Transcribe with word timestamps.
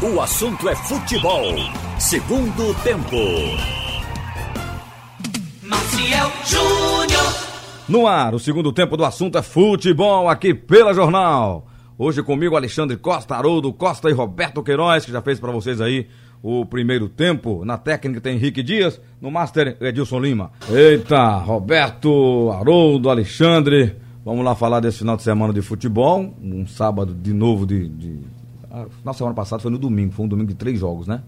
O 0.00 0.20
assunto 0.20 0.68
é 0.68 0.76
futebol. 0.76 1.56
Segundo 1.98 2.72
tempo. 2.84 3.16
Maciel 5.60 6.30
Júnior. 6.46 7.34
No 7.88 8.06
ar, 8.06 8.32
o 8.32 8.38
segundo 8.38 8.72
tempo 8.72 8.96
do 8.96 9.04
assunto 9.04 9.36
é 9.36 9.42
futebol 9.42 10.28
aqui 10.28 10.54
pela 10.54 10.94
Jornal. 10.94 11.66
Hoje 11.98 12.22
comigo 12.22 12.54
Alexandre 12.54 12.96
Costa, 12.96 13.34
Haroldo 13.34 13.72
Costa 13.72 14.08
e 14.08 14.12
Roberto 14.12 14.62
Queiroz, 14.62 15.04
que 15.04 15.10
já 15.10 15.20
fez 15.20 15.40
para 15.40 15.50
vocês 15.50 15.80
aí 15.80 16.06
o 16.40 16.64
primeiro 16.64 17.08
tempo. 17.08 17.64
Na 17.64 17.76
técnica 17.76 18.20
tem 18.20 18.36
Henrique 18.36 18.62
Dias, 18.62 19.00
no 19.20 19.32
Master 19.32 19.78
Edilson 19.80 20.20
Lima. 20.20 20.52
Eita, 20.70 21.38
Roberto, 21.38 22.52
Haroldo, 22.52 23.10
Alexandre. 23.10 23.96
Vamos 24.24 24.44
lá 24.44 24.54
falar 24.54 24.78
desse 24.78 24.98
final 24.98 25.16
de 25.16 25.24
semana 25.24 25.52
de 25.52 25.60
futebol. 25.60 26.36
Um 26.40 26.68
sábado 26.68 27.12
de 27.12 27.32
novo 27.32 27.66
de. 27.66 27.88
de... 27.88 28.37
Ah, 28.70 28.86
na 29.04 29.12
semana 29.12 29.34
passada 29.34 29.62
foi 29.62 29.70
no 29.70 29.78
domingo, 29.78 30.12
foi 30.12 30.26
um 30.26 30.28
domingo 30.28 30.48
de 30.48 30.54
três 30.54 30.78
jogos, 30.78 31.06
né? 31.06 31.22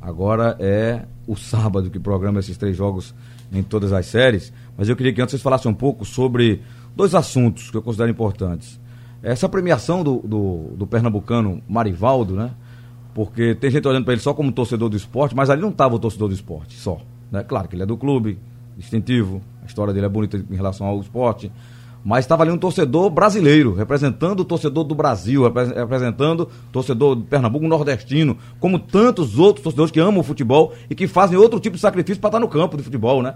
Agora 0.00 0.56
é 0.58 1.04
o 1.26 1.36
sábado 1.36 1.88
que 1.90 2.00
programa 2.00 2.40
esses 2.40 2.56
três 2.56 2.76
jogos 2.76 3.14
em 3.52 3.62
todas 3.62 3.92
as 3.92 4.06
séries. 4.06 4.52
Mas 4.76 4.88
eu 4.88 4.96
queria 4.96 5.12
que 5.12 5.20
antes 5.20 5.32
vocês 5.32 5.42
falassem 5.42 5.70
um 5.70 5.74
pouco 5.74 6.04
sobre 6.04 6.60
dois 6.96 7.14
assuntos 7.14 7.70
que 7.70 7.76
eu 7.76 7.82
considero 7.82 8.10
importantes. 8.10 8.80
Essa 9.22 9.48
premiação 9.48 10.02
do, 10.02 10.18
do, 10.18 10.70
do 10.76 10.86
pernambucano 10.86 11.62
Marivaldo, 11.68 12.34
né? 12.34 12.50
Porque 13.14 13.54
tem 13.54 13.70
gente 13.70 13.86
olhando 13.86 14.04
para 14.04 14.14
ele 14.14 14.22
só 14.22 14.34
como 14.34 14.50
torcedor 14.50 14.88
do 14.88 14.96
esporte, 14.96 15.36
mas 15.36 15.50
ali 15.50 15.60
não 15.60 15.68
estava 15.68 15.94
o 15.94 15.98
torcedor 15.98 16.28
do 16.28 16.34
esporte 16.34 16.74
só. 16.76 17.00
Né? 17.30 17.44
Claro 17.44 17.68
que 17.68 17.76
ele 17.76 17.82
é 17.82 17.86
do 17.86 17.96
clube, 17.96 18.38
distintivo, 18.76 19.42
a 19.62 19.66
história 19.66 19.92
dele 19.92 20.06
é 20.06 20.08
bonita 20.08 20.36
em 20.36 20.56
relação 20.56 20.86
ao 20.86 20.98
esporte. 20.98 21.52
Mas 22.04 22.24
estava 22.24 22.42
ali 22.42 22.50
um 22.50 22.58
torcedor 22.58 23.08
brasileiro, 23.10 23.74
representando 23.74 24.40
o 24.40 24.44
torcedor 24.44 24.84
do 24.84 24.94
Brasil, 24.94 25.44
representando 25.44 26.40
o 26.40 26.72
torcedor 26.72 27.16
de 27.16 27.22
Pernambuco 27.22 27.66
nordestino, 27.66 28.36
como 28.58 28.78
tantos 28.78 29.38
outros 29.38 29.62
torcedores 29.62 29.92
que 29.92 30.00
amam 30.00 30.20
o 30.20 30.24
futebol 30.24 30.72
e 30.90 30.94
que 30.94 31.06
fazem 31.06 31.38
outro 31.38 31.60
tipo 31.60 31.76
de 31.76 31.82
sacrifício 31.82 32.20
para 32.20 32.28
estar 32.28 32.40
no 32.40 32.48
campo 32.48 32.76
de 32.76 32.82
futebol, 32.82 33.22
né? 33.22 33.34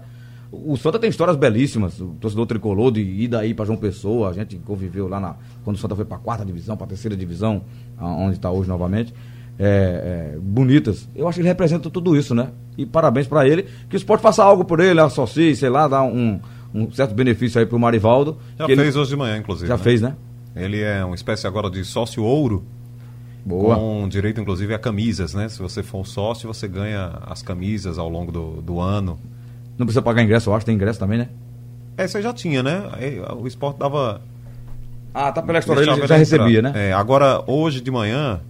O 0.51 0.77
Santa 0.77 0.97
tem 0.97 1.09
histórias 1.09 1.35
belíssimas. 1.35 1.99
O 1.99 2.15
torcedor 2.19 2.45
tricolor 2.45 2.91
de 2.91 3.01
ir 3.01 3.27
daí 3.27 3.53
para 3.53 3.65
João 3.65 3.77
Pessoa, 3.77 4.29
a 4.29 4.33
gente 4.33 4.57
conviveu 4.57 5.07
lá 5.07 5.19
na, 5.19 5.35
quando 5.63 5.75
o 5.75 5.79
Santa 5.79 5.95
foi 5.95 6.05
para 6.05 6.17
a 6.17 6.19
quarta 6.19 6.45
divisão, 6.45 6.77
para 6.77 6.85
a 6.85 6.89
terceira 6.89 7.15
divisão, 7.17 7.63
onde 7.99 8.35
está 8.35 8.49
hoje 8.49 8.69
novamente. 8.69 9.13
É, 9.59 10.35
é, 10.35 10.39
bonitas. 10.39 11.09
Eu 11.15 11.27
acho 11.27 11.37
que 11.37 11.41
ele 11.41 11.47
representa 11.47 11.89
tudo 11.89 12.15
isso, 12.15 12.35
né? 12.35 12.49
E 12.77 12.85
parabéns 12.85 13.27
para 13.27 13.47
ele. 13.47 13.65
Que 13.89 13.95
o 13.95 13.97
esporte 13.97 14.21
faça 14.21 14.43
algo 14.43 14.63
por 14.63 14.79
ele, 14.79 14.99
associe, 15.01 15.55
sei 15.55 15.69
lá, 15.69 15.87
dá 15.87 16.03
um, 16.03 16.39
um 16.83 16.91
certo 16.91 17.13
benefício 17.13 17.59
aí 17.59 17.65
pro 17.65 17.79
Marivaldo. 17.79 18.37
Já 18.57 18.65
fez 18.65 18.79
ele... 18.79 18.97
hoje 18.99 19.09
de 19.09 19.15
manhã, 19.15 19.37
inclusive. 19.37 19.67
Já 19.67 19.77
né? 19.77 19.83
fez, 19.83 20.01
né? 20.01 20.15
Ele 20.55 20.81
é 20.81 21.03
uma 21.03 21.15
espécie 21.15 21.47
agora 21.47 21.69
de 21.69 21.83
sócio 21.83 22.23
ouro. 22.23 22.65
Boa. 23.45 23.75
Com 23.75 24.07
direito, 24.09 24.41
inclusive, 24.41 24.73
a 24.73 24.79
camisas, 24.79 25.33
né? 25.33 25.47
Se 25.47 25.59
você 25.59 25.81
for 25.81 25.99
um 25.99 26.03
sócio, 26.03 26.51
você 26.51 26.67
ganha 26.67 27.19
as 27.25 27.41
camisas 27.41 27.97
ao 27.97 28.09
longo 28.09 28.31
do, 28.31 28.61
do 28.61 28.79
ano. 28.79 29.17
Não 29.77 29.85
precisa 29.85 30.01
pagar 30.01 30.23
ingresso, 30.23 30.49
eu 30.49 30.55
acho, 30.55 30.65
tem 30.65 30.75
ingresso 30.75 30.99
também, 30.99 31.19
né? 31.19 31.29
É, 31.95 32.07
você 32.07 32.21
já 32.21 32.33
tinha, 32.33 32.61
né? 32.61 32.89
Aí, 32.93 33.19
o 33.19 33.47
esporte 33.47 33.77
dava. 33.77 34.21
Ah, 35.13 35.31
tá 35.31 35.41
pela 35.41 35.59
história, 35.59 35.81
ele 35.81 36.07
já 36.07 36.17
recebia, 36.17 36.61
né? 36.61 36.73
É, 36.75 36.93
agora, 36.93 37.43
hoje 37.47 37.79
de 37.79 37.89
manhã, 37.89 38.41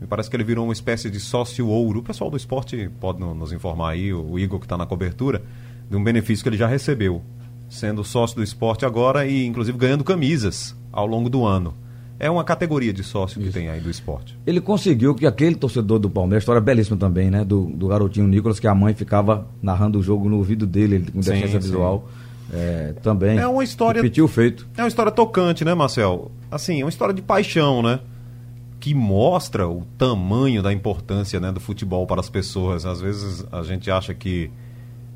me 0.00 0.06
parece 0.06 0.30
que 0.30 0.36
ele 0.36 0.44
virou 0.44 0.64
uma 0.64 0.72
espécie 0.72 1.10
de 1.10 1.20
sócio 1.20 1.68
ouro. 1.68 2.00
O 2.00 2.02
pessoal 2.02 2.30
do 2.30 2.36
esporte 2.36 2.90
pode 2.98 3.20
nos 3.20 3.52
informar 3.52 3.90
aí, 3.90 4.12
o 4.12 4.38
Igor 4.38 4.58
que 4.58 4.66
está 4.66 4.76
na 4.76 4.86
cobertura, 4.86 5.42
de 5.90 5.96
um 5.96 6.02
benefício 6.02 6.42
que 6.42 6.48
ele 6.48 6.56
já 6.56 6.66
recebeu, 6.66 7.22
sendo 7.68 8.02
sócio 8.04 8.36
do 8.36 8.42
esporte 8.42 8.84
agora 8.84 9.26
e 9.26 9.46
inclusive 9.46 9.76
ganhando 9.76 10.04
camisas 10.04 10.76
ao 10.92 11.06
longo 11.06 11.28
do 11.28 11.44
ano. 11.44 11.74
É 12.20 12.28
uma 12.28 12.42
categoria 12.42 12.92
de 12.92 13.04
sócio 13.04 13.40
Isso. 13.40 13.46
que 13.48 13.54
tem 13.54 13.68
aí 13.68 13.80
do 13.80 13.88
esporte. 13.88 14.36
Ele 14.44 14.60
conseguiu 14.60 15.14
que 15.14 15.24
aquele 15.24 15.54
torcedor 15.54 16.00
do 16.00 16.10
Palmeiras, 16.10 16.42
história 16.42 16.60
belíssima 16.60 16.96
também, 16.96 17.30
né? 17.30 17.44
Do, 17.44 17.66
do 17.66 17.86
garotinho 17.86 18.26
Nicolas, 18.26 18.58
que 18.58 18.66
a 18.66 18.74
mãe 18.74 18.92
ficava 18.92 19.46
narrando 19.62 20.00
o 20.00 20.02
jogo 20.02 20.28
no 20.28 20.36
ouvido 20.36 20.66
dele, 20.66 20.96
ele 20.96 21.10
com 21.12 21.20
deficiência 21.20 21.60
visual. 21.60 22.08
É, 22.52 22.94
também. 23.02 23.38
É 23.38 23.46
uma 23.46 23.62
história. 23.62 24.02
Repetiu 24.02 24.26
feito. 24.26 24.66
É 24.76 24.82
uma 24.82 24.88
história 24.88 25.12
tocante, 25.12 25.64
né, 25.64 25.74
Marcel? 25.74 26.32
Assim, 26.50 26.80
é 26.80 26.84
uma 26.84 26.88
história 26.88 27.14
de 27.14 27.22
paixão, 27.22 27.82
né? 27.82 28.00
que 28.80 28.94
mostra 28.94 29.68
o 29.68 29.84
tamanho 29.96 30.62
da 30.62 30.72
importância 30.72 31.40
né, 31.40 31.50
do 31.50 31.60
futebol 31.60 32.06
para 32.06 32.20
as 32.20 32.30
pessoas. 32.30 32.86
Às 32.86 33.00
vezes 33.00 33.44
a 33.50 33.62
gente 33.62 33.90
acha 33.90 34.14
que. 34.14 34.50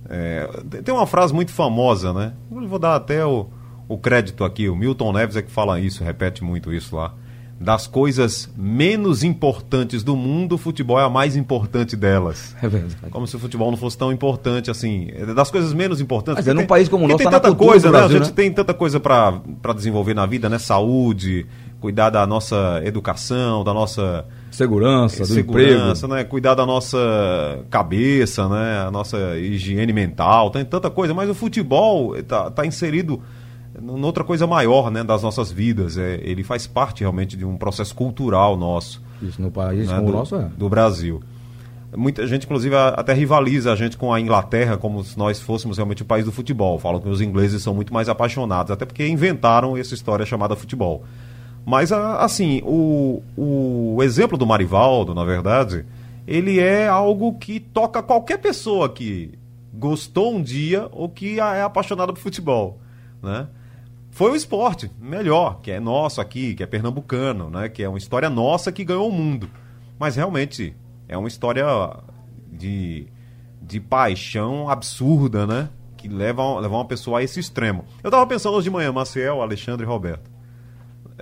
É, 0.09 0.49
tem 0.85 0.95
uma 0.95 1.07
frase 1.07 1.33
muito 1.33 1.53
famosa, 1.53 2.13
né? 2.13 2.33
Eu 2.51 2.69
vou 2.69 2.79
dar 2.79 2.97
até 2.97 3.25
o, 3.25 3.49
o 3.89 3.99
crédito 3.99 4.45
aqui. 4.45 4.69
O 4.69 4.77
Milton 4.77 5.13
Neves 5.13 5.37
é 5.37 5.43
que 5.43 5.51
fala 5.51 5.81
isso, 5.81 6.05
repete 6.05 6.43
muito 6.43 6.73
isso 6.73 6.97
lá. 6.97 7.15
Das 7.61 7.87
coisas 7.87 8.51
menos 8.57 9.23
importantes 9.23 10.03
do 10.03 10.17
mundo, 10.17 10.57
o 10.57 10.59
futebol 10.59 10.99
é 10.99 11.05
a 11.05 11.09
mais 11.09 11.37
importante 11.37 11.95
delas. 11.95 12.57
É 12.61 12.69
verdade. 12.69 12.97
Como 13.11 13.25
se 13.25 13.37
o 13.37 13.39
futebol 13.39 13.71
não 13.71 13.79
fosse 13.79 13.97
tão 13.97 14.13
importante 14.13 14.69
assim. 14.69 15.09
Das 15.37 15.49
coisas 15.49 15.73
menos 15.73 16.01
importantes. 16.01 16.45
Mas 16.45 16.49
é 16.49 16.55
num 16.55 16.67
país 16.67 16.89
como 16.89 17.05
o 17.05 17.09
nosso, 17.09 17.19
tem 17.19 17.31
tá 17.31 17.39
tanta 17.39 17.55
coisa, 17.55 17.89
Brasil, 17.89 18.09
né? 18.09 18.17
A 18.17 18.19
gente 18.19 18.31
né? 18.31 18.35
tem 18.35 18.53
tanta 18.53 18.75
coisa 18.75 18.99
para 18.99 19.73
desenvolver 19.77 20.13
na 20.13 20.27
vida, 20.27 20.49
né? 20.49 20.59
Saúde, 20.59 21.47
cuidar 21.83 22.11
da 22.11 22.25
nossa 22.25 22.81
educação, 22.85 23.65
da 23.65 23.75
nossa 23.75 24.25
segurança, 24.53 25.19
do 25.19 25.27
segurança, 25.27 26.07
emprego. 26.07 26.15
né? 26.15 26.25
Cuidar 26.25 26.55
da 26.55 26.65
nossa 26.65 27.59
cabeça, 27.69 28.49
né? 28.49 28.85
A 28.87 28.91
nossa 28.91 29.37
higiene 29.37 29.93
mental, 29.93 30.49
tem 30.51 30.65
tanta 30.65 30.89
coisa, 30.89 31.13
mas 31.13 31.29
o 31.29 31.35
futebol 31.35 32.17
está 32.17 32.51
tá 32.53 32.65
inserido 32.65 33.21
noutra 33.81 34.23
coisa 34.23 34.47
maior, 34.47 34.91
né, 34.91 35.03
das 35.03 35.23
nossas 35.23 35.51
vidas. 35.51 35.99
É, 35.99 36.21
ele 36.23 36.45
faz 36.45 36.67
parte 36.67 37.01
realmente 37.01 37.37
de 37.37 37.45
um 37.45 37.57
processo 37.57 37.95
cultural 37.95 38.57
nosso. 38.57 39.03
Isso 39.21 39.43
no 39.43 39.51
país 39.51 39.89
né, 39.89 39.97
como 39.97 40.07
do, 40.07 40.13
o 40.13 40.17
nosso 40.17 40.37
é. 40.37 40.49
do 40.57 40.69
Brasil. 40.69 41.21
Muita 41.95 42.27
gente, 42.27 42.45
inclusive, 42.45 42.75
até 42.75 43.13
rivaliza 43.13 43.73
a 43.73 43.77
gente 43.77 43.99
com 43.99 44.13
a 44.13 44.21
Inglaterra, 44.21 44.79
como 44.79 45.03
se 45.05 45.19
nós 45.19 45.41
fôssemos 45.41 45.77
realmente 45.77 46.03
o 46.03 46.07
país 46.07 46.25
do 46.25 46.33
futebol. 46.33 46.79
Falam 46.79 47.01
que 47.01 47.09
os 47.09 47.21
ingleses 47.21 47.63
são 47.63 47.75
muito 47.75 47.93
mais 47.93 48.09
apaixonados, 48.09 48.71
até 48.71 48.87
porque 48.87 49.07
inventaram 49.07 49.77
essa 49.77 49.95
história 49.95 50.25
chamada 50.25 50.57
futebol. 50.57 51.05
Mas, 51.65 51.93
assim, 51.93 52.61
o, 52.65 53.23
o 53.37 54.03
exemplo 54.03 54.37
do 54.37 54.47
Marivaldo, 54.47 55.15
na 55.15 55.25
verdade, 55.25 55.85
ele 56.27 56.59
é 56.59 56.89
algo 56.89 57.35
que 57.35 57.61
toca 57.61 58.03
qualquer 58.03 58.39
pessoa 58.39 58.89
que 58.89 59.39
gostou 59.73 60.35
um 60.35 60.43
dia 60.43 60.89
ou 60.93 61.09
que 61.09 61.39
é 61.39 61.63
apaixonada 61.63 62.13
por 62.13 62.21
futebol, 62.21 62.79
né? 63.23 63.47
Foi 64.11 64.31
o 64.31 64.37
esporte, 64.37 64.91
melhor, 65.01 65.61
que 65.63 65.71
é 65.71 65.81
nosso 65.81 66.21
aqui, 66.21 66.55
que 66.55 66.63
é 66.63 66.67
pernambucano, 66.67 67.49
né? 67.49 67.69
Que 67.71 67.83
é 67.83 67.89
uma 67.89 67.97
história 67.97 68.29
nossa 68.29 68.71
que 68.71 68.85
ganhou 68.85 69.09
o 69.09 69.13
mundo. 69.13 69.49
Mas 69.99 70.17
realmente 70.17 70.77
é 71.09 71.17
uma 71.17 71.29
história 71.29 71.65
de, 72.53 73.07
de 73.63 73.81
paixão 73.81 74.69
absurda, 74.69 75.47
né? 75.47 75.71
Que 75.97 76.09
leva, 76.09 76.61
leva 76.61 76.75
uma 76.75 76.85
pessoa 76.85 77.21
a 77.21 77.23
esse 77.23 77.41
extremo. 77.41 77.87
Eu 78.03 78.11
tava 78.11 78.27
pensando 78.27 78.55
hoje 78.55 78.65
de 78.65 78.71
manhã, 78.71 78.93
Maciel, 78.93 79.41
Alexandre 79.41 79.87
e 79.87 79.89
Roberto. 79.89 80.32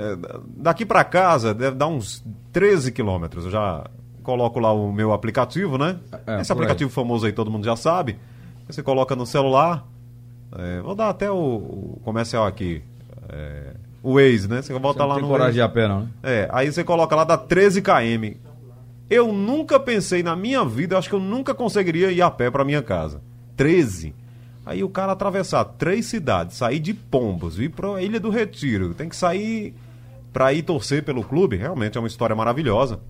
É, 0.01 0.17
daqui 0.57 0.87
para 0.87 1.05
casa 1.05 1.53
deve 1.53 1.77
dar 1.77 1.87
uns 1.89 2.25
13 2.53 2.91
quilômetros. 2.91 3.45
Eu 3.45 3.51
já 3.51 3.85
coloco 4.23 4.59
lá 4.59 4.73
o 4.73 4.91
meu 4.93 5.13
aplicativo, 5.13 5.77
né? 5.77 5.99
É, 6.27 6.41
Esse 6.41 6.51
aplicativo 6.53 6.89
aí. 6.89 6.95
famoso 6.95 7.27
aí 7.27 7.33
todo 7.33 7.51
mundo 7.51 7.65
já 7.65 7.77
sabe. 7.77 8.19
Você 8.67 8.83
coloca 8.83 9.15
no 9.15 9.27
celular. 9.27 9.87
É, 10.57 10.81
vou 10.81 10.95
dar 10.95 11.11
até 11.11 11.31
o, 11.31 11.35
o 11.37 12.01
comercial 12.03 12.47
aqui. 12.47 12.83
É, 13.29 13.75
o 14.03 14.15
Waze, 14.15 14.49
né? 14.49 14.63
Você 14.63 14.73
volta 14.79 15.01
Você 15.01 15.07
lá 15.09 15.15
não 15.15 15.21
no. 15.21 15.21
tem 15.21 15.29
coragem 15.29 15.47
Waze. 15.47 15.55
de 15.55 15.63
a 15.63 15.69
pé, 15.69 15.89
não, 15.89 16.01
né? 16.01 16.09
É, 16.23 16.49
aí 16.53 16.73
você 16.73 16.83
coloca 16.83 17.15
lá, 17.15 17.25
dá 17.25 17.37
13 17.37 17.83
km. 17.83 18.37
Eu 19.11 19.33
nunca 19.33 19.79
pensei 19.79 20.23
na 20.23 20.35
minha 20.37 20.65
vida, 20.65 20.97
acho 20.97 21.09
que 21.09 21.15
eu 21.15 21.21
nunca 21.21 21.53
conseguiria 21.53 22.11
ir 22.13 22.23
a 22.23 22.31
pé 22.31 22.51
para 22.51 22.65
minha 22.65 22.81
casa. 22.83 23.21
13. 23.57 24.15
Aí 24.65 24.85
o 24.85 24.89
cara 24.89 25.13
atravessar 25.13 25.65
três 25.65 26.07
cidades, 26.07 26.57
sair 26.57 26.79
de 26.79 26.95
Pombos, 26.95 27.59
ir 27.59 27.71
para 27.71 28.01
Ilha 28.01 28.21
do 28.21 28.31
Retiro, 28.31 28.95
tem 28.95 29.09
que 29.09 29.17
sair 29.17 29.75
para 30.33 30.53
ir 30.53 30.63
torcer 30.63 31.05
pelo 31.05 31.25
clube, 31.25 31.57
realmente 31.57 31.97
é 31.97 32.01
uma 32.01 32.07
história 32.07 32.35
maravilhosa. 32.35 33.01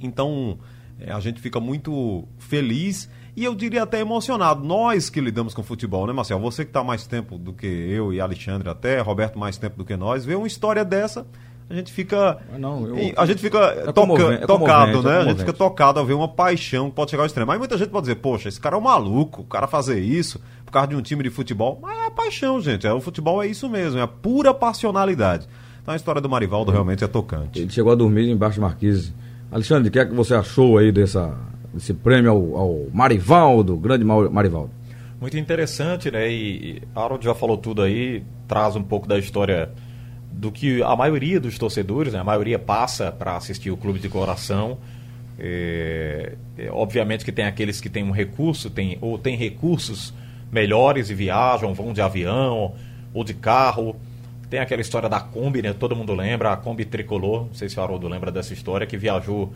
Então, 0.00 0.58
é, 0.98 1.12
a 1.12 1.20
gente 1.20 1.40
fica 1.40 1.60
muito 1.60 2.26
feliz 2.38 3.08
e 3.34 3.44
eu 3.44 3.54
diria 3.54 3.82
até 3.82 4.00
emocionado. 4.00 4.64
Nós 4.64 5.10
que 5.10 5.20
lidamos 5.20 5.54
com 5.54 5.62
futebol, 5.62 6.06
né, 6.06 6.12
Marcel? 6.12 6.38
Você 6.40 6.64
que 6.64 6.70
está 6.70 6.82
mais 6.82 7.06
tempo 7.06 7.38
do 7.38 7.52
que 7.52 7.66
eu 7.66 8.12
e 8.12 8.20
Alexandre 8.20 8.68
até, 8.68 9.00
Roberto 9.00 9.38
mais 9.38 9.58
tempo 9.58 9.76
do 9.76 9.84
que 9.84 9.96
nós, 9.96 10.24
ver 10.24 10.36
uma 10.36 10.46
história 10.46 10.84
dessa, 10.84 11.26
a 11.68 11.74
gente 11.74 11.92
fica. 11.92 12.38
Não, 12.58 12.86
eu... 12.86 13.12
A 13.16 13.26
gente 13.26 13.40
fica 13.40 13.58
é 13.58 13.92
toca, 13.92 14.34
é 14.34 14.46
tocado, 14.46 14.92
comovente, 14.92 15.04
né? 15.04 15.16
é 15.16 15.20
a 15.20 15.24
gente 15.24 15.38
fica 15.38 15.52
tocado 15.52 15.98
a 15.98 16.04
ver 16.04 16.14
uma 16.14 16.28
paixão 16.28 16.88
que 16.88 16.94
pode 16.94 17.10
chegar 17.10 17.24
ao 17.24 17.26
extremo. 17.26 17.50
Aí 17.50 17.58
muita 17.58 17.76
gente 17.76 17.90
pode 17.90 18.04
dizer, 18.04 18.16
poxa, 18.16 18.48
esse 18.48 18.60
cara 18.60 18.76
é 18.76 18.78
um 18.78 18.82
maluco, 18.82 19.42
o 19.42 19.44
cara 19.46 19.66
fazer 19.66 19.98
isso 19.98 20.40
por 20.64 20.70
causa 20.70 20.88
de 20.88 20.96
um 20.96 21.02
time 21.02 21.24
de 21.24 21.30
futebol. 21.30 21.78
Mas 21.82 21.98
é 21.98 22.06
a 22.06 22.10
paixão, 22.10 22.60
gente. 22.60 22.86
É, 22.86 22.92
o 22.92 23.00
futebol 23.00 23.42
é 23.42 23.48
isso 23.48 23.68
mesmo, 23.68 23.98
é 23.98 24.02
a 24.02 24.06
pura 24.06 24.54
passionalidade. 24.54 25.48
Então 25.86 25.92
a 25.92 25.96
história 25.96 26.20
do 26.20 26.28
Marivaldo 26.28 26.72
realmente 26.72 27.04
é 27.04 27.06
tocante. 27.06 27.60
Ele 27.60 27.70
chegou 27.70 27.92
a 27.92 27.94
dormir 27.94 28.28
embaixo 28.28 28.54
de 28.54 28.60
Marquise. 28.60 29.14
Alexandre, 29.52 29.88
o 29.88 29.92
que 29.92 30.00
é 30.00 30.04
que 30.04 30.12
você 30.12 30.34
achou 30.34 30.78
aí 30.78 30.90
dessa, 30.90 31.38
desse 31.72 31.94
prêmio 31.94 32.32
ao, 32.32 32.56
ao 32.56 32.86
Marivaldo, 32.92 33.76
grande 33.76 34.04
Marivaldo? 34.04 34.72
Muito 35.20 35.38
interessante, 35.38 36.10
né? 36.10 36.28
E 36.28 36.82
Harold 36.92 37.24
já 37.24 37.36
falou 37.36 37.56
tudo 37.56 37.82
aí, 37.82 38.24
traz 38.48 38.74
um 38.74 38.82
pouco 38.82 39.06
da 39.06 39.16
história 39.16 39.70
do 40.32 40.50
que 40.50 40.82
a 40.82 40.96
maioria 40.96 41.38
dos 41.38 41.56
torcedores, 41.56 42.14
né? 42.14 42.18
a 42.18 42.24
maioria 42.24 42.58
passa 42.58 43.12
para 43.12 43.36
assistir 43.36 43.70
o 43.70 43.76
clube 43.76 44.00
de 44.00 44.08
coração. 44.08 44.78
É, 45.38 46.32
é, 46.58 46.68
obviamente 46.68 47.24
que 47.24 47.30
tem 47.30 47.44
aqueles 47.44 47.80
que 47.80 47.88
têm 47.88 48.02
um 48.02 48.10
recurso, 48.10 48.70
tem, 48.70 48.98
ou 49.00 49.18
têm 49.18 49.36
recursos 49.36 50.12
melhores 50.50 51.10
e 51.10 51.14
viajam, 51.14 51.72
vão 51.74 51.92
de 51.92 52.00
avião 52.00 52.74
ou 53.14 53.22
de 53.22 53.34
carro. 53.34 53.94
Tem 54.48 54.60
aquela 54.60 54.80
história 54.80 55.08
da 55.08 55.18
Kombi, 55.20 55.60
né? 55.62 55.72
Todo 55.72 55.96
mundo 55.96 56.14
lembra, 56.14 56.52
a 56.52 56.56
Kombi 56.56 56.84
tricolor. 56.84 57.46
Não 57.46 57.54
sei 57.54 57.68
se 57.68 57.78
o 57.78 57.82
Haroldo 57.82 58.06
lembra 58.08 58.30
dessa 58.30 58.52
história, 58.52 58.86
que 58.86 58.96
viajou 58.96 59.52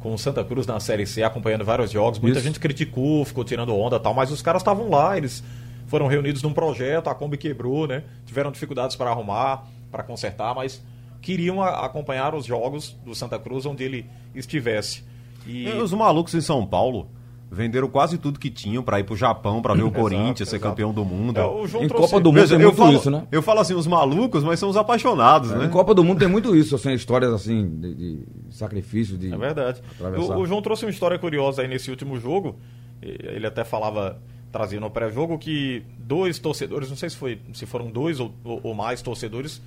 com 0.00 0.12
o 0.12 0.18
Santa 0.18 0.42
Cruz 0.42 0.66
na 0.66 0.80
Série 0.80 1.06
C, 1.06 1.22
acompanhando 1.22 1.64
vários 1.64 1.90
jogos. 1.92 2.18
Muita 2.18 2.38
Isso. 2.38 2.46
gente 2.48 2.58
criticou, 2.58 3.24
ficou 3.24 3.44
tirando 3.44 3.72
onda 3.74 3.96
e 3.96 4.00
tal, 4.00 4.12
mas 4.12 4.32
os 4.32 4.42
caras 4.42 4.60
estavam 4.62 4.90
lá, 4.90 5.16
eles 5.16 5.44
foram 5.86 6.08
reunidos 6.08 6.42
num 6.42 6.52
projeto, 6.52 7.08
a 7.08 7.14
Kombi 7.14 7.36
quebrou, 7.36 7.86
né? 7.86 8.02
Tiveram 8.26 8.50
dificuldades 8.50 8.96
para 8.96 9.10
arrumar, 9.10 9.64
para 9.92 10.02
consertar, 10.02 10.54
mas 10.56 10.82
queriam 11.20 11.62
a- 11.62 11.86
acompanhar 11.86 12.34
os 12.34 12.44
jogos 12.44 12.96
do 13.04 13.14
Santa 13.14 13.38
Cruz 13.38 13.64
onde 13.64 13.84
ele 13.84 14.06
estivesse. 14.34 15.04
E 15.46 15.68
E 15.68 15.72
Os 15.74 15.92
malucos 15.92 16.34
em 16.34 16.40
São 16.40 16.66
Paulo 16.66 17.06
venderam 17.54 17.86
quase 17.86 18.16
tudo 18.16 18.38
que 18.40 18.48
tinham 18.50 18.82
pra 18.82 18.98
ir 18.98 19.04
pro 19.04 19.14
Japão, 19.14 19.60
pra 19.60 19.74
ver 19.74 19.82
o 19.82 19.90
Corinthians 19.90 20.48
ser 20.48 20.56
exato. 20.56 20.70
campeão 20.70 20.90
do 20.92 21.04
mundo. 21.04 21.38
É, 21.38 21.44
o 21.44 21.66
João 21.66 21.84
Em 21.84 21.88
trouxe- 21.88 22.06
Copa 22.10 22.22
do 22.22 22.30
Mundo 22.32 22.40
Veja, 22.40 22.56
tem 22.56 22.62
eu 22.64 22.68
muito 22.70 22.78
falo, 22.78 22.96
isso, 22.96 23.10
né? 23.10 23.26
Eu 23.30 23.42
falo 23.42 23.60
assim, 23.60 23.74
os 23.74 23.86
malucos, 23.86 24.42
mas 24.42 24.58
são 24.58 24.70
os 24.70 24.76
apaixonados, 24.76 25.50
né? 25.50 25.66
Em 25.66 25.68
Copa 25.70 25.94
do 25.94 26.02
Mundo 26.02 26.18
tem 26.18 26.28
muito 26.28 26.56
isso, 26.56 26.74
assim, 26.74 26.92
histórias 26.94 27.30
assim, 27.32 27.68
de, 27.78 27.94
de 27.94 28.18
sacrifício, 28.50 29.18
de. 29.18 29.32
É 29.32 29.36
verdade. 29.36 29.82
O, 30.18 30.38
o 30.40 30.46
João 30.46 30.62
trouxe 30.62 30.84
uma 30.86 30.90
história 30.90 31.18
curiosa 31.18 31.60
aí 31.62 31.68
nesse 31.68 31.90
último 31.90 32.18
jogo. 32.18 32.56
Ele 33.02 33.46
até 33.46 33.64
falava, 33.64 34.18
trazia 34.50 34.80
no 34.80 34.90
pré-jogo, 34.90 35.36
que 35.38 35.82
dois 35.98 36.38
torcedores, 36.38 36.88
não 36.88 36.96
sei 36.96 37.10
se, 37.10 37.16
foi, 37.16 37.38
se 37.52 37.66
foram 37.66 37.90
dois 37.90 38.18
ou, 38.20 38.32
ou- 38.44 38.60
ou 38.62 38.74
mais 38.74 39.02
torcedores, 39.02 39.60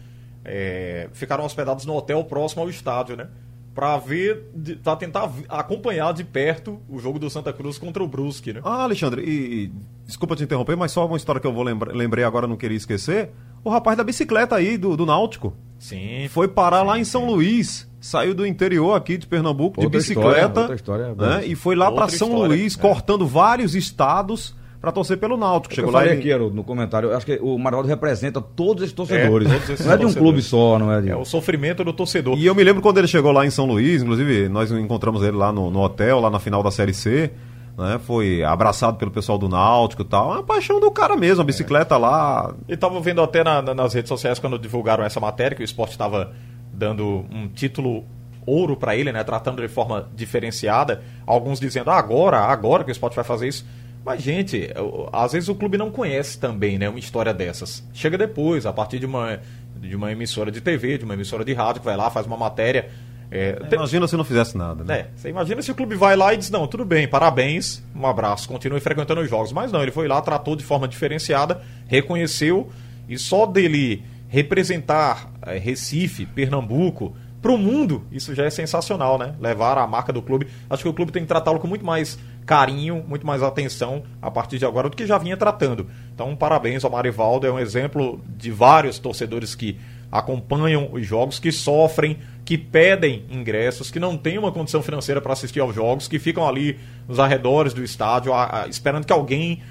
é, 0.44 1.10
ficaram 1.14 1.44
hospedados 1.46 1.86
no 1.86 1.96
hotel 1.96 2.24
próximo 2.24 2.62
ao 2.64 2.70
estádio, 2.70 3.16
né? 3.18 3.28
Pra 3.76 3.98
ver, 3.98 4.46
pra 4.82 4.96
tentar 4.96 5.30
acompanhar 5.50 6.14
de 6.14 6.24
perto 6.24 6.80
o 6.90 6.98
jogo 6.98 7.20
do 7.20 7.30
Santa 7.30 7.52
Cruz 7.52 7.78
contra 7.78 8.02
o 8.02 8.08
Brusque, 8.08 8.54
né? 8.54 8.62
Ah, 8.64 8.84
Alexandre, 8.84 9.22
e, 9.22 9.66
e 9.66 9.72
desculpa 10.08 10.34
te 10.34 10.44
interromper, 10.44 10.78
mas 10.78 10.94
só 10.94 11.06
uma 11.06 11.18
história 11.18 11.42
que 11.42 11.46
eu 11.46 11.52
vou 11.54 11.62
lembra, 11.62 11.92
lembrei 11.94 12.24
agora, 12.24 12.48
não 12.48 12.56
queria 12.56 12.78
esquecer. 12.78 13.32
O 13.66 13.70
rapaz 13.70 13.98
da 13.98 14.04
bicicleta 14.04 14.56
aí, 14.56 14.78
do, 14.78 14.96
do 14.96 15.06
Náutico, 15.06 15.54
Sim. 15.78 16.28
foi 16.30 16.48
parar 16.48 16.84
lá 16.84 16.98
em 16.98 17.04
São 17.04 17.26
Luís. 17.26 17.86
Saiu 18.00 18.34
do 18.34 18.46
interior 18.46 18.94
aqui 18.94 19.18
de 19.18 19.28
Pernambuco 19.28 19.82
Outra 19.82 20.00
de 20.00 20.06
história, 20.06 20.30
bicicleta. 20.30 20.60
outra 20.62 20.76
história 20.76 21.16
né, 21.16 21.46
e 21.46 21.54
foi 21.56 21.76
lá 21.76 21.92
pra 21.92 22.08
São 22.08 22.30
história, 22.30 22.48
Luís, 22.48 22.78
é. 22.78 22.82
cortando 22.82 23.28
vários 23.28 23.76
estados 23.76 24.56
pra 24.82 24.92
torcer 24.92 25.18
pelo 25.18 25.36
Náutico. 25.38 25.74
Eu 25.74 25.76
Chegou 25.76 25.92
lá 25.92 26.00
falei 26.02 26.16
e 26.16 26.20
aqui, 26.20 26.32
Haroldo, 26.32 26.56
no 26.56 26.64
comentário, 26.64 27.10
eu 27.10 27.18
acho 27.18 27.26
que 27.26 27.40
o 27.42 27.58
Maraldo 27.58 27.88
representa 27.88 28.40
todos 28.42 28.84
esses 28.84 28.94
torcedores. 28.94 29.48
É, 29.50 29.54
todos 29.54 29.70
esses 29.72 29.86
não 29.86 29.94
é 29.94 29.98
de 29.98 30.06
um 30.06 30.14
clube 30.14 30.42
só, 30.42 30.78
não 30.80 30.92
é 30.92 31.02
de. 31.02 31.10
É 31.10 31.16
o 31.16 31.26
sofrimento 31.26 31.84
do 31.84 31.92
torcedor. 31.94 32.38
E 32.38 32.46
eu 32.46 32.54
me 32.56 32.64
lembro 32.64 32.82
quando 32.82 32.98
ele 32.98 33.08
chegou 33.08 33.32
lá 33.32 33.46
em 33.46 33.50
São 33.50 33.66
Luís, 33.66 34.02
inclusive 34.04 34.48
nós 34.50 34.72
encontramos 34.72 35.24
ele 35.24 35.38
lá 35.38 35.52
no, 35.52 35.70
no 35.72 35.80
hotel, 35.82 36.20
lá 36.20 36.30
na 36.30 36.40
final 36.40 36.62
da 36.62 36.72
Série 36.72 36.94
C, 36.94 37.32
né? 37.78 38.00
Foi 38.06 38.44
abraçado 38.44 38.98
pelo 38.98 39.12
pessoal 39.12 39.38
do 39.38 39.50
Náutico 39.50 40.02
e 40.02 40.06
tal. 40.06 40.32
É 40.32 40.34
uma 40.38 40.44
paixão 40.44 40.80
do 40.80 40.90
cara 40.92 41.16
mesmo, 41.18 41.42
a 41.42 41.46
bicicleta 41.46 41.98
lá. 41.98 42.54
E 42.70 42.78
tava 42.78 43.00
vendo 43.02 43.22
até 43.22 43.44
na- 43.44 43.62
na- 43.62 43.74
nas 43.74 43.94
redes 43.94 44.10
sociais 44.10 44.40
quando 44.40 44.58
divulgaram 44.60 45.04
essa 45.04 45.20
matéria 45.20 45.56
que 45.56 45.62
o 45.62 45.66
esporte 45.66 45.92
estava 45.92 46.32
dando 46.72 47.26
um 47.32 47.48
título 47.48 48.04
ouro 48.46 48.76
para 48.78 48.96
ele, 48.96 49.12
né? 49.12 49.24
Tratando 49.24 49.62
de 49.62 49.68
forma 49.68 50.08
diferenciada. 50.16 51.02
Alguns 51.26 51.60
dizendo, 51.60 51.90
ah, 51.90 51.98
agora, 51.98 52.38
agora 52.42 52.84
que 52.84 52.92
o 52.92 52.94
esporte 52.94 53.16
vai 53.16 53.26
fazer 53.26 53.48
isso. 53.48 53.66
Mas, 54.06 54.22
gente, 54.22 54.70
às 55.12 55.34
vezes 55.34 55.50
o 55.50 55.56
clube 55.56 55.78
não 55.78 55.90
conhece 55.90 56.38
também, 56.40 56.78
né? 56.78 56.88
Uma 56.88 57.00
história 57.00 57.34
dessas. 57.34 57.84
Chega 57.92 58.18
depois, 58.18 58.66
a 58.68 58.72
partir 58.72 59.00
de 59.00 59.06
uma, 59.08 59.40
de 59.78 59.96
uma 59.96 60.12
emissora 60.12 60.52
de 60.52 60.62
TV, 60.62 61.00
de 61.00 61.06
uma 61.06 61.16
emissora 61.16 61.44
de 61.44 61.54
rádio, 61.54 61.82
que 61.82 61.86
vai 61.86 61.98
lá, 61.98 62.12
faz 62.12 62.28
uma 62.28 62.38
matéria. 62.38 62.88
É, 63.32 63.54
te- 63.54 63.74
Imagina 63.76 64.08
se 64.08 64.16
não 64.16 64.24
fizesse 64.24 64.56
nada, 64.56 64.84
né? 64.84 65.00
é, 65.00 65.08
você 65.16 65.30
imagina 65.30 65.60
se 65.64 65.72
o 65.72 65.76
clube 65.76 65.96
vai 65.96 66.16
lá 66.16 66.32
e 66.36 66.38
diz, 66.38 66.52
não, 66.52 66.68
tudo 66.68 66.86
bem, 66.86 67.08
parabéns, 67.08 67.84
um 67.96 68.06
abraço, 68.06 68.48
continue 68.48 68.80
frequentando 68.80 69.22
os 69.22 69.30
jogos. 69.30 69.52
Mas 69.52 69.72
não, 69.72 69.82
ele 69.82 69.92
foi 69.92 70.08
lá, 70.08 70.22
tratou 70.22 70.56
de 70.56 70.64
forma 70.64 70.88
diferenciada, 70.88 71.60
reconheceu, 71.88 72.70
e 73.10 73.18
só 73.18 73.48
dele 73.48 74.04
representar 74.30 75.32
eh, 75.42 75.58
Recife, 75.58 76.26
Pernambuco, 76.28 77.16
para 77.42 77.52
o 77.52 77.58
mundo, 77.58 78.04
isso 78.12 78.34
já 78.34 78.46
é 78.46 78.50
sensacional, 78.50 79.18
né? 79.20 79.36
Levar 79.40 79.78
a 79.78 79.86
marca 79.86 80.12
do 80.14 80.22
clube. 80.22 80.48
Acho 80.70 80.84
que 80.84 80.90
o 80.90 80.94
clube 80.94 81.12
tem 81.12 81.22
que 81.24 81.28
tratá-lo 81.28 81.60
com 81.60 81.68
muito 81.68 81.86
mais 81.86 82.18
carinho, 82.46 83.04
muito 83.08 83.26
mais 83.26 83.42
atenção 83.42 84.04
a 84.22 84.30
partir 84.30 84.58
de 84.60 84.66
agora 84.66 84.90
do 84.90 84.96
que 84.96 85.06
já 85.08 85.18
vinha 85.18 85.36
tratando. 85.36 85.88
Então, 86.14 86.36
parabéns 86.36 86.84
ao 86.84 86.92
Marivaldo, 86.92 87.48
é 87.48 87.52
um 87.52 87.60
exemplo 87.60 88.22
de 88.38 88.52
vários 88.52 89.00
torcedores 89.00 89.56
que 89.56 89.78
acompanham 90.12 90.90
os 90.94 91.06
jogos, 91.06 91.40
que 91.40 91.52
sofrem, 91.52 92.18
que 92.46 92.58
pedem 92.58 93.26
ingressos, 93.30 93.90
que 93.92 94.00
não 94.00 94.16
têm 94.16 94.38
uma 94.38 94.52
condição 94.52 94.82
financeira 94.82 95.20
para 95.20 95.34
assistir 95.34 95.60
aos 95.60 95.74
jogos, 95.76 96.08
que 96.08 96.20
ficam 96.20 96.48
ali 96.48 96.80
nos 97.08 97.20
arredores 97.20 97.74
do 97.74 97.84
estádio, 97.84 98.32
a- 98.34 98.64
a- 98.64 98.68
esperando 98.68 99.06
que 99.06 99.12
alguém 99.12 99.62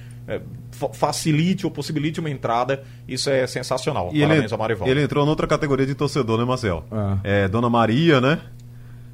fa- 0.73 0.89
facilite 0.93 1.65
ou 1.65 1.71
possibilite 1.71 2.19
uma 2.19 2.31
entrada. 2.31 2.83
Isso 3.07 3.31
é 3.31 3.47
sensacional. 3.47 4.11
E 4.13 4.17
ele, 4.19 4.27
Parabéns 4.27 4.53
ao 4.53 4.59
Marivaldo. 4.59 4.91
ele 4.91 5.03
entrou 5.03 5.25
noutra 5.25 5.47
categoria 5.47 5.87
de 5.87 5.95
torcedor, 5.95 6.37
né, 6.39 6.45
Marcel? 6.45 6.83
É. 7.23 7.45
É, 7.45 7.49
Dona 7.49 7.71
Maria, 7.71 8.21
né? 8.21 8.41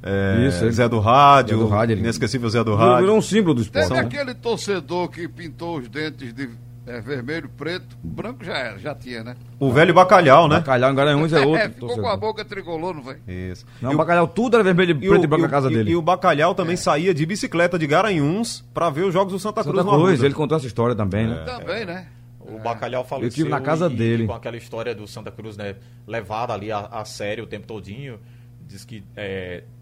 É, 0.03 0.47
Isso, 0.47 0.63
ele- 0.65 0.71
Zé 0.71 0.89
do 0.89 0.99
Rádio, 0.99 1.57
Zé 1.57 1.63
do 1.63 1.69
Rádio, 1.69 1.93
ele- 1.93 2.01
inesquecível 2.01 2.49
Zé 2.49 2.63
do 2.63 2.71
Virou, 2.75 2.77
Rádio. 2.89 3.01
virou 3.05 3.17
um 3.17 3.21
símbolo 3.21 3.53
do 3.55 3.61
esporte. 3.61 3.87
Teve 3.89 3.99
né? 4.01 4.07
aquele 4.07 4.33
torcedor 4.33 5.09
que 5.09 5.27
pintou 5.27 5.77
os 5.77 5.87
dentes 5.87 6.33
de 6.33 6.49
é, 6.87 6.99
vermelho, 6.99 7.47
preto, 7.55 7.95
branco 8.03 8.43
já 8.43 8.57
era, 8.57 8.79
já 8.79 8.95
tinha, 8.95 9.23
né? 9.23 9.35
O 9.59 9.71
velho 9.71 9.93
Bacalhau, 9.93 10.47
né? 10.47 10.55
Bacalhau 10.55 10.91
em 10.91 10.95
Garanhuns 10.95 11.31
é 11.31 11.39
outro. 11.39 11.61
ficou 11.69 11.73
com 11.73 11.85
torcedor. 11.87 12.11
a 12.11 12.17
boca 12.17 12.43
tricolor, 12.43 12.95
não 12.95 13.03
foi? 13.03 13.17
Isso. 13.27 13.63
Não, 13.79 13.91
E 13.91 13.93
o 13.93 13.97
bacalhau 13.99 14.27
tudo 14.27 14.55
era 14.57 14.63
vermelho, 14.63 14.91
E 14.91 14.95
preto 15.07 15.21
e 15.21 15.25
o, 15.25 15.27
branco 15.27 15.43
e 15.43 15.47
na 15.47 15.47
casa 15.49 15.67
o- 15.67 15.69
dele. 15.69 15.91
E 15.91 15.95
o 15.95 16.01
Bacalhau 16.01 16.55
também 16.55 16.75
saía 16.75 17.13
de 17.13 17.23
bicicleta 17.23 17.77
de 17.77 17.85
Garanhuns 17.85 18.65
pra 18.73 18.89
ver 18.89 19.03
os 19.05 19.13
jogos 19.13 19.31
do 19.31 19.37
Santa 19.39 19.61
Cruz 19.63 19.77
Santa 19.77 19.91
no 19.95 20.03
Cruz, 20.03 20.23
ele 20.23 20.33
contou 20.33 20.57
essa 20.57 20.65
história 20.65 20.95
também, 20.95 21.27
né? 21.27 21.43
Também, 21.45 21.85
né? 21.85 22.07
O 22.39 22.57
Bacalhau 22.57 23.05
faleceu. 23.05 23.27
Eu 23.29 23.33
tive 23.33 23.49
na 23.49 23.61
casa 23.61 23.85
e- 23.85 23.95
dele. 23.95 24.23
E 24.23 24.27
com 24.27 24.33
aquela 24.33 24.57
história 24.57 24.95
do 24.95 25.07
Santa 25.07 25.29
Cruz, 25.29 25.55
né? 25.55 25.75
Levada 26.07 26.51
ali 26.53 26.71
a, 26.71 26.79
a 26.91 27.05
sério 27.05 27.43
o 27.43 27.47
tempo 27.47 27.67
todinho. 27.67 28.19
Diz 28.67 28.83
que 28.83 29.03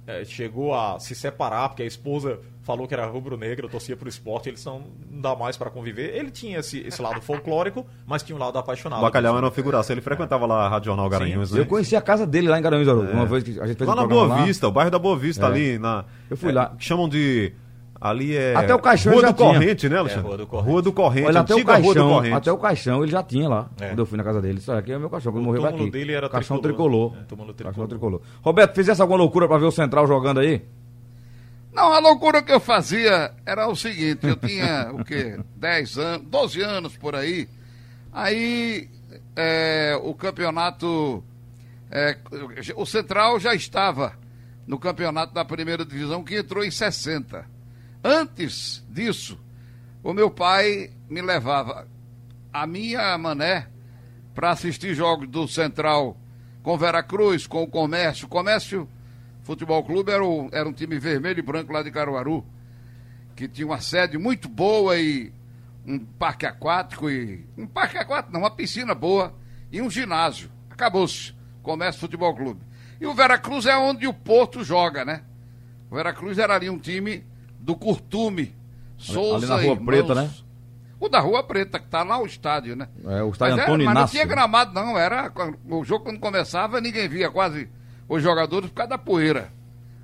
é, 0.10 0.22
é, 0.22 0.26
chegou 0.26 0.74
a 0.74 1.00
se 1.00 1.14
separar, 1.14 1.70
porque 1.70 1.84
a 1.84 1.86
esposa 1.86 2.40
falou 2.64 2.88
que 2.88 2.94
era 2.94 3.06
rubro-negra, 3.06 3.68
torcia 3.70 3.96
pro 3.96 4.10
esporte, 4.10 4.50
eles 4.50 4.64
não, 4.66 4.84
não 5.10 5.22
dá 5.22 5.36
mais 5.36 5.58
para 5.58 5.70
conviver. 5.70 6.16
Ele 6.16 6.32
tinha 6.32 6.60
esse, 6.60 6.80
esse 6.80 7.02
lado 7.02 7.22
folclórico, 7.22 7.86
mas 8.06 8.24
tinha 8.24 8.36
um 8.36 8.40
lado 8.40 8.58
apaixonado. 8.58 9.00
O 9.00 9.04
Bacalhau 9.04 9.38
era 9.38 9.46
uma 9.46 9.52
figuraça, 9.52 9.92
ele 9.92 10.02
frequentava 10.02 10.46
lá 10.46 10.66
a 10.66 10.70
Rádio 10.70 10.88
Jornal 10.88 11.10
Garanhuns, 11.10 11.52
né? 11.52 11.62
Eu 11.62 11.66
conheci 11.66 11.96
a 11.96 12.02
casa 12.02 12.26
dele 12.26 12.48
lá 12.48 12.58
em 12.60 12.62
Garanhuns, 12.62 12.88
Haroldo, 12.88 13.12
uma 13.12 13.26
vez 13.26 13.44
que 13.44 13.60
a 13.60 13.68
gente 13.68 13.78
fez 13.78 13.88
Lá 13.88 13.94
um 13.94 13.98
na 13.98 14.08
Boa 14.08 14.28
lá. 14.28 14.44
Vista, 14.44 14.68
o 14.68 14.72
bairro 14.72 14.92
da 14.92 15.00
Boa 15.00 15.18
Vista, 15.18 15.46
É. 15.46 15.48
ali 15.48 15.80
na... 15.80 16.06
Eu 16.30 16.38
fui 16.38 16.50
é, 16.50 16.54
lá. 16.54 16.76
que 16.78 16.84
chamam 16.84 17.08
de... 17.08 17.54
Ali 18.02 18.36
é... 18.36 18.56
Até 18.56 18.74
o 18.74 18.80
caixão 18.80 19.12
Rua 19.14 19.22
já 19.24 19.32
do 19.32 19.38
tinha. 19.38 19.54
Corrente, 19.54 19.90
né, 19.90 19.98
Alexandre? 19.98 20.24
É, 20.26 20.28
Rua 20.30 20.38
do 20.38 20.48
Corrente. 20.48 20.70
Rua 20.72 20.82
do 20.82 20.94
Corrente, 20.94 21.28
Olha, 21.28 21.40
até 21.42 21.54
o 21.54 21.58
antiga 21.58 21.72
Rua 21.74 21.82
do 21.82 21.86
caixão, 21.88 22.10
Corrente. 22.10 22.36
até 22.36 22.52
o 22.54 22.58
caixão 22.58 23.04
ele 23.04 23.12
já 23.12 23.24
tinha 23.24 23.50
lá, 23.50 23.70
É. 23.80 23.88
quando 23.90 24.00
eu 24.00 24.06
fui 24.06 24.18
na 24.18 24.24
casa 24.24 24.42
dele. 24.42 24.60
Isso 24.60 24.72
aqui 24.72 24.92
é 24.94 24.98
o 24.98 25.00
meu 25.02 25.10
cachorro, 25.10 25.36
que 25.36 25.42
O 25.42 25.46
morreu 25.46 25.66
aqui. 25.66 25.90
dele 25.92 26.14
era 26.14 26.30
caixão 26.30 26.60
tricolor. 26.60 27.10
tricolor. 27.10 27.24
É, 27.24 27.28
túmulo 27.28 27.54
Caixão 27.54 27.88
tricolor. 27.88 28.20
tricolor. 28.20 28.22
Roberto, 28.42 28.76
fizesse 28.76 29.02
alguma 29.02 29.18
loucura 29.20 29.48
pra 29.50 29.58
ver 29.58 29.66
o 29.66 29.72
Central 29.72 30.08
jogando 30.08 30.40
aí? 30.40 30.62
Não, 31.74 31.92
a 31.94 32.00
loucura 32.00 32.42
que 32.42 32.52
eu 32.54 32.60
fazia 32.60 33.32
era 33.46 33.68
o 33.68 33.76
seguinte, 33.76 34.26
eu 34.26 34.36
tinha 34.38 34.92
o 34.94 35.04
quê? 35.04 35.38
10 35.58 35.98
anos, 35.98 36.28
12 36.28 36.62
anos 36.62 36.96
por 36.98 37.16
aí. 37.16 37.48
Aí 38.14 38.90
é, 39.36 40.00
o 40.04 40.14
campeonato. 40.14 41.24
é, 41.92 42.18
o 42.76 42.86
Central 42.86 43.40
já 43.40 43.54
estava 43.54 44.14
no 44.66 44.80
campeonato 44.80 45.34
da 45.34 45.44
primeira 45.46 45.84
divisão 45.86 46.24
que 46.24 46.38
entrou 46.38 46.64
em 46.64 46.72
60. 46.72 47.46
Antes 48.04 48.84
disso, 48.90 49.38
o 50.02 50.14
meu 50.14 50.32
pai 50.32 50.92
me 51.10 51.22
levava 51.22 51.88
a 52.52 52.66
minha 52.66 53.18
mané 53.18 53.68
para 54.34 54.52
assistir 54.52 54.94
jogos 54.94 55.28
do 55.28 55.48
Central 55.48 56.18
com 56.64 56.78
Veracruz, 56.78 57.46
com 57.46 57.64
o 57.64 57.68
Comércio. 57.68 58.26
O 58.26 58.30
Comércio 58.30 58.88
Futebol 59.44 59.84
Clube 59.84 60.12
era, 60.12 60.24
era 60.52 60.70
um 60.70 60.74
time 60.74 60.98
vermelho 60.98 61.40
e 61.40 61.42
branco 61.42 61.74
lá 61.74 61.84
de 61.84 61.92
Caruaru, 61.92 62.46
que 63.36 63.48
tinha 63.48 63.68
uma 63.68 63.82
sede 63.82 64.18
muito 64.18 64.48
boa 64.48 64.98
e 64.98 65.34
um 65.86 66.00
parque 66.00 66.46
aquático 66.46 67.10
e. 67.10 67.46
Um 67.58 67.68
parque 67.68 67.98
aquático, 67.98 68.32
não, 68.32 68.42
uma 68.42 68.52
piscina 68.52 68.94
boa 68.96 69.34
e 69.72 69.82
um 69.82 69.90
ginásio. 69.90 70.50
Acabou-se. 70.70 71.34
Comércio 71.62 72.00
Futebol 72.00 72.34
Clube. 72.34 72.62
E 73.02 73.06
o 73.06 73.14
Veracruz 73.14 73.66
é 73.66 73.78
onde 73.78 74.08
o 74.08 74.14
Porto 74.14 74.64
joga, 74.64 75.04
né? 75.04 75.24
O 75.90 75.96
Veracruz 75.96 76.38
era 76.38 76.56
ali 76.56 76.70
um 76.70 76.80
time 76.80 77.24
do 77.60 77.76
Curtume. 77.76 78.56
Souza 78.98 79.48
na 79.48 79.56
Rua 79.56 79.74
Irmãos. 79.74 79.86
Preta, 79.86 80.16
né? 80.16 80.30
O 81.00 81.08
da 81.08 81.20
Rua 81.20 81.42
Preta, 81.44 81.80
que 81.80 81.88
tá 81.88 82.04
lá 82.04 82.20
o 82.20 82.26
estádio, 82.26 82.76
né? 82.76 82.90
É, 83.06 83.24
o 83.24 83.30
estádio 83.30 83.56
mas, 83.56 83.66
Antônio 83.66 83.86
mas 83.86 83.96
não 83.96 84.08
tinha 84.08 84.26
gramado, 84.26 84.74
não. 84.74 84.98
Era, 84.98 85.32
o 85.70 85.84
jogo, 85.86 86.06
quando 86.06 86.20
começava, 86.20 86.82
ninguém 86.82 87.08
via 87.08 87.32
quase 87.32 87.70
os 88.08 88.22
jogadores 88.22 88.70
por 88.70 88.76
causa 88.76 88.90
da 88.90 88.98
poeira. 88.98 89.50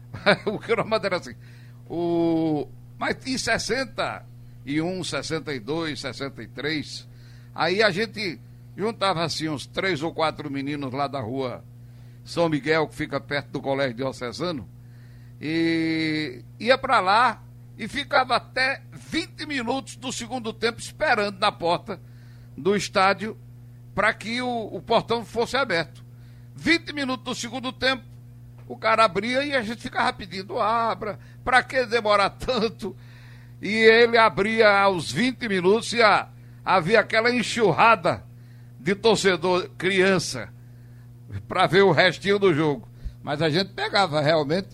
o 0.45 0.57
gramado 0.57 1.05
era 1.05 1.17
assim. 1.17 1.35
O... 1.89 2.67
Mas 2.97 3.17
em 3.27 3.37
61, 3.37 5.03
62, 5.03 5.99
63, 5.99 7.07
aí 7.53 7.83
a 7.83 7.91
gente 7.91 8.39
juntava 8.77 9.23
assim 9.23 9.49
uns 9.49 9.65
três 9.65 10.01
ou 10.01 10.13
quatro 10.13 10.49
meninos 10.49 10.93
lá 10.93 11.07
da 11.07 11.19
rua 11.19 11.63
São 12.23 12.47
Miguel, 12.47 12.87
que 12.87 12.95
fica 12.95 13.19
perto 13.19 13.49
do 13.49 13.61
Colégio 13.61 13.95
Diocesano, 13.95 14.67
E 15.41 16.41
ia 16.57 16.77
para 16.77 17.01
lá 17.01 17.41
e 17.77 17.87
ficava 17.87 18.35
até 18.35 18.81
20 18.91 19.45
minutos 19.45 19.95
do 19.95 20.11
segundo 20.11 20.53
tempo 20.53 20.79
esperando 20.79 21.39
na 21.39 21.51
porta 21.51 21.99
do 22.57 22.75
estádio 22.75 23.37
para 23.93 24.13
que 24.13 24.41
o, 24.41 24.69
o 24.71 24.81
portão 24.81 25.25
fosse 25.25 25.57
aberto. 25.57 26.03
20 26.55 26.93
minutos 26.93 27.25
do 27.25 27.35
segundo 27.35 27.71
tempo, 27.71 28.03
o 28.67 28.77
cara 28.77 29.03
abria 29.03 29.43
e 29.43 29.55
a 29.55 29.61
gente 29.61 29.81
ficava 29.81 30.11
pedindo, 30.13 30.59
abra, 30.59 31.19
para 31.43 31.61
que 31.61 31.85
demorar 31.85 32.29
tanto? 32.37 32.95
E 33.61 33.69
ele 33.69 34.17
abria 34.17 34.69
aos 34.79 35.11
20 35.11 35.47
minutos 35.47 35.91
e 35.93 36.01
a, 36.01 36.29
havia 36.63 36.99
aquela 36.99 37.33
enxurrada 37.33 38.23
de 38.79 38.95
torcedor 38.95 39.69
criança 39.77 40.49
para 41.47 41.67
ver 41.67 41.83
o 41.83 41.91
restinho 41.91 42.39
do 42.39 42.53
jogo. 42.53 42.87
Mas 43.21 43.41
a 43.41 43.49
gente 43.49 43.73
pegava 43.73 44.21
realmente 44.21 44.69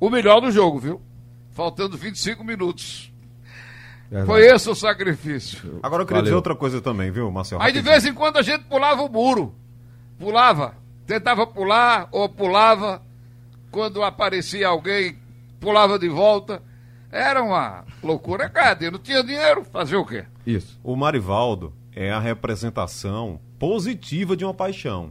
o 0.00 0.10
melhor 0.10 0.40
do 0.40 0.50
jogo, 0.50 0.78
viu? 0.78 1.05
Faltando 1.56 1.96
25 1.96 2.44
minutos. 2.44 3.10
Verdade. 4.10 4.26
Foi 4.26 4.46
esse 4.46 4.68
o 4.68 4.74
sacrifício. 4.74 5.80
Agora 5.82 6.02
eu 6.02 6.06
queria 6.06 6.18
Valeu. 6.18 6.24
dizer 6.24 6.34
outra 6.36 6.54
coisa 6.54 6.82
também, 6.82 7.10
viu, 7.10 7.30
Marcelo? 7.30 7.62
Aí 7.62 7.72
de 7.72 7.80
vez 7.80 8.04
em 8.04 8.12
quando 8.12 8.36
a 8.36 8.42
gente 8.42 8.64
pulava 8.64 9.02
o 9.02 9.08
muro. 9.08 9.54
Pulava. 10.18 10.76
Tentava 11.06 11.46
pular 11.46 12.08
ou 12.12 12.28
pulava. 12.28 13.00
Quando 13.70 14.02
aparecia 14.02 14.68
alguém, 14.68 15.16
pulava 15.58 15.98
de 15.98 16.10
volta. 16.10 16.62
Era 17.10 17.42
uma 17.42 17.86
loucura. 18.02 18.50
Cadê? 18.50 18.90
Não 18.90 18.98
tinha 18.98 19.24
dinheiro? 19.24 19.64
Fazer 19.64 19.96
o 19.96 20.04
quê? 20.04 20.26
Isso. 20.46 20.78
O 20.84 20.94
Marivaldo 20.94 21.72
é 21.94 22.12
a 22.12 22.20
representação 22.20 23.40
positiva 23.58 24.36
de 24.36 24.44
uma 24.44 24.52
paixão. 24.52 25.10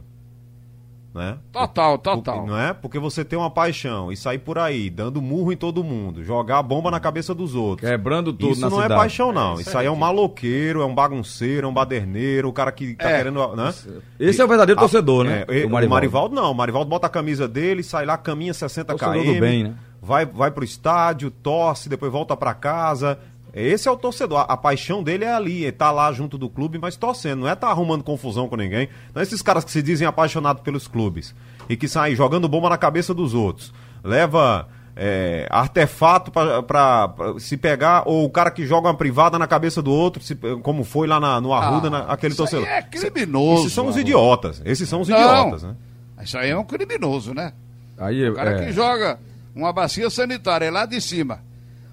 Né? 1.16 1.38
Total, 1.50 1.96
total. 1.96 2.46
não 2.46 2.58
é? 2.60 2.74
Porque 2.74 2.98
você 2.98 3.24
tem 3.24 3.38
uma 3.38 3.48
paixão 3.50 4.12
e 4.12 4.16
sair 4.18 4.38
por 4.38 4.58
aí 4.58 4.90
dando 4.90 5.22
murro 5.22 5.50
em 5.50 5.56
todo 5.56 5.82
mundo, 5.82 6.22
jogar 6.22 6.62
bomba 6.62 6.90
na 6.90 7.00
cabeça 7.00 7.34
dos 7.34 7.54
outros. 7.54 7.88
Quebrando 7.88 8.34
tudo 8.34 8.52
Isso 8.52 8.60
na 8.60 8.68
não 8.68 8.76
cidade. 8.76 8.92
é 8.92 8.96
paixão, 8.96 9.32
não. 9.32 9.58
isso 9.58 9.78
aí 9.78 9.86
é 9.86 9.90
um 9.90 9.96
maloqueiro, 9.96 10.82
é 10.82 10.84
um 10.84 10.94
bagunceiro, 10.94 11.66
é 11.66 11.70
um 11.70 11.72
baderneiro, 11.72 12.48
o 12.48 12.52
cara 12.52 12.70
que 12.70 12.94
tá 12.94 13.08
É. 13.10 13.16
querendo. 13.16 13.56
Né? 13.56 13.72
Esse 14.20 14.42
é 14.42 14.44
o 14.44 14.48
verdadeiro 14.48 14.78
torcedor, 14.78 15.24
né? 15.24 15.44
É, 15.48 15.62
do 15.62 15.68
o 15.68 15.88
Marivaldo. 15.88 16.34
não. 16.34 16.50
O 16.50 16.54
Marivaldo 16.54 16.90
bota 16.90 17.06
a 17.06 17.10
camisa 17.10 17.48
dele, 17.48 17.82
sai 17.82 18.04
lá, 18.04 18.18
caminha 18.18 18.52
60 18.52 18.94
Torcedor 18.94 19.24
km. 19.24 19.40
bem, 19.40 19.64
né? 19.64 19.74
Vai, 20.02 20.26
vai 20.26 20.50
pro 20.50 20.62
estádio, 20.64 21.30
torce, 21.30 21.88
depois 21.88 22.12
volta 22.12 22.36
pra 22.36 22.52
casa. 22.52 23.18
Esse 23.58 23.88
é 23.88 23.90
o 23.90 23.96
torcedor. 23.96 24.40
A, 24.40 24.42
a 24.42 24.56
paixão 24.56 25.02
dele 25.02 25.24
é 25.24 25.32
ali, 25.34 25.64
é 25.64 25.72
tá 25.72 25.90
lá 25.90 26.12
junto 26.12 26.36
do 26.36 26.48
clube, 26.50 26.78
mas 26.78 26.94
torcendo. 26.96 27.40
Não 27.40 27.48
é 27.48 27.54
tá 27.54 27.68
arrumando 27.68 28.04
confusão 28.04 28.48
com 28.48 28.56
ninguém. 28.56 28.88
Não 29.14 29.20
é 29.20 29.22
esses 29.22 29.40
caras 29.40 29.64
que 29.64 29.70
se 29.70 29.82
dizem 29.82 30.06
apaixonados 30.06 30.62
pelos 30.62 30.86
clubes 30.86 31.34
e 31.68 31.76
que 31.76 31.88
saem 31.88 32.14
jogando 32.14 32.48
bomba 32.48 32.68
na 32.68 32.76
cabeça 32.76 33.14
dos 33.14 33.32
outros. 33.34 33.72
Leva 34.04 34.68
é, 34.98 35.46
artefato 35.50 36.30
pra 36.30 37.12
se 37.38 37.56
pegar, 37.56 38.02
ou 38.06 38.24
o 38.24 38.30
cara 38.30 38.50
que 38.50 38.64
joga 38.66 38.88
uma 38.88 38.94
privada 38.94 39.38
na 39.38 39.46
cabeça 39.46 39.82
do 39.82 39.92
outro, 39.92 40.22
se- 40.22 40.34
como 40.62 40.84
foi 40.84 41.06
lá 41.06 41.20
na- 41.20 41.38
no 41.40 41.52
Arruda, 41.52 41.88
Ah, 41.88 41.90
na- 41.90 41.98
aquele 42.12 42.32
isso 42.32 42.42
aí 42.42 42.48
torcedor. 42.50 42.68
é 42.74 42.82
criminoso. 42.82 43.62
Esses 43.62 43.72
são 43.74 43.86
os 43.88 43.96
idiotas. 43.96 44.62
Esses 44.64 44.88
são 44.88 45.00
os 45.02 45.08
Não. 45.08 45.16
idiotas, 45.18 45.62
né? 45.64 45.74
Isso 46.22 46.38
aí 46.38 46.50
é 46.50 46.56
um 46.56 46.64
criminoso, 46.64 47.34
né? 47.34 47.52
Aí, 47.98 48.28
O 48.30 48.34
cara 48.34 48.50
é, 48.62 48.66
que 48.66 48.72
joga 48.72 49.18
uma 49.54 49.72
bacia 49.72 50.08
sanitária 50.08 50.70
lá 50.70 50.86
de 50.86 50.98
cima, 51.00 51.40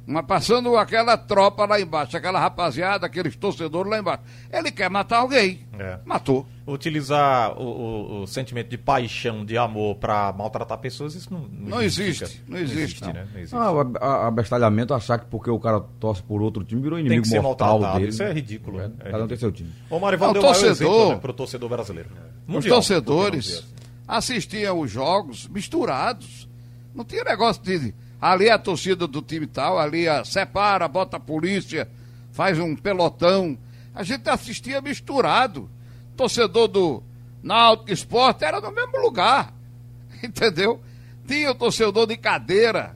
uma, 0.06 0.22
passando 0.22 0.76
aquela 0.76 1.16
tropa 1.18 1.66
lá 1.66 1.80
embaixo, 1.80 2.18
aquela 2.18 2.40
rapaziada, 2.40 3.06
aqueles 3.06 3.36
torcedores 3.38 3.90
lá 3.90 4.00
embaixo. 4.00 4.24
Ele 4.52 4.70
quer 4.72 4.90
matar 4.90 5.20
alguém. 5.20 5.66
É. 5.80 6.00
Matou. 6.06 6.46
Utilizar 6.68 7.58
o, 7.58 7.64
o- 7.64 8.22
o 8.24 8.28
sentimento 8.28 8.70
de 8.70 8.78
paixão, 8.78 9.46
de 9.46 9.58
amor 9.58 9.96
pra 9.96 10.34
maltratar 10.34 10.78
pessoas, 10.78 11.16
isso 11.16 11.34
não, 11.34 11.48
Não 11.50 11.82
existe, 11.82 12.42
não 12.48 12.58
existe, 12.58 13.02
não. 13.02 13.14
né? 13.14 13.28
Não 13.34 13.40
existe. 13.40 13.56
Ah, 13.56 13.72
o 13.72 14.28
abestalhamento, 14.28 14.94
achar 14.94 15.18
que 15.20 15.26
porque 15.26 15.50
o 15.50 15.60
cara 15.60 15.80
torce 16.00 16.22
por 16.24 16.42
outro 16.42 16.64
time 16.64 16.82
virou 16.82 16.98
Tem 16.98 17.06
inimigo 17.06 17.24
que 17.24 17.30
ser 17.30 17.42
mortal 17.42 17.70
maltratado. 17.80 18.00
dele. 18.00 18.12
Isso 18.12 18.24
é 18.24 18.32
ridículo. 18.34 18.80
É, 18.82 18.92
É 19.00 19.12
Cada 19.12 19.24
um 19.24 19.28
tem 19.28 19.38
seu 19.38 19.52
time. 19.52 19.72
O 19.90 20.00
Marivaldo 20.00 20.36
Não, 20.36 20.42
deu 20.42 20.50
o 20.50 20.54
torcedor- 20.54 20.72
exemplo 20.72 21.10
né, 21.10 21.16
pro 21.22 21.34
torcedor 21.34 21.70
brasileiro. 21.70 22.10
Os 22.48 22.54
Mundial, 22.54 22.76
torcedores 22.76 23.46
que 23.48 23.52
não 23.54 23.60
dizer 23.62 23.66
assim? 23.68 23.74
assistiam 24.08 24.80
os 24.80 24.92
jogos 24.92 25.48
misturados. 25.48 26.48
Não 26.94 27.04
tinha 27.04 27.24
negócio 27.24 27.62
de 27.64 27.94
ali 28.24 28.48
é 28.48 28.54
a 28.54 28.58
torcida 28.58 29.06
do 29.06 29.22
time 29.22 29.46
tal, 29.46 29.78
ali 29.78 30.08
a, 30.08 30.24
separa, 30.24 30.88
bota 30.88 31.18
a 31.18 31.20
polícia, 31.20 31.90
faz 32.32 32.58
um 32.58 32.74
pelotão. 32.74 33.58
A 33.94 34.02
gente 34.02 34.30
assistia 34.30 34.80
misturado. 34.80 35.70
Torcedor 36.16 36.70
do 36.70 37.04
Náutico 37.44 37.92
Esporte 37.92 38.46
era 38.46 38.62
no 38.62 38.72
mesmo 38.72 38.98
lugar. 39.02 39.54
Entendeu? 40.24 40.82
Tinha 41.28 41.52
o 41.52 41.56
torcedor 41.56 42.08
de 42.08 42.16
cadeira. 42.16 42.96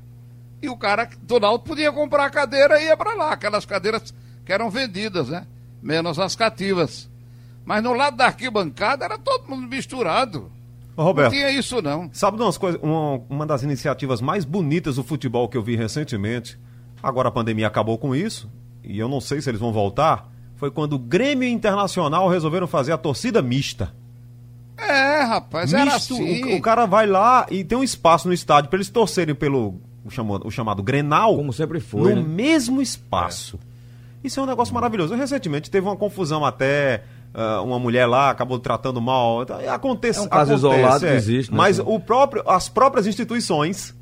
E 0.62 0.70
o 0.70 0.78
cara 0.78 1.10
do 1.22 1.42
Náutico 1.42 1.72
podia 1.72 1.92
comprar 1.92 2.28
a 2.28 2.30
cadeira 2.30 2.80
e 2.80 2.86
ia 2.86 2.96
para 2.96 3.14
lá. 3.14 3.34
Aquelas 3.34 3.66
cadeiras 3.66 4.14
que 4.46 4.54
eram 4.54 4.70
vendidas, 4.70 5.28
né? 5.28 5.46
Menos 5.84 6.18
as 6.20 6.38
cativas. 6.38 7.10
Mas 7.66 7.84
no 7.84 7.92
lado 7.92 8.16
da 8.16 8.28
arquibancada 8.28 9.04
era 9.04 9.18
todo 9.18 9.50
mundo 9.50 9.68
misturado. 9.68 10.50
Ô, 10.98 11.04
Roberto, 11.04 11.32
Não 11.32 11.38
tinha 11.40 11.52
isso, 11.52 11.80
não. 11.82 12.10
sabe 12.12 12.38
de 12.38 12.44
umas 12.44 12.58
coisas, 12.58 12.82
uma, 12.82 13.22
uma 13.30 13.46
das 13.46 13.62
iniciativas 13.62 14.20
mais 14.20 14.44
bonitas 14.44 14.96
do 14.96 15.04
futebol 15.04 15.48
que 15.48 15.56
eu 15.56 15.62
vi 15.62 15.76
recentemente? 15.76 16.60
Agora 17.04 17.30
a 17.30 17.32
pandemia 17.32 17.68
acabou 17.68 17.98
com 18.00 18.16
isso, 18.16 18.50
e 18.84 18.98
eu 18.98 19.08
não 19.08 19.22
sei 19.22 19.40
se 19.40 19.50
eles 19.50 19.60
vão 19.62 19.72
voltar. 19.72 20.28
Foi 20.56 20.72
quando 20.72 20.94
o 20.94 21.00
Grêmio 21.00 21.48
Internacional 21.48 22.28
resolveram 22.28 22.66
fazer 22.66 22.92
a 22.92 22.98
torcida 22.98 23.44
mista. 23.44 23.94
É, 24.76 25.22
rapaz, 25.22 25.72
era 25.74 25.86
Misto, 25.94 26.14
assim. 26.16 26.54
o, 26.54 26.58
o 26.58 26.62
cara 26.62 26.86
vai 26.86 27.06
lá 27.08 27.46
e 27.50 27.64
tem 27.64 27.78
um 27.78 27.84
espaço 27.84 28.28
no 28.28 28.34
estádio 28.34 28.70
para 28.70 28.78
eles 28.78 28.90
torcerem 28.90 29.34
pelo 29.36 29.80
o 30.06 30.10
chamado, 30.10 30.48
o 30.48 30.52
chamado 30.52 30.82
Grenal. 30.84 31.36
Como 31.36 31.52
sempre 31.54 31.80
foi, 31.80 32.14
No 32.16 32.22
né? 32.22 32.28
mesmo 32.28 32.82
espaço. 32.82 33.60
Isso 34.24 34.40
é 34.40 34.44
um 34.44 34.46
negócio 34.46 34.74
maravilhoso. 34.74 35.16
Recentemente 35.16 35.70
teve 35.72 35.86
uma 35.88 35.96
confusão 35.96 36.44
até. 36.46 37.04
Ah, 37.38 37.62
uma 37.62 37.78
mulher 37.78 38.08
lá 38.08 38.32
acabou 38.32 38.58
tratando 38.58 39.00
mal. 39.00 39.44
Então, 39.44 39.60
Acontece, 39.72 40.18
É 40.18 40.22
um 40.24 40.28
caso 40.28 40.56
acontece, 40.56 40.80
isolado 40.80 41.00
que 41.02 41.06
é. 41.06 41.16
existe, 41.16 41.52
né? 41.52 41.58
Mas 41.58 41.78
o 41.78 42.00
próprio, 42.00 42.44
as 42.48 42.68
próprias 42.68 43.06
instituições, 43.06 43.96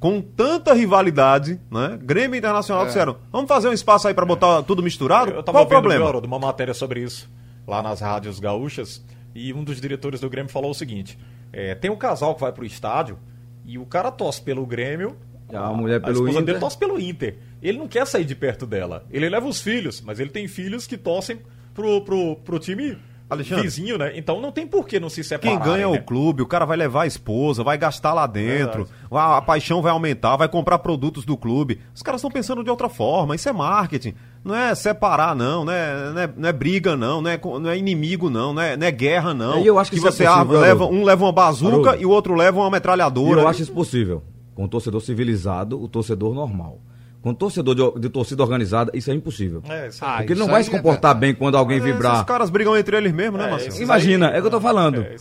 com 0.00 0.22
tanta 0.22 0.72
rivalidade, 0.72 1.60
né? 1.70 1.98
Grêmio 2.02 2.34
e 2.34 2.38
Internacional 2.38 2.86
disseram: 2.86 3.16
vamos 3.30 3.46
fazer 3.46 3.68
um 3.68 3.74
espaço 3.74 4.08
aí 4.08 4.14
para 4.14 4.24
botar 4.24 4.62
tudo 4.62 4.82
misturado? 4.82 5.32
Eu 5.32 5.42
tava 5.42 5.58
Qual 5.58 5.64
o 5.64 5.68
problema? 5.68 6.08
Haroldo, 6.08 6.26
uma 6.26 6.38
matéria 6.38 6.72
sobre 6.72 7.00
isso 7.02 7.30
lá 7.66 7.82
nas 7.82 8.00
rádios 8.00 8.40
gaúchas 8.40 9.04
e 9.34 9.52
um 9.52 9.62
dos 9.62 9.78
diretores 9.78 10.20
do 10.20 10.30
Grêmio 10.30 10.50
falou 10.50 10.70
o 10.70 10.74
seguinte: 10.74 11.18
é, 11.52 11.74
tem 11.74 11.90
um 11.90 11.96
casal 11.96 12.34
que 12.34 12.40
vai 12.40 12.52
pro 12.52 12.64
estádio 12.64 13.18
e 13.66 13.76
o 13.76 13.84
cara 13.84 14.10
tosse 14.10 14.40
pelo 14.40 14.64
Grêmio. 14.64 15.14
A 15.52 15.72
mulher 15.72 16.00
pelo 16.00 16.12
esposa 16.12 16.30
Inter. 16.30 16.44
dele 16.44 16.58
tosse 16.58 16.78
pelo 16.78 16.98
Inter. 16.98 17.36
Ele 17.60 17.78
não 17.78 17.88
quer 17.88 18.06
sair 18.06 18.24
de 18.24 18.34
perto 18.34 18.66
dela. 18.66 19.04
Ele 19.10 19.28
leva 19.28 19.46
os 19.46 19.60
filhos, 19.60 20.00
mas 20.00 20.20
ele 20.20 20.30
tem 20.30 20.46
filhos 20.46 20.86
que 20.86 20.96
tossem 20.96 21.40
pro, 21.78 22.00
pro, 22.00 22.36
pro 22.44 22.58
time 22.58 22.98
Alexandre. 23.30 23.62
vizinho, 23.62 23.96
né? 23.96 24.12
Então 24.16 24.40
não 24.40 24.50
tem 24.50 24.66
por 24.66 24.84
que 24.84 24.98
não 24.98 25.08
se 25.08 25.22
separar. 25.22 25.56
Quem 25.56 25.64
ganha 25.64 25.84
é 25.84 25.90
né? 25.90 25.98
o 25.98 26.02
clube, 26.02 26.42
o 26.42 26.46
cara 26.46 26.64
vai 26.64 26.76
levar 26.76 27.02
a 27.02 27.06
esposa, 27.06 27.62
vai 27.62 27.78
gastar 27.78 28.12
lá 28.12 28.26
dentro, 28.26 28.88
a, 29.10 29.36
a 29.36 29.42
paixão 29.42 29.80
vai 29.80 29.92
aumentar, 29.92 30.36
vai 30.36 30.48
comprar 30.48 30.80
produtos 30.80 31.24
do 31.24 31.36
clube. 31.36 31.78
Os 31.94 32.02
caras 32.02 32.20
estão 32.20 32.30
pensando 32.30 32.64
de 32.64 32.70
outra 32.70 32.88
forma, 32.88 33.36
isso 33.36 33.48
é 33.48 33.52
marketing. 33.52 34.14
Não 34.42 34.54
é 34.54 34.74
separar, 34.74 35.36
não, 35.36 35.64
não 35.64 35.72
é, 35.72 36.10
não 36.12 36.20
é, 36.20 36.30
não 36.36 36.48
é 36.48 36.52
briga, 36.52 36.96
não, 36.96 37.20
não 37.20 37.30
é, 37.30 37.38
não 37.38 37.70
é 37.70 37.78
inimigo, 37.78 38.28
não, 38.28 38.52
não 38.52 38.62
é, 38.62 38.76
não 38.76 38.86
é 38.86 38.90
guerra, 38.90 39.32
não. 39.32 39.60
E 39.60 39.66
eu 39.66 39.78
acho 39.78 39.90
que 39.90 39.98
isso 39.98 40.08
é 40.08 40.10
você 40.10 40.24
possível, 40.24 40.58
ah, 40.58 40.60
leva, 40.60 40.86
um 40.86 41.04
leva 41.04 41.24
uma 41.24 41.32
bazuca 41.32 41.90
Haroldo. 41.90 42.02
e 42.02 42.06
o 42.06 42.10
outro 42.10 42.34
leva 42.34 42.58
uma 42.58 42.70
metralhadora. 42.70 43.42
eu 43.42 43.48
acho 43.48 43.62
isso 43.62 43.72
possível. 43.72 44.22
Com 44.54 44.64
o 44.64 44.68
torcedor 44.68 45.00
civilizado, 45.00 45.80
o 45.80 45.86
torcedor 45.86 46.34
normal. 46.34 46.80
Com 47.20 47.34
torcedor 47.34 47.74
de, 47.74 48.00
de 48.00 48.08
torcida 48.08 48.44
organizada, 48.44 48.92
isso 48.94 49.10
é 49.10 49.14
impossível. 49.14 49.60
É, 49.68 49.88
isso 49.88 50.04
Ah, 50.04 50.18
Porque 50.18 50.34
ele 50.34 50.40
não 50.40 50.46
vai 50.46 50.62
se 50.62 50.68
é 50.68 50.72
comportar 50.72 51.14
verdade. 51.14 51.20
bem 51.20 51.34
quando 51.34 51.56
alguém 51.56 51.78
É, 51.78 51.80
vibrar. 51.80 52.14
Esses 52.14 52.24
caras 52.26 52.48
brigam 52.48 52.76
entre 52.76 52.96
eles 52.96 53.12
mesmo, 53.12 53.36
né, 53.36 53.48
É, 53.48 53.50
Marcelo? 53.50 53.82
Imagina, 53.82 54.28
aí- 54.28 54.36
é 54.36 54.38
o 54.38 54.40
que 54.42 54.46
eu 54.46 54.50
tô 54.52 54.60
falando. 54.60 55.02
É, 55.02 55.14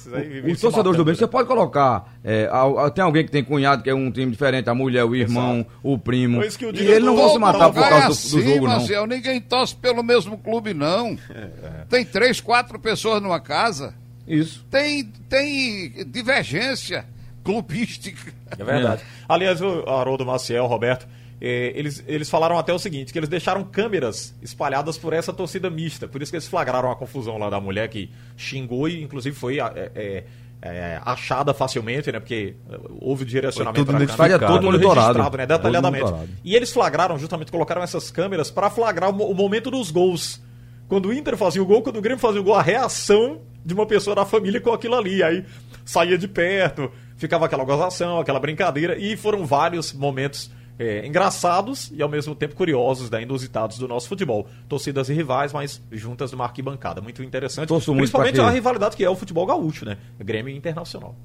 Os 0.52 0.62
torcedores 0.62 0.96
do 0.96 1.04
bem, 1.04 1.14
né? 1.14 1.18
você 1.18 1.26
pode 1.28 1.48
colocar. 1.48 2.14
é, 2.24 2.48
tem 2.94 3.04
alguém 3.04 3.26
que 3.26 3.32
tem 3.32 3.44
cunhado 3.44 3.82
que 3.82 3.90
é 3.90 3.96
um 3.96 4.12
time 4.12 4.32
diferente, 4.32 4.70
a 4.70 4.76
mulher, 4.76 5.04
o 5.06 5.16
irmão, 5.16 5.66
o 5.82 5.98
primo. 5.98 6.40
E 6.44 6.82
eles 6.82 7.04
não 7.04 7.16
vão 7.16 7.30
se 7.30 7.40
matar 7.40 7.72
por 7.72 7.82
causa 7.82 7.96
é 7.96 8.02
do, 8.02 8.08
do 8.08 8.12
assim, 8.12 8.42
jogo, 8.44 8.68
não. 8.68 8.74
Marcel, 8.78 9.08
ninguém 9.08 9.42
torce 9.42 9.76
pelo 9.76 10.04
mesmo 10.04 10.38
clube, 10.38 10.76
não. 10.76 11.18
É, 11.34 11.48
Tem 11.90 12.06
três, 12.06 12.40
quatro 12.40 12.78
pessoas 12.80 13.22
numa 13.24 13.40
casa. 13.40 13.96
Isso. 14.28 14.64
Tem, 14.70 15.04
tem 15.28 16.06
divergência 16.06 17.06
clubística. 17.44 18.32
É 18.58 18.64
verdade. 18.64 19.02
Aliás, 19.28 19.62
o 19.62 19.84
Haroldo 19.90 20.26
Maciel, 20.26 20.66
o 20.66 20.68
Roberto, 20.68 21.08
eh, 21.40 21.72
eles, 21.76 22.04
eles 22.08 22.30
falaram 22.30 22.58
até 22.58 22.74
o 22.74 22.80
seguinte, 22.80 23.14
que 23.14 23.20
eles 23.20 23.30
deixaram 23.30 23.64
câmeras 23.64 24.36
espalhadas 24.42 24.98
por 24.98 25.14
essa 25.14 25.32
torcida 25.32 25.70
mista. 25.70 26.08
Por 26.08 26.22
isso 26.22 26.32
que 26.32 26.38
eles 26.38 26.48
flagraram 26.48 26.92
a 26.92 26.96
confusão 26.96 27.38
lá 27.38 27.50
da 27.50 27.60
mulher 27.60 27.88
que 27.90 28.10
xingou 28.36 28.88
e, 28.88 29.02
inclusive, 29.02 29.36
foi 29.36 29.60
eh, 29.60 29.92
eh, 29.96 30.24
eh, 30.62 31.00
achada 31.06 31.54
facilmente, 31.54 32.12
né? 32.12 32.20
Porque 32.20 32.56
eh, 32.70 32.80
houve 33.00 33.26
direcionamento 33.26 33.92
identificado. 33.92 34.40
câmera. 34.40 34.48
Tudo 34.48 34.66
monitorado. 34.66 35.08
registrado, 35.08 35.38
né? 35.38 35.46
Detalhadamente. 35.46 36.06
Tudo 36.06 36.16
monitorado. 36.16 36.42
E 36.44 36.56
eles 36.56 36.72
flagraram, 36.72 37.18
justamente, 37.20 37.52
colocaram 37.52 37.84
essas 37.84 38.10
câmeras 38.10 38.50
para 38.50 38.70
flagrar 38.70 39.10
o, 39.12 39.32
o 39.32 39.36
momento 39.36 39.70
dos 39.70 39.92
gols. 39.92 40.42
Quando 40.88 41.10
o 41.10 41.14
Inter 41.14 41.38
fazia 41.38 41.62
o 41.62 41.66
gol, 41.66 41.82
quando 41.82 41.98
o 41.98 42.02
Grêmio 42.02 42.20
fazia 42.20 42.42
o 42.42 42.44
gol, 42.44 42.56
a 42.56 42.62
reação 42.62 43.42
de 43.64 43.74
uma 43.74 43.86
pessoa 43.86 44.16
da 44.16 44.26
família 44.26 44.60
com 44.60 44.72
aquilo 44.72 44.96
ali. 44.96 45.22
Aí 45.22 45.46
saía 45.86 46.18
de 46.18 46.28
perto, 46.28 46.92
ficava 47.18 47.46
aquela 47.46 47.64
gozação, 47.64 48.20
aquela 48.20 48.40
brincadeira, 48.40 48.98
e 48.98 49.16
foram 49.16 49.46
vários 49.46 49.94
momentos 49.94 50.50
é, 50.80 51.06
engraçados 51.08 51.92
e 51.94 52.02
ao 52.02 52.10
mesmo 52.10 52.36
tempo 52.36 52.56
curiosos, 52.56 53.10
né, 53.10 53.22
inusitados 53.24 53.78
do 53.78 53.88
nosso 53.88 54.08
futebol. 54.08 54.48
Torcidas 54.70 55.10
e 55.10 55.14
rivais, 55.14 55.52
mas 55.54 55.82
juntas 55.92 56.32
numa 56.32 56.44
arquibancada. 56.46 57.02
Muito 57.02 57.24
interessante. 57.24 57.68
Torço 57.68 57.92
muito 57.92 58.02
Principalmente 58.04 58.40
a 58.40 58.50
rivalidade 58.50 58.96
que 58.96 59.04
é 59.04 59.10
o 59.10 59.16
futebol 59.16 59.46
gaúcho, 59.46 59.86
né? 59.86 59.98
Grêmio 60.20 60.56
Internacional. 60.56 61.16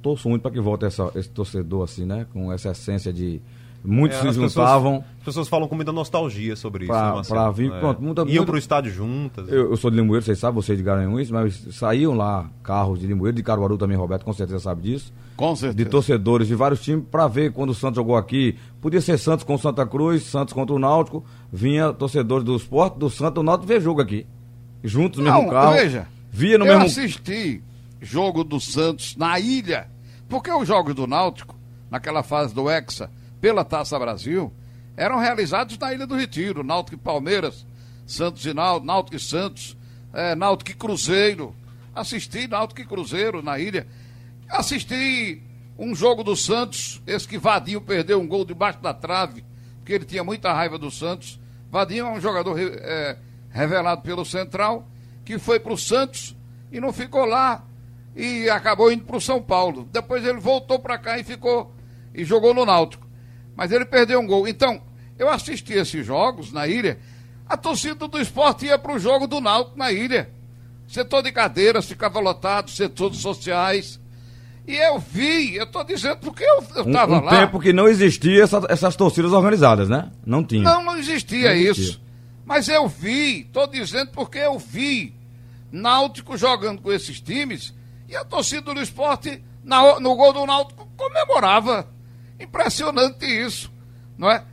Torço 0.00 0.28
muito 0.28 0.42
para 0.42 0.50
que 0.50 0.60
volte 0.60 0.84
essa- 0.84 1.12
esse 1.14 1.28
torcedor 1.28 1.84
assim, 1.84 2.04
né? 2.04 2.26
Com 2.32 2.52
essa 2.52 2.70
essência 2.70 3.12
de. 3.12 3.40
Muitos 3.84 4.18
É, 4.18 4.20
se 4.22 4.28
as 4.28 4.36
pessoas- 4.36 4.52
juntavam. 4.52 5.04
As 5.18 5.24
pessoas 5.24 5.48
falam 5.48 5.66
com 5.68 5.74
muita 5.74 5.90
nostalgia 5.92 6.54
sobre 6.54 6.84
isso. 6.84 6.92
Pra- 6.92 7.06
né, 7.08 7.14
Marcelo? 7.16 7.40
pra 7.40 7.50
vir- 7.50 7.70
pronto, 7.80 8.02
muita- 8.02 8.20
Iam 8.22 8.28
muita- 8.28 8.44
pro 8.46 8.58
estádio 8.58 8.92
juntas. 8.92 9.48
Eu, 9.48 9.70
eu 9.70 9.76
sou 9.76 9.90
de 9.90 9.96
Limoeiro, 9.96 10.24
vocês 10.24 10.38
sabem, 10.38 10.54
vocês 10.62 10.78
de 10.78 10.84
Garanhuns, 10.84 11.30
mas 11.30 11.66
saíam 11.72 12.14
lá 12.14 12.48
carros 12.62 13.00
de 13.00 13.06
Limoeiro, 13.06 13.36
de 13.36 13.42
Caruaru 13.42 13.76
também, 13.76 13.96
Roberto, 13.96 14.24
com 14.24 14.32
certeza 14.32 14.60
sabe 14.60 14.82
disso. 14.82 15.12
Com 15.36 15.52
De 15.54 15.58
certeza. 15.60 15.90
torcedores 15.90 16.46
de 16.46 16.54
vários 16.54 16.80
times 16.80 17.04
para 17.10 17.26
ver 17.26 17.52
quando 17.52 17.70
o 17.70 17.74
Santos 17.74 17.96
jogou 17.96 18.16
aqui. 18.16 18.56
Podia 18.80 19.00
ser 19.00 19.18
Santos 19.18 19.44
com 19.44 19.58
Santa 19.58 19.84
Cruz, 19.86 20.22
Santos 20.24 20.54
contra 20.54 20.74
o 20.74 20.78
Náutico. 20.78 21.24
Vinha 21.52 21.92
torcedores 21.92 22.44
do 22.44 22.54
esporte, 22.54 22.98
do 22.98 23.10
Santos, 23.10 23.34
do 23.34 23.42
Náutico 23.42 23.66
ver 23.66 23.80
jogo 23.80 24.00
aqui. 24.00 24.26
Juntos 24.84 25.18
no 25.20 25.24
Não, 25.24 25.36
mesmo 25.38 25.50
carro. 25.50 25.72
veja. 25.72 26.06
Via 26.30 26.56
no 26.58 26.64
eu 26.66 26.72
mesmo. 26.78 26.84
assisti 26.86 27.62
jogo 28.00 28.42
do 28.44 28.58
Santos 28.60 29.16
na 29.16 29.38
ilha, 29.38 29.86
porque 30.28 30.50
os 30.52 30.66
jogos 30.68 30.94
do 30.94 31.06
Náutico, 31.06 31.54
naquela 31.90 32.22
fase 32.22 32.54
do 32.54 32.68
Hexa, 32.70 33.10
pela 33.42 33.64
Taça 33.64 33.98
Brasil, 33.98 34.52
eram 34.96 35.18
realizados 35.18 35.76
na 35.76 35.92
Ilha 35.92 36.06
do 36.06 36.14
Retiro, 36.14 36.62
Náutico 36.62 36.94
e 36.94 36.98
Palmeiras, 36.98 37.66
Santos 38.06 38.46
e 38.46 38.54
Náutico, 38.54 38.86
Náutico 38.86 39.16
e 39.16 39.20
Santos, 39.20 39.76
eh, 40.14 40.36
Náutico 40.36 40.70
e 40.70 40.74
Cruzeiro. 40.74 41.52
Assisti 41.92 42.46
Náutico 42.46 42.80
e 42.80 42.86
Cruzeiro 42.86 43.42
na 43.42 43.58
ilha. 43.58 43.84
Assisti 44.48 45.42
um 45.76 45.92
jogo 45.92 46.22
do 46.22 46.36
Santos, 46.36 47.02
esse 47.04 47.26
que 47.26 47.36
Vadinho 47.36 47.80
perdeu 47.80 48.20
um 48.20 48.28
gol 48.28 48.44
debaixo 48.44 48.80
da 48.80 48.94
trave, 48.94 49.44
porque 49.78 49.92
ele 49.92 50.04
tinha 50.04 50.22
muita 50.22 50.52
raiva 50.52 50.78
do 50.78 50.90
Santos. 50.90 51.40
Vadinho 51.68 52.06
é 52.06 52.10
um 52.12 52.20
jogador 52.20 52.56
eh, 52.60 53.18
revelado 53.50 54.02
pelo 54.02 54.24
Central, 54.24 54.86
que 55.24 55.36
foi 55.36 55.58
para 55.58 55.72
o 55.72 55.78
Santos 55.78 56.36
e 56.70 56.78
não 56.78 56.92
ficou 56.92 57.24
lá 57.24 57.64
e 58.14 58.48
acabou 58.48 58.92
indo 58.92 59.04
para 59.04 59.16
o 59.16 59.20
São 59.20 59.42
Paulo. 59.42 59.88
Depois 59.90 60.24
ele 60.24 60.38
voltou 60.38 60.78
para 60.78 60.96
cá 60.96 61.18
e 61.18 61.24
ficou 61.24 61.74
e 62.14 62.24
jogou 62.24 62.54
no 62.54 62.64
Náutico. 62.64 63.10
Mas 63.56 63.70
ele 63.72 63.84
perdeu 63.84 64.20
um 64.20 64.26
gol. 64.26 64.46
Então, 64.48 64.80
eu 65.18 65.28
assisti 65.28 65.72
esses 65.74 66.04
jogos 66.06 66.52
na 66.52 66.66
ilha. 66.66 66.98
A 67.48 67.56
torcida 67.56 68.08
do 68.08 68.20
esporte 68.20 68.66
ia 68.66 68.78
para 68.78 68.94
o 68.94 68.98
jogo 68.98 69.26
do 69.26 69.40
Náutico 69.40 69.78
na 69.78 69.92
ilha. 69.92 70.30
Setor 70.88 71.22
de 71.22 71.32
cadeiras 71.32 71.86
ficava 71.86 72.18
lotado, 72.20 72.70
setores 72.70 73.18
sociais. 73.18 74.00
E 74.66 74.76
eu 74.76 74.98
vi, 74.98 75.56
eu 75.56 75.64
estou 75.64 75.82
dizendo 75.84 76.18
porque 76.18 76.44
eu 76.44 76.58
Um, 76.84 76.88
estava 76.90 77.18
um 77.18 77.24
lá. 77.24 77.30
tempo 77.40 77.58
que 77.58 77.72
não 77.72 77.88
existia 77.88 78.44
essa- 78.44 78.64
essas 78.68 78.94
torcidas 78.94 79.32
organizadas, 79.32 79.88
né? 79.88 80.10
Não 80.24 80.44
tinha. 80.44 80.62
Não, 80.62 80.84
não 80.84 80.96
existia 80.96 81.48
Não 81.50 81.56
existia. 81.56 81.84
isso. 81.90 82.00
Mas 82.44 82.68
eu 82.68 82.86
vi, 82.88 83.40
estou 83.42 83.66
dizendo 83.66 84.10
porque 84.12 84.38
eu 84.38 84.58
vi 84.58 85.14
Náutico 85.70 86.36
jogando 86.36 86.80
com 86.80 86.92
esses 86.92 87.20
times 87.20 87.74
e 88.08 88.14
a 88.16 88.24
torcida 88.24 88.72
do 88.74 88.80
esporte 88.80 89.42
na 89.64 89.98
no 90.00 90.14
gol 90.14 90.32
do 90.32 90.44
Náutico 90.46 90.86
comemorava. 90.96 91.86
Impressionante 92.42 93.24
isso, 93.24 93.72
não 94.18 94.30
é? 94.30 94.44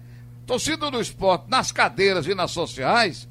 Torcida 0.45 0.91
do 0.91 1.01
esporte 1.01 1.45
nas 1.49 1.71
cadeiras 1.71 2.27
e 2.27 2.35
nas 2.35 2.51
sociais 2.51 3.27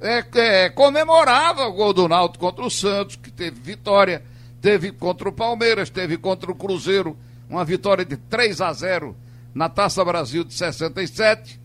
é, 0.00 0.24
é, 0.34 0.70
comemorava 0.70 1.66
o 1.66 1.72
gol 1.72 1.92
do 1.92 2.06
Náutico 2.06 2.44
contra 2.44 2.64
o 2.64 2.70
Santos, 2.70 3.16
que 3.16 3.30
teve 3.30 3.58
vitória, 3.60 4.22
teve 4.60 4.92
contra 4.92 5.28
o 5.28 5.32
Palmeiras, 5.32 5.90
teve 5.90 6.16
contra 6.16 6.50
o 6.50 6.54
Cruzeiro, 6.54 7.16
uma 7.48 7.64
vitória 7.64 8.04
de 8.04 8.16
3 8.16 8.60
a 8.60 8.72
0 8.72 9.16
na 9.54 9.68
Taça 9.68 10.04
Brasil 10.04 10.44
de 10.44 10.54
67. 10.54 11.58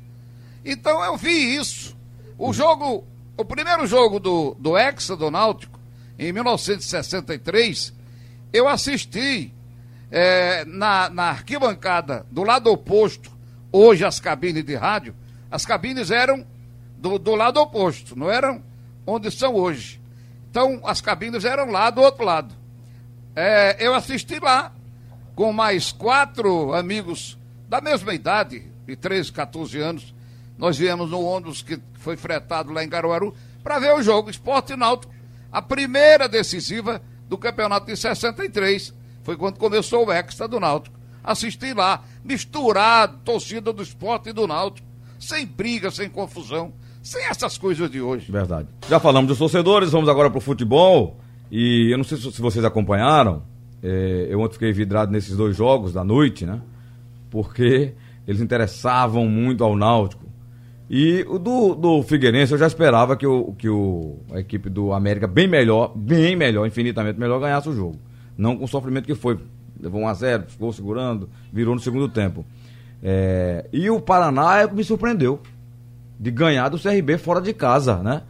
Então 0.64 1.04
eu 1.04 1.18
vi 1.18 1.56
isso. 1.56 1.96
O 2.38 2.54
jogo, 2.54 3.06
o 3.38 3.46
primeiro 3.46 3.86
jogo 3.86 4.20
do, 4.20 4.56
do 4.58 4.78
Hexa 4.78 5.16
do 5.16 5.30
Náutico, 5.30 5.80
em 6.18 6.32
1963, 6.32 7.94
eu 8.52 8.68
assisti 8.68 9.54
é, 10.16 10.64
na, 10.66 11.10
na 11.10 11.24
arquibancada, 11.24 12.24
do 12.30 12.44
lado 12.44 12.72
oposto, 12.72 13.32
hoje 13.72 14.06
as 14.06 14.20
cabines 14.20 14.64
de 14.64 14.76
rádio, 14.76 15.16
as 15.50 15.66
cabines 15.66 16.12
eram 16.12 16.46
do, 17.00 17.18
do 17.18 17.34
lado 17.34 17.60
oposto, 17.60 18.16
não 18.16 18.30
eram 18.30 18.62
onde 19.08 19.32
são 19.32 19.56
hoje. 19.56 20.00
Então 20.52 20.80
as 20.84 21.02
cabines 21.02 21.44
eram 21.44 21.72
lá 21.72 21.90
do 21.90 22.00
outro 22.00 22.24
lado. 22.24 22.54
É, 23.36 23.76
eu 23.80 23.96
assisti 23.96 24.40
lá 24.40 24.72
com 25.34 25.52
mais 25.52 25.92
quatro 25.92 26.76
amigos 26.76 27.36
da 27.68 27.82
mesma 27.82 28.14
idade, 28.14 28.68
de 28.86 28.96
13, 28.96 29.32
14 29.32 29.80
anos. 29.80 30.14
Nós 30.60 30.78
viemos 30.78 31.10
no 31.10 31.24
ônibus 31.24 31.64
que 31.64 31.82
foi 31.96 32.16
fretado 32.16 32.72
lá 32.72 32.84
em 32.84 32.90
Caruaru 32.90 33.34
para 33.64 33.80
ver 33.80 33.96
o 33.96 34.04
jogo 34.04 34.30
Esporte 34.30 34.76
Náutico, 34.76 35.12
a 35.52 35.60
primeira 35.60 36.30
decisiva 36.30 37.02
do 37.28 37.36
campeonato 37.36 37.88
de 37.88 37.98
63. 37.98 38.94
Foi 39.24 39.38
quando 39.38 39.58
começou 39.58 40.08
o 40.08 40.12
Extra 40.12 40.48
do 40.48 40.60
Náutico. 40.60 41.00
Assisti 41.24 41.74
lá, 41.74 42.04
misturado, 42.24 43.18
torcida 43.24 43.72
do 43.72 43.82
esporte 43.82 44.30
e 44.30 44.34
do 44.34 44.46
Náutico, 44.46 44.88
sem 45.18 45.46
briga, 45.46 45.90
sem 45.90 46.10
confusão, 46.10 46.74
sem 47.02 47.24
essas 47.26 47.58
coisas 47.58 47.90
de 47.90 48.02
hoje. 48.02 48.30
Verdade. 48.30 48.68
Já 48.90 49.00
falamos 49.00 49.30
dos 49.30 49.38
torcedores, 49.38 49.92
vamos 49.92 50.10
agora 50.10 50.30
pro 50.30 50.42
futebol. 50.42 51.18
E 51.50 51.90
eu 51.92 51.98
não 51.98 52.04
sei 52.04 52.18
se 52.18 52.42
vocês 52.42 52.66
acompanharam. 52.66 53.44
é, 53.82 54.28
eu 54.30 54.40
ontem 54.42 54.54
fiquei 54.54 54.74
vidrado 54.74 55.12
nesses 55.12 55.38
dois 55.38 55.56
jogos 55.56 55.94
da 55.94 56.04
noite, 56.04 56.46
né? 56.46 56.62
Porque 57.30 57.94
eles 58.28 58.42
interessavam 58.42 59.28
muito 59.28 59.64
ao 59.64 59.76
Náutico. 59.76 60.24
E 60.90 61.26
o 61.30 61.40
do, 61.40 61.74
do 61.74 62.04
Figueirense 62.04 62.52
eu 62.52 62.58
já 62.58 62.68
esperava 62.68 63.16
que, 63.16 63.26
o, 63.26 63.54
que 63.54 63.70
o, 63.70 64.18
a 64.32 64.40
equipe 64.40 64.70
do 64.70 64.92
América, 64.92 65.26
bem 65.26 65.48
melhor, 65.48 65.92
bem 65.96 66.36
melhor, 66.36 66.68
infinitamente 66.68 67.20
melhor, 67.20 67.40
ganhasse 67.40 67.70
o 67.70 67.74
jogo. 67.74 67.98
Não 68.38 68.58
com 68.58 68.66
o 68.66 68.68
sofrimento 68.68 69.06
que 69.06 69.16
foi. 69.16 69.38
Levou 69.80 70.02
1 70.02 70.08
a 70.08 70.14
0 70.14 70.44
ficou 70.48 70.72
segurando, 70.72 71.30
virou 71.52 71.74
no 71.76 71.82
segundo 71.82 72.08
tempo. 72.08 72.46
É, 73.02 73.66
e 73.74 73.90
o 73.90 74.00
Paraná 74.00 74.60
é 74.62 74.66
o 74.66 74.74
me 74.74 74.84
surpreendeu 74.84 75.40
de 76.20 76.32
ganhar 76.32 76.70
do 76.70 76.80
CRB 76.80 77.18
fora 77.18 77.42
de 77.42 77.54
casa, 77.54 77.98
né? 77.98 78.22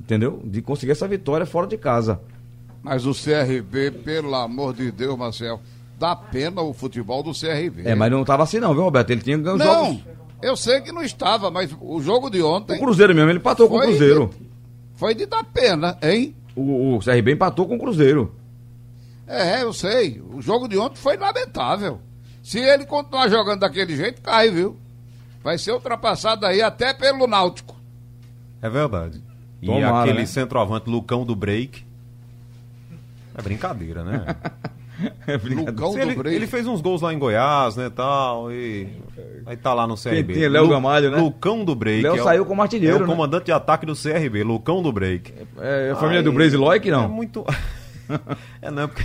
Entendeu? 0.00 0.40
De 0.44 0.60
conseguir 0.60 0.92
essa 0.92 1.08
vitória 1.08 1.46
fora 1.46 1.66
de 1.66 1.76
casa. 1.78 2.20
Mas 2.82 3.06
o 3.06 3.12
CRB, 3.12 3.90
pelo 3.90 4.34
amor 4.34 4.74
de 4.74 4.92
Deus, 4.92 5.16
Marcel, 5.18 5.60
dá 5.98 6.14
pena 6.14 6.60
o 6.60 6.72
futebol 6.72 7.22
do 7.22 7.32
CRB. 7.32 7.82
É, 7.84 7.94
mas 7.94 8.10
não 8.12 8.20
estava 8.20 8.42
assim 8.42 8.60
não, 8.60 8.72
viu, 8.74 8.82
Roberto? 8.82 9.10
Ele 9.10 9.22
tinha 9.22 9.36
ganho 9.38 9.56
Não, 9.56 9.64
jogos. 9.64 10.00
eu 10.42 10.56
sei 10.56 10.80
que 10.82 10.92
não 10.92 11.02
estava, 11.02 11.50
mas 11.50 11.74
o 11.80 12.00
jogo 12.00 12.28
de 12.30 12.40
O 12.42 12.48
ontem 12.48 12.78
Cruzeiro 12.78 13.14
mesmo, 13.14 13.30
ele 13.30 13.38
empatou 13.38 13.68
com 13.68 13.76
o 13.76 13.78
Foi- 13.78 13.86
Cruzeiro. 13.88 14.30
foi 14.94 15.14
de 15.14 15.26
dar 15.26 15.42
pena, 15.42 15.96
hein? 16.02 16.34
O, 16.54 16.96
o 16.96 17.00
CRB 17.00 17.32
empatou 17.32 17.66
com 17.66 17.76
o 17.76 17.78
Cruzeiro. 17.78 18.32
É, 19.26 19.62
eu 19.62 19.72
sei. 19.72 20.22
O 20.32 20.40
jogo 20.40 20.68
de 20.68 20.78
ontem 20.78 20.96
foi 20.96 21.16
lamentável. 21.16 22.00
Se 22.42 22.58
ele 22.60 22.86
continuar 22.86 23.28
jogando 23.28 23.60
daquele 23.60 23.96
jeito, 23.96 24.22
cai, 24.22 24.50
viu? 24.50 24.76
Vai 25.42 25.58
ser 25.58 25.72
ultrapassado 25.72 26.46
aí 26.46 26.62
até 26.62 26.92
pelo 26.94 27.26
Náutico. 27.26 27.76
É 28.62 28.68
verdade. 28.70 29.20
E 29.60 29.66
Tomara, 29.66 30.00
aquele 30.02 30.20
né? 30.20 30.26
centroavante 30.26 30.88
Lucão 30.88 31.24
do 31.24 31.34
break. 31.34 31.84
É 33.36 33.42
brincadeira, 33.42 34.02
né? 34.04 34.24
É 35.26 35.36
brincadeira. 35.36 35.72
Lucão 35.72 35.92
Se 35.92 35.98
do 35.98 36.02
ele, 36.04 36.14
Break. 36.14 36.34
ele 36.36 36.46
fez 36.46 36.66
uns 36.66 36.80
gols 36.80 37.02
lá 37.02 37.12
em 37.12 37.18
Goiás, 37.18 37.76
né, 37.76 37.90
tal, 37.94 38.50
e 38.50 38.88
aí 39.44 39.54
tá 39.54 39.74
lá 39.74 39.86
no 39.86 39.94
CRB. 39.94 40.32
tem 40.32 40.48
Léo 40.48 40.66
Gamalho, 40.68 41.10
né? 41.10 41.18
Lucão 41.18 41.66
do 41.66 41.74
Break. 41.74 42.02
Léo 42.02 42.16
é 42.16 42.20
o- 42.22 42.24
saiu 42.24 42.46
como 42.46 42.62
artilheiro, 42.62 42.96
É 42.96 42.98
o 43.00 43.02
né? 43.02 43.06
comandante 43.06 43.44
de 43.44 43.52
ataque 43.52 43.84
do 43.84 43.94
CRB, 43.94 44.42
Lucão 44.42 44.80
do 44.82 44.90
Break. 44.90 45.34
É 45.58 45.90
a 45.90 45.96
família 45.96 46.20
Aí, 46.20 46.24
do 46.24 46.32
Blaze 46.32 46.56
Loic, 46.56 46.88
É 46.88 46.92
não? 46.92 47.10
muito... 47.10 47.44
é 48.62 48.70
não, 48.70 48.88
porque... 48.88 49.04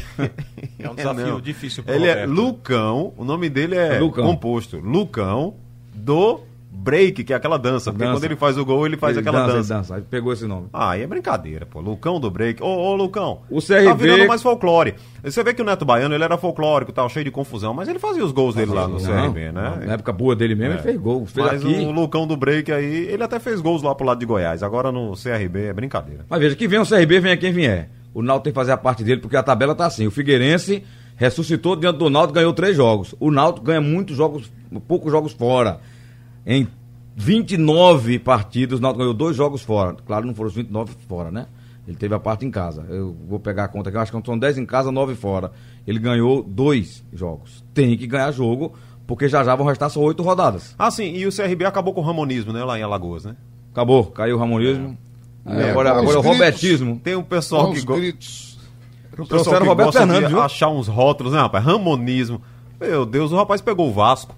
É 0.79 0.89
um 0.89 0.93
desafio 0.95 1.27
não. 1.27 1.41
difícil 1.41 1.83
Ele 1.87 2.05
é 2.07 2.11
Roberto. 2.25 2.29
Lucão, 2.31 3.13
o 3.17 3.23
nome 3.23 3.49
dele 3.49 3.75
é 3.75 3.99
Lucão. 3.99 4.25
composto. 4.25 4.77
Lucão 4.77 5.55
do 5.93 6.41
Break, 6.73 7.25
que 7.25 7.31
é 7.33 7.35
aquela 7.35 7.57
dança. 7.59 7.91
Porque 7.91 8.05
Dança. 8.05 8.17
quando 8.17 8.23
ele 8.23 8.35
faz 8.35 8.57
o 8.57 8.65
gol, 8.65 8.87
ele 8.87 8.97
faz 8.97 9.15
Ele 9.15 9.27
aquela 9.27 9.45
dança, 9.45 9.57
dança. 9.57 9.73
ele 9.73 9.77
dança. 9.81 9.95
Aí 9.97 10.01
pegou 10.01 10.33
esse 10.33 10.47
nome. 10.47 10.67
Ah, 10.73 10.91
aí 10.91 11.01
é 11.03 11.05
brincadeira, 11.07 11.63
pô. 11.65 11.79
Lucão 11.79 12.19
do 12.19 12.31
break. 12.31 12.63
Ô, 12.63 12.65
ô, 12.65 12.95
Lucão. 12.95 13.41
O 13.51 13.59
CRB 13.61 13.83
Tá 13.85 13.93
virando 13.93 14.27
mais 14.27 14.41
folclore. 14.41 14.95
Você 15.21 15.43
vê 15.43 15.53
que 15.53 15.61
o 15.61 15.65
Neto 15.65 15.85
Baiano, 15.85 16.15
ele 16.15 16.23
era 16.23 16.37
folclórico, 16.39 16.91
tal, 16.91 17.07
cheio 17.09 17.25
de 17.25 17.29
confusão, 17.29 17.71
mas 17.73 17.87
ele 17.87 17.99
fazia 17.99 18.23
os 18.25 18.31
gols 18.31 18.55
dele 18.55 18.71
lá 18.71 18.87
no 18.87 18.99
Não, 18.99 18.99
CRB, 18.99 19.51
né? 19.51 19.79
Na 19.85 19.93
época 19.93 20.11
boa 20.11 20.35
dele 20.35 20.55
mesmo, 20.55 20.71
É. 20.73 20.75
ele 20.77 20.81
fez 20.83 20.97
gol. 20.97 21.25
Fez 21.27 21.45
Mas 21.45 21.63
aqui. 21.63 21.75
o 21.85 21.91
Lucão 21.91 22.25
do 22.25 22.35
break 22.35 22.71
aí, 22.71 23.05
ele 23.09 23.21
até 23.21 23.39
fez 23.39 23.61
gols 23.61 23.83
lá 23.83 23.93
pro 23.93 24.05
lado 24.07 24.19
de 24.19 24.25
Goiás. 24.25 24.63
Agora 24.63 24.91
no 24.91 25.11
CRB 25.15 25.65
é 25.67 25.73
brincadeira. 25.73 26.25
Mas 26.27 26.39
veja, 26.39 26.55
que 26.55 26.67
vem 26.67 26.79
o 26.79 26.85
CRB, 26.87 27.19
venha 27.19 27.37
quem 27.37 27.51
vier. 27.51 27.91
O 28.13 28.21
Náutico 28.21 28.45
tem 28.45 28.53
que 28.53 28.59
fazer 28.59 28.71
a 28.71 28.77
parte 28.77 29.03
dele, 29.03 29.21
porque 29.21 29.37
a 29.37 29.43
tabela 29.43 29.73
tá 29.73 29.85
assim. 29.85 30.07
O 30.07 30.11
Figueirense 30.11 30.83
ressuscitou 31.15 31.75
diante 31.75 31.97
do 31.97 32.09
Náutico, 32.09 32.33
ganhou 32.33 32.53
três 32.53 32.75
jogos. 32.75 33.15
O 33.19 33.31
Náutico 33.31 33.65
ganha 33.65 33.81
muitos 33.81 34.17
jogos, 34.17 34.51
poucos 34.87 35.11
jogos 35.11 35.33
fora. 35.33 35.79
Em 36.45 36.67
29 37.15 38.19
partidas, 38.19 38.79
o 38.79 38.81
Náutico 38.81 38.99
ganhou 38.99 39.13
dois 39.13 39.35
jogos 39.35 39.61
fora. 39.61 39.95
Claro, 40.05 40.25
não 40.25 40.33
foram 40.33 40.49
os 40.49 40.55
29 40.55 40.93
fora, 41.07 41.31
né? 41.31 41.47
Ele 41.87 41.97
teve 41.97 42.13
a 42.13 42.19
parte 42.19 42.45
em 42.45 42.51
casa. 42.51 42.85
Eu 42.89 43.15
vou 43.27 43.39
pegar 43.39 43.65
a 43.65 43.67
conta 43.67 43.89
aqui, 43.89 43.97
acho 43.97 44.11
que 44.11 44.25
são 44.25 44.37
10 44.37 44.57
em 44.57 44.65
casa, 44.65 44.91
9 44.91 45.15
fora. 45.15 45.51
Ele 45.85 45.99
ganhou 45.99 46.43
dois 46.43 47.03
jogos. 47.11 47.63
Tem 47.73 47.97
que 47.97 48.07
ganhar 48.07 48.31
jogo, 48.31 48.73
porque 49.07 49.27
já 49.27 49.43
já 49.43 49.55
vão 49.55 49.65
restar 49.65 49.89
só 49.89 49.99
oito 50.01 50.23
rodadas. 50.23 50.75
Ah, 50.77 50.91
sim, 50.91 51.13
e 51.13 51.25
o 51.25 51.35
CRB 51.35 51.65
acabou 51.65 51.93
com 51.93 52.01
o 52.01 52.03
ramonismo, 52.03 52.53
né, 52.53 52.63
lá 52.63 52.77
em 52.77 52.83
Alagoas, 52.83 53.25
né? 53.25 53.35
Acabou, 53.71 54.05
caiu 54.05 54.35
o 54.35 54.39
ramonismo. 54.39 54.89
É, 54.89 55.10
agora 55.45 55.93
os 55.93 55.97
agora 55.99 56.15
é 56.15 56.19
o 56.19 56.21
robertismo. 56.21 56.99
Tem 57.03 57.15
um 57.15 57.23
pessoal 57.23 57.71
que 57.71 57.79
os 57.79 57.83
go- 57.83 57.95
gritos. 57.95 58.59
o 59.13 59.17
pessoal 59.17 59.27
Trouxeram 59.27 59.61
que 59.61 59.67
Roberto 59.67 59.87
gosta 59.87 59.99
de 60.01 60.05
Fernandes, 60.07 60.29
viu? 60.31 60.41
achar 60.41 60.69
uns 60.69 60.87
rótulos, 60.87 61.33
né, 61.33 61.39
rapaz? 61.39 61.63
Ramonismo. 61.65 62.41
Meu 62.79 63.05
Deus, 63.05 63.31
o 63.31 63.35
rapaz 63.35 63.61
pegou 63.61 63.89
o 63.89 63.93
Vasco. 63.93 64.35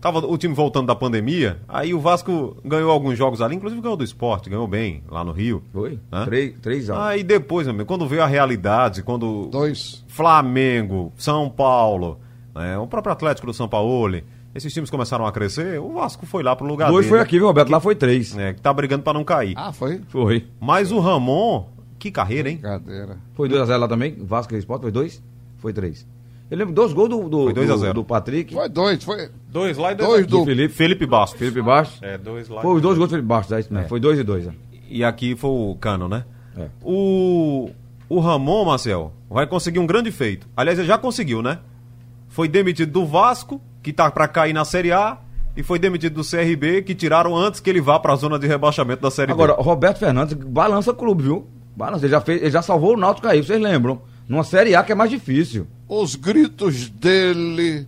Tava 0.00 0.18
o 0.18 0.36
time 0.36 0.52
voltando 0.52 0.88
da 0.88 0.96
pandemia, 0.96 1.60
aí 1.68 1.94
o 1.94 2.00
Vasco 2.00 2.56
ganhou 2.64 2.90
alguns 2.90 3.16
jogos 3.16 3.40
ali, 3.40 3.54
inclusive 3.54 3.80
ganhou 3.80 3.96
do 3.96 4.02
esporte, 4.02 4.50
ganhou 4.50 4.66
bem 4.66 5.00
lá 5.08 5.22
no 5.22 5.30
Rio. 5.30 5.62
Foi? 5.72 5.96
Hã? 6.12 6.24
Três, 6.24 6.54
três 6.60 6.86
jogos. 6.86 7.04
Aí 7.04 7.22
depois, 7.22 7.68
meu 7.68 7.74
amigo, 7.76 7.86
quando 7.86 8.04
veio 8.04 8.20
a 8.20 8.26
realidade, 8.26 9.04
quando 9.04 9.46
Dois. 9.46 10.04
Flamengo, 10.08 11.12
São 11.16 11.48
Paulo, 11.48 12.18
né, 12.52 12.76
o 12.78 12.86
próprio 12.88 13.12
Atlético 13.12 13.46
do 13.46 13.54
São 13.54 13.68
Paulo, 13.68 14.20
esses 14.54 14.72
times 14.72 14.90
começaram 14.90 15.26
a 15.26 15.32
crescer, 15.32 15.78
o 15.80 15.92
Vasco 15.94 16.26
foi 16.26 16.42
lá 16.42 16.54
pro 16.54 16.66
lugar 16.66 16.90
Dois 16.90 17.06
dele. 17.06 17.10
foi 17.10 17.20
aqui, 17.20 17.38
viu, 17.38 17.46
Roberto? 17.46 17.70
Lá 17.70 17.80
foi 17.80 17.94
três. 17.94 18.34
né, 18.34 18.52
que 18.52 18.60
tá 18.60 18.72
brigando 18.72 19.02
pra 19.02 19.12
não 19.12 19.24
cair. 19.24 19.54
Ah, 19.56 19.72
foi? 19.72 20.00
Foi. 20.08 20.46
Mas 20.60 20.90
o 20.92 20.98
Ramon, 21.00 21.66
que 21.98 22.10
carreira, 22.10 22.48
hein? 22.50 22.56
Brincadeira. 22.56 23.16
Foi 23.34 23.48
2x0 23.48 23.76
lá 23.78 23.88
também? 23.88 24.16
Vasco 24.20 24.54
e 24.54 24.58
Sport 24.58 24.82
foi 24.82 24.90
dois? 24.90 25.22
Foi 25.58 25.72
três. 25.72 26.06
Eu 26.50 26.58
lembro 26.58 26.74
dois 26.74 26.92
gols 26.92 27.08
do, 27.08 27.28
do, 27.30 27.44
Foi 27.44 27.52
2 27.54 27.70
a 27.70 27.76
0. 27.78 27.94
do, 27.94 28.00
do 28.02 28.04
Patrick. 28.04 28.52
Foi 28.52 28.68
dois, 28.68 29.02
foi. 29.02 29.30
Dois 29.48 29.78
lá 29.78 29.92
e 29.92 29.94
dois, 29.94 30.08
Dois 30.10 30.22
aqui. 30.24 30.30
do- 30.32 30.44
Felipe. 30.44 30.74
Felipe 30.74 31.06
Bastos. 31.06 31.38
Felipe 31.38 31.62
Bastos. 31.62 32.02
É, 32.02 32.18
dois 32.18 32.46
lá. 32.50 32.60
Foi 32.60 32.74
os 32.76 32.82
dois 32.82 32.98
gols 32.98 33.08
do 33.08 33.12
Felipe 33.12 33.28
Bastos, 33.28 33.56
é 33.56 33.60
isso 33.60 33.72
mesmo. 33.72 33.88
Foi 33.88 33.98
dois 33.98 34.18
e 34.18 34.22
dois. 34.22 34.44
né? 34.46 34.52
E 34.90 35.02
aqui 35.02 35.34
foi 35.34 35.48
o 35.48 35.74
Cano, 35.80 36.08
né? 36.10 36.26
É. 36.54 36.68
O, 36.84 37.70
o 38.06 38.20
Ramon, 38.20 38.66
Marcel, 38.66 39.14
vai 39.30 39.46
conseguir 39.46 39.78
um 39.78 39.86
grande 39.86 40.10
feito. 40.10 40.46
Aliás, 40.54 40.78
ele 40.78 40.86
já 40.86 40.98
conseguiu, 40.98 41.40
né? 41.40 41.58
Foi 42.28 42.46
demitido 42.48 42.92
do 42.92 43.06
Vasco, 43.06 43.58
que 43.82 43.92
tá 43.92 44.10
pra 44.10 44.28
cair 44.28 44.52
na 44.52 44.64
Série 44.64 44.92
A, 44.92 45.18
e 45.56 45.62
foi 45.62 45.78
demitido 45.78 46.22
do 46.22 46.28
CRB, 46.28 46.82
que 46.82 46.94
tiraram 46.94 47.36
antes 47.36 47.60
que 47.60 47.68
ele 47.68 47.80
vá 47.80 47.98
pra 47.98 48.16
zona 48.16 48.38
de 48.38 48.46
rebaixamento 48.46 49.02
da 49.02 49.10
Série 49.10 49.32
Agora, 49.32 49.54
B. 49.54 49.62
Roberto 49.62 49.98
Fernandes 49.98 50.34
balança 50.34 50.92
o 50.92 50.94
clube, 50.94 51.24
viu? 51.24 51.46
Balança. 51.76 52.06
Ele 52.06 52.12
já, 52.12 52.20
fez, 52.20 52.40
ele 52.40 52.50
já 52.50 52.62
salvou 52.62 52.94
o 52.94 52.96
Náutico 52.96 53.26
aí, 53.26 53.42
vocês 53.42 53.60
lembram? 53.60 54.00
Numa 54.28 54.44
Série 54.44 54.74
A 54.74 54.82
que 54.82 54.92
é 54.92 54.94
mais 54.94 55.10
difícil. 55.10 55.66
Os 55.88 56.14
gritos 56.14 56.88
dele 56.88 57.86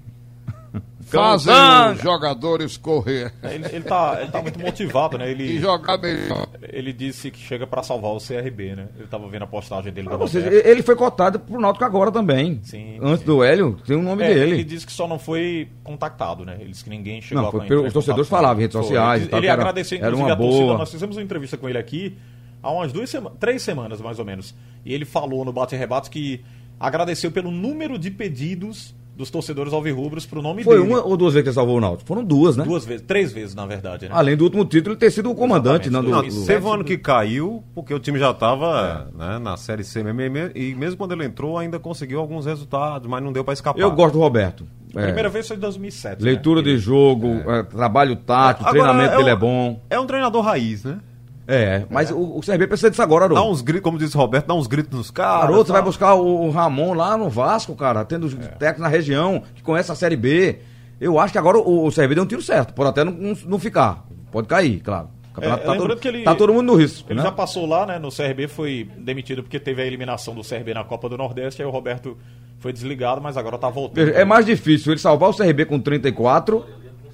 fazem 1.05 1.53
Canga. 1.53 1.93
os 1.95 2.01
jogadores 2.03 2.77
correr 2.77 3.33
Ele, 3.43 3.65
ele 3.73 3.85
tá, 3.85 4.19
ele 4.21 4.31
tá 4.31 4.43
muito 4.43 4.59
motivado, 4.59 5.17
né? 5.19 5.29
e 5.29 5.31
Ele, 5.33 5.59
jogar 5.61 5.99
melhor. 5.99 6.47
ele 6.63 6.93
disse 6.93 7.31
que 7.31 7.39
chega 7.39 7.67
pra 7.67 7.83
salvar 7.83 8.13
o 8.13 8.19
CRB, 8.19 8.75
né? 8.75 8.89
Eu 8.99 9.07
tava 9.07 9.29
vendo 9.29 9.43
a 9.43 9.47
postagem 9.47 9.93
dele 9.93 10.09
do 10.09 10.21
Ou 10.21 10.27
seja, 10.29 10.49
ele 10.49 10.83
foi 10.83 10.97
cotado 10.97 11.39
pro 11.39 11.61
Náutico 11.61 11.85
agora 11.85 12.11
também. 12.11 12.61
Sim, 12.63 12.99
Antes 13.03 13.21
sim. 13.21 13.27
do 13.27 13.45
Hélio, 13.45 13.79
tem 13.87 13.97
o 13.97 14.03
nome 14.03 14.23
É, 14.25 14.35
dele. 14.35 14.53
Ele 14.55 14.65
disse 14.65 14.87
que 14.87 14.93
só 14.93 15.07
não 15.07 15.19
foi 15.19 15.69
contactado, 15.83 16.45
né? 16.45 16.57
Ele 16.61 16.71
disse 16.71 16.85
que 16.85 16.91
ninguém 16.91 17.21
chegou 17.21 17.43
Não, 17.43 17.49
a 17.49 17.53
foi 17.67 17.77
os 17.87 17.93
torcedores 17.93 18.29
falavam 18.29 18.59
em 18.59 18.63
redes 18.63 18.77
sociais 18.81 19.21
Ele, 19.23 19.29
e 19.29 19.31
tal, 19.31 19.41
ele 19.41 19.47
era- 19.47 19.61
agradeceu, 19.63 19.99
era 19.99 20.07
inclusive, 20.09 20.29
uma 20.29 20.35
a 20.35 20.37
torcida. 20.37 20.65
boa. 20.67 20.79
Nós 20.79 20.91
fizemos 20.91 21.17
uma 21.17 21.23
entrevista 21.23 21.57
com 21.57 21.69
ele 21.69 21.79
aqui 21.79 22.17
há 22.63 22.71
umas 22.71 22.93
duas 22.93 23.11
semanas, 23.11 23.39
três 23.39 23.63
semanas 23.63 24.01
mais 24.01 24.19
ou 24.19 24.25
menos. 24.25 24.55
E 24.85 24.93
ele 24.95 25.05
falou 25.05 25.45
no 25.45 25.53
Bate 25.53 25.75
e 25.75 25.79
Rebate 25.79 26.09
que 26.11 26.43
agradeceu 26.81 27.31
pelo 27.31 27.51
número 27.51 27.99
de 27.99 28.11
pedidos 28.11 28.95
dos 29.17 29.31
torcedores 29.31 29.73
alvirrubros 29.73 30.27
pro 30.27 30.43
nome 30.43 30.65
Foi 30.65 30.77
dele. 30.79 30.89
uma 30.91 31.05
ou 31.05 31.17
duas 31.17 31.35
vezes 31.35 31.45
que 31.45 31.49
ele 31.51 31.55
salvou 31.55 31.77
o 31.77 31.81
Náutico? 31.81 32.07
Foram 32.09 32.25
duas, 32.25 32.57
né? 32.57 32.65
Duas 32.65 32.85
vezes, 32.85 33.05
três 33.07 33.33
vezes, 33.33 33.55
na 33.55 33.65
verdade, 33.65 34.07
né? 34.09 34.11
Além 34.15 34.37
do 34.37 34.45
último 34.45 34.65
título, 34.65 34.93
ele 34.95 35.01
ter 35.01 35.11
sido 35.11 35.31
o 35.31 35.35
comandante. 35.35 35.89
Não, 35.89 36.03
do, 36.03 36.11
Não, 36.11 36.23
do- 36.23 36.47
teve 36.47 36.67
um 36.67 36.73
ano 36.73 36.83
que 36.85 36.99
caiu, 36.99 37.63
porque 37.75 37.95
o 37.95 37.99
time 38.01 38.19
já 38.19 38.31
estava 38.33 39.09
né, 39.17 39.39
na 39.39 39.57
Série 39.57 39.85
C 39.85 40.03
mesmo, 40.03 40.51
e- 40.55 40.75
mesmo 40.75 40.97
quando 40.97 41.13
ele 41.13 41.25
entrou, 41.25 41.57
ainda 41.59 41.79
conseguiu 41.79 42.19
alguns 42.19 42.47
resultados, 42.47 43.09
mas 43.09 43.23
não 43.23 43.33
deu 43.33 43.45
para 43.45 43.55
escapar. 43.55 43.81
Eu 43.81 43.91
gosto 43.93 44.15
do 44.15 44.21
Roberto. 44.21 44.67
A 44.97 45.01
É, 45.01 45.05
primeira 45.07 45.29
vez 45.29 45.47
foi 45.49 45.57
em 45.57 45.61
2007. 45.61 46.21
né? 46.23 46.31
leitura 46.31 46.63
de 46.63 46.71
Ele- 46.71 46.79
jogo, 46.79 47.27
é, 47.51 47.63
trabalho 47.65 48.15
tático, 48.17 48.69
Agora, 48.69 48.85
treinamento 48.85 49.15
é 49.15 49.17
dele 49.17 49.31
um- 49.31 49.33
é 49.33 49.37
bom. 49.37 49.81
É 49.91 49.99
um 50.01 50.07
treinador 50.07 50.43
raiz, 50.43 50.85
né? 50.85 50.99
É, 51.47 51.85
mas 51.91 52.11
o, 52.11 52.19
o 52.19 52.41
CRB 52.41 52.67
precisa 52.67 52.89
disso 52.91 53.03
agora, 53.03 53.29
Dá 53.29 53.35
Haroldo. 53.35 53.53
uns 53.53 53.61
gritos, 53.61 53.83
como 53.85 53.99
disse 53.99 54.17
o 54.17 54.21
Roberto, 54.21 54.47
dá 54.47 54.55
uns 54.55 54.67
gritos 54.67 54.97
nos 54.97 55.11
caras. 55.11 55.43
Garoto, 55.51 55.67
você 55.67 55.73
vai 55.73 55.83
buscar 55.83 56.15
o, 56.15 56.47
o 56.47 56.51
Ramon 56.51 56.95
lá 56.95 57.17
no 57.19 57.29
Vasco, 57.29 57.75
cara, 57.75 58.05
tendo 58.05 58.25
os 58.27 58.33
É. 58.35 58.37
técnicos 58.49 58.81
na 58.83 58.89
região, 58.89 59.43
que 59.55 59.63
conhece 59.63 59.93
a 59.93 59.95
Série 59.95 60.17
B. 60.17 60.59
Eu 61.01 61.19
acho 61.19 61.33
que 61.33 61.39
agora 61.39 61.59
o, 61.59 61.87
o 61.87 61.93
CRB 61.93 62.15
deu 62.15 62.25
um 62.25 62.27
tiro 62.27 62.41
certo. 62.41 62.73
Pode 62.73 62.89
até 62.91 63.05
não, 63.05 63.35
não, 63.47 63.59
ficar. 63.59 64.07
Pode 64.33 64.49
cair, 64.49 64.81
claro. 64.81 65.09
O 65.31 65.35
campeonato 65.35 65.63
É, 65.65 65.67
tá, 65.67 65.77
todo, 65.77 65.99
ele- 66.09 66.23
tá 66.23 66.35
todo 66.35 66.53
mundo 66.55 66.67
no 66.73 66.75
risco. 66.77 67.11
Ele 67.11 67.19
né? 67.19 67.27
já 67.27 67.33
passou 67.33 67.67
lá, 67.67 67.85
né, 67.85 67.99
no 67.99 68.09
CRB, 68.11 68.49
foi 68.49 68.89
demitido 68.99 69.43
porque 69.43 69.59
teve 69.61 69.83
a 69.83 69.87
eliminação 69.87 70.35
do 70.35 70.43
CRB 70.43 70.73
na 70.73 70.85
Copa 70.85 71.09
do 71.11 71.19
Nordeste, 71.19 71.61
aí 71.61 71.67
o 71.69 71.71
Roberto 71.71 72.17
foi 72.59 72.73
desligado, 72.73 73.21
mas 73.21 73.37
agora 73.37 73.59
tá 73.59 73.69
voltando. 73.69 74.07
Veja, 74.07 74.17
É 74.19 74.25
mais 74.25 74.47
difícil 74.47 74.93
ele 74.93 75.01
salvar 75.01 75.29
o 75.29 75.35
CRB 75.37 75.67
com 75.67 75.79
34 75.79 76.65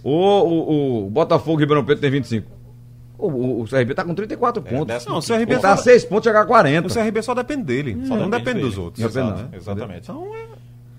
ou 0.05 0.49
o, 0.49 1.07
o 1.07 1.11
Botafogo 1.11 1.59
Ribeirão 1.59 1.85
Preto 1.85 2.01
tem 2.01 2.11
25. 2.11 2.60
O, 3.21 3.29
o, 3.29 3.63
o 3.63 3.65
CRB 3.69 3.95
tá 3.95 4.05
com 4.05 4.15
34 4.15 4.63
pontos. 4.63 4.87
décimo 4.87 5.13
Não, 5.13 5.19
o 5.21 5.23
CRB 5.23 5.59
tá 5.59 5.73
a 5.73 5.77
só, 5.77 5.83
6 5.85 6.05
pontos 6.05 6.25
chegar 6.25 6.41
a 6.43 6.47
40. 6.47 6.89
o 6.89 6.91
CRB 6.93 7.23
só 7.23 7.35
depende 7.35 7.63
dele. 7.65 7.99
Só 8.07 8.17
não 8.17 8.31
depende 8.31 8.55
dele. 8.55 8.67
dos 8.69 8.79
outros. 8.79 9.05
Exato, 9.05 9.43
não. 9.51 9.59
Exatamente. 9.59 10.01
Então 10.03 10.35
é, 10.35 10.51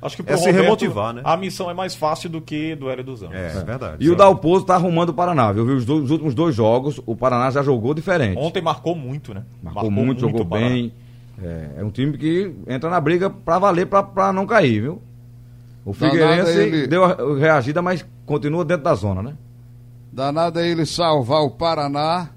Acho 0.03 0.15
que 0.15 0.21
É 0.23 0.25
pro 0.25 0.37
se 0.37 0.45
Roberto, 0.45 0.63
remotivar, 0.63 1.13
né? 1.13 1.21
A 1.23 1.37
missão 1.37 1.69
é 1.69 1.75
mais 1.75 1.93
fácil 1.93 2.27
do 2.27 2.41
que 2.41 2.73
do 2.75 2.89
Hélio 2.89 3.03
dos 3.03 3.21
Anjos. 3.21 3.35
é, 3.35 3.47
é 3.55 3.63
verdade. 3.63 3.97
E 3.99 4.09
o 4.09 4.15
Dalpozo 4.15 4.65
tá 4.65 4.73
arrumando 4.73 5.09
o 5.09 5.13
Paraná, 5.13 5.51
viu? 5.51 5.63
Os, 5.65 5.85
dois- 5.85 6.03
os 6.05 6.09
últimos 6.11 6.33
dois 6.33 6.55
jogos, 6.55 6.99
o 7.05 7.15
Paraná 7.15 7.51
já 7.51 7.61
jogou 7.61 7.93
diferente. 7.93 8.35
Ontem 8.39 8.63
marcou 8.63 8.95
muito, 8.95 9.31
né? 9.31 9.43
Marcou, 9.61 9.91
muito, 9.91 10.21
jogou 10.21 10.41
o 10.41 10.45
Paraná. 10.45 10.69
bem. 10.69 10.91
É, 11.43 11.69
é 11.77 11.83
um 11.83 11.91
time 11.91 12.17
que 12.17 12.51
entra 12.67 12.89
na 12.89 12.99
briga 12.99 13.29
pra 13.29 13.59
valer, 13.59 13.85
pra, 13.85 14.01
pra 14.01 14.33
não 14.33 14.47
cair, 14.47 14.81
viu? 14.81 15.01
O 15.85 15.93
Figueirense 15.93 16.59
ele- 16.59 16.87
deu 16.87 17.03
a 17.03 17.15
reagida, 17.37 17.79
mas 17.81 18.03
continua 18.25 18.65
dentro 18.65 18.83
da 18.83 18.93
zona, 18.95 19.21
né? 19.21 19.33
Danado 20.11 20.59
é 20.59 20.67
ele 20.67 20.85
salvar 20.85 21.41
o 21.41 21.51
Paraná 21.51 22.29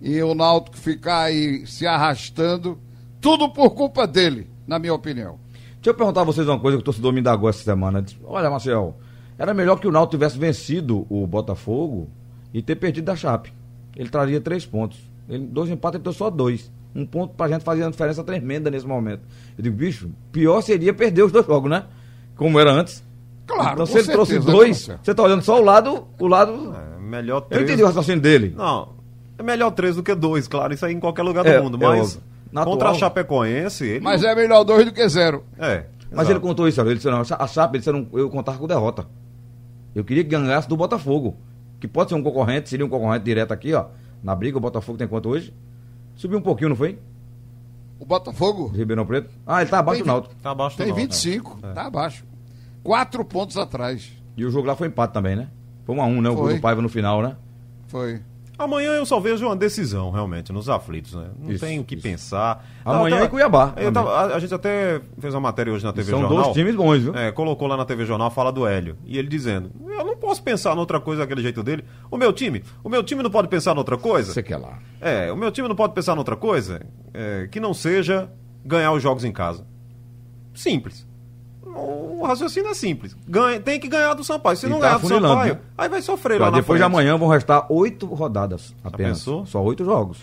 e 0.00 0.22
o 0.22 0.34
Náutico 0.34 0.76
ficar 0.76 1.22
aí 1.22 1.66
se 1.66 1.86
arrastando. 1.86 2.78
Tudo 3.20 3.48
por 3.50 3.70
culpa 3.70 4.06
dele, 4.06 4.48
na 4.66 4.78
minha 4.78 4.94
opinião. 4.94 5.38
Deixa 5.74 5.90
eu 5.90 5.94
perguntar 5.94 6.20
a 6.20 6.24
vocês 6.24 6.46
uma 6.46 6.60
coisa 6.60 6.76
que 6.76 6.82
o 6.82 6.84
torcedor 6.84 7.12
me 7.12 7.20
indagou 7.20 7.48
essa 7.48 7.64
semana. 7.64 8.04
Olha, 8.24 8.48
Marcel, 8.48 8.96
era 9.36 9.52
melhor 9.52 9.80
que 9.80 9.88
o 9.88 9.92
Náutico 9.92 10.16
tivesse 10.16 10.38
vencido 10.38 11.06
o 11.10 11.26
Botafogo 11.26 12.08
e 12.54 12.62
ter 12.62 12.76
perdido 12.76 13.06
da 13.06 13.16
Chape. 13.16 13.52
Ele 13.96 14.08
traria 14.08 14.40
três 14.40 14.64
pontos. 14.64 14.98
Ele, 15.28 15.44
dois 15.44 15.68
empates, 15.70 15.96
ele 15.96 16.04
deu 16.04 16.12
só 16.12 16.30
dois. 16.30 16.70
Um 16.94 17.04
ponto 17.04 17.34
pra 17.34 17.48
gente 17.48 17.62
fazer 17.62 17.82
uma 17.82 17.90
diferença 17.90 18.22
tremenda 18.22 18.70
nesse 18.70 18.86
momento. 18.86 19.22
Eu 19.58 19.64
digo, 19.64 19.76
bicho, 19.76 20.10
pior 20.30 20.60
seria 20.60 20.94
perder 20.94 21.24
os 21.24 21.32
dois 21.32 21.46
jogos, 21.46 21.70
né? 21.70 21.84
Como 22.36 22.60
era 22.60 22.72
antes. 22.72 23.04
Claro, 23.46 23.72
então, 23.74 23.86
se 23.86 23.98
ele 23.98 24.08
trouxe 24.08 24.32
certeza, 24.32 24.50
né, 24.52 24.56
dois, 24.58 24.90
você 25.02 25.14
tá 25.14 25.22
olhando 25.22 25.42
só 25.42 25.60
o 25.60 25.64
lado. 25.64 26.06
O 26.18 26.26
lado. 26.26 26.74
É, 26.74 27.00
melhor 27.00 27.36
Eu 27.38 27.40
três. 27.42 27.62
entendi 27.64 27.82
o 27.82 27.86
raciocínio 27.86 28.20
dele. 28.20 28.52
Não, 28.56 28.88
é 29.38 29.42
melhor 29.42 29.70
três 29.70 29.94
do 29.96 30.02
que 30.02 30.14
dois, 30.14 30.48
claro. 30.48 30.74
Isso 30.74 30.84
aí 30.84 30.92
em 30.94 31.00
qualquer 31.00 31.22
lugar 31.22 31.44
do 31.44 31.50
É, 31.50 31.60
mundo. 31.60 31.76
é 31.82 31.86
Mas 31.88 32.18
contra 32.52 32.88
atual- 32.88 32.90
a 32.90 32.94
Chapecoense, 32.94 33.84
ele. 33.86 34.00
Mas 34.00 34.24
é 34.24 34.34
melhor 34.34 34.64
dois 34.64 34.84
do 34.84 34.92
que 34.92 35.08
zero. 35.08 35.44
É. 35.58 35.84
Mas 36.10 36.20
exato. 36.20 36.30
ele 36.32 36.40
contou 36.40 36.66
isso, 36.68 36.80
ele 36.80 36.94
disse, 36.94 37.08
não, 37.10 37.20
a 37.20 37.46
Chape, 37.46 37.76
ele 37.76 37.78
disse, 37.80 37.92
não, 37.92 38.06
eu 38.12 38.30
contava 38.30 38.58
com 38.58 38.66
derrota. 38.66 39.06
Eu 39.94 40.04
queria 40.04 40.22
que 40.24 40.30
ganhasse 40.30 40.68
do 40.68 40.76
Botafogo, 40.76 41.36
que 41.80 41.86
pode 41.88 42.10
ser 42.10 42.14
um 42.16 42.22
concorrente, 42.22 42.68
seria 42.68 42.86
um 42.86 42.88
concorrente 42.88 43.24
direto 43.24 43.52
aqui, 43.52 43.74
ó, 43.74 43.86
na 44.22 44.34
briga, 44.34 44.56
o 44.56 44.60
Botafogo 44.60 44.96
tem 44.98 45.06
quanto 45.08 45.28
hoje? 45.28 45.52
Subiu 46.14 46.38
um 46.38 46.42
pouquinho, 46.42 46.70
não 46.70 46.76
foi? 46.76 46.98
O 47.98 48.04
Botafogo 48.06 48.68
Ribeirão 48.68 49.04
Preto? 49.06 49.30
Ah, 49.46 49.60
ele 49.62 49.70
tá 49.70 49.78
abaixo 49.80 49.98
Tem 49.98 50.04
do 50.06 50.12
Náutico. 50.12 50.34
Tá 50.42 50.50
abaixo 50.50 50.76
do 50.76 50.78
tem 50.78 50.86
Náutico. 50.88 51.06
25, 51.06 51.58
É. 51.62 51.72
tá 51.72 51.86
abaixo. 51.86 52.24
Quatro 52.86 53.24
pontos 53.24 53.56
atrás. 53.58 54.10
E 54.36 54.44
o 54.44 54.50
jogo 54.50 54.66
lá 54.68 54.76
foi 54.76 54.88
empate 54.88 55.12
também, 55.12 55.34
né? 55.36 55.48
Foi 55.84 55.94
um 55.94 56.00
a 56.02 56.06
um, 56.06 56.20
né? 56.22 56.28
O 56.30 56.34
gol 56.34 56.44
Foi. 56.46 56.54
do 56.54 56.60
Paiva 56.60 56.80
no 56.82 56.88
final, 56.88 57.22
né? 57.22 57.36
Foi. 57.88 58.20
Amanhã 58.58 58.92
eu 58.94 59.04
só 59.04 59.20
vejo 59.20 59.44
uma 59.44 59.54
decisão, 59.54 60.10
realmente, 60.10 60.50
nos 60.50 60.66
aflitos, 60.68 61.12
né? 61.14 61.26
Não 61.38 61.50
Isso, 61.52 61.64
tem 61.64 61.78
o 61.78 61.84
que 61.84 61.94
isso. 61.94 62.02
pensar. 62.02 62.66
Amanhã 62.84 63.18
Eu 63.18 63.24
em 63.26 63.28
Cuiabá 63.28 63.74
eu 63.76 63.92
também. 63.92 63.92
tava- 63.92 64.10
a, 64.32 64.36
a 64.36 64.38
gente 64.38 64.54
até 64.54 65.00
fez 65.18 65.34
uma 65.34 65.40
matéria 65.40 65.70
hoje 65.70 65.84
na 65.84 65.92
TV 65.92 66.10
São 66.10 66.20
Jornal. 66.22 66.42
dois 66.44 66.54
times 66.54 66.74
bons, 66.74 66.98
viu? 67.02 67.14
É, 67.14 67.30
colocou 67.32 67.68
lá 67.68 67.76
na 67.76 67.84
TV 67.84 68.06
Jornal, 68.06 68.30
fala 68.30 68.50
do 68.50 68.66
Hélio. 68.66 68.96
E 69.04 69.18
ele 69.18 69.28
dizendo, 69.28 69.70
eu 69.86 70.04
não 70.06 70.16
posso 70.16 70.42
pensar 70.42 70.74
noutra 70.74 70.98
coisa 70.98 71.20
daquele 71.22 71.42
jeito 71.42 71.62
dele. 71.62 71.84
O 72.10 72.16
meu 72.16 72.32
time, 72.32 72.62
o 72.82 72.88
meu 72.88 73.02
time 73.02 73.22
não 73.22 73.30
pode 73.30 73.48
pensar 73.48 73.74
noutra 73.74 73.98
coisa? 73.98 74.32
Você 74.32 74.42
quer 74.42 74.56
lá. 74.56 74.78
É, 75.02 75.30
o 75.30 75.36
meu 75.36 75.50
time 75.52 75.68
não 75.68 75.76
pode 75.76 75.92
pensar 75.92 76.14
noutra 76.14 76.34
coisa 76.34 76.80
é, 77.12 77.46
que 77.52 77.60
não 77.60 77.74
seja 77.74 78.30
ganhar 78.64 78.90
os 78.92 79.02
jogos 79.02 79.22
em 79.22 79.32
casa. 79.32 79.66
Simples. 80.54 81.06
O 81.76 82.24
raciocínio 82.24 82.70
é 82.70 82.74
simples. 82.74 83.16
Ganha, 83.28 83.60
tem 83.60 83.78
que 83.78 83.88
ganhar 83.88 84.14
do 84.14 84.24
Sampaio. 84.24 84.56
Se 84.56 84.66
E 84.66 84.68
não 84.68 84.78
tá 84.80 84.86
ganhar 84.86 84.98
do 84.98 85.08
Sampaio, 85.08 85.54
né? 85.54 85.60
aí 85.76 85.88
vai 85.88 86.02
sofrer 86.02 86.40
lá 86.40 86.50
na 86.50 86.58
depois 86.58 86.78
de 86.78 86.84
amanhã 86.84 87.16
vão 87.16 87.28
restar 87.28 87.66
oito 87.70 88.06
rodadas 88.06 88.74
apenas. 88.82 89.18
pensou? 89.18 89.44
Só 89.46 89.62
oito 89.62 89.84
jogos. 89.84 90.18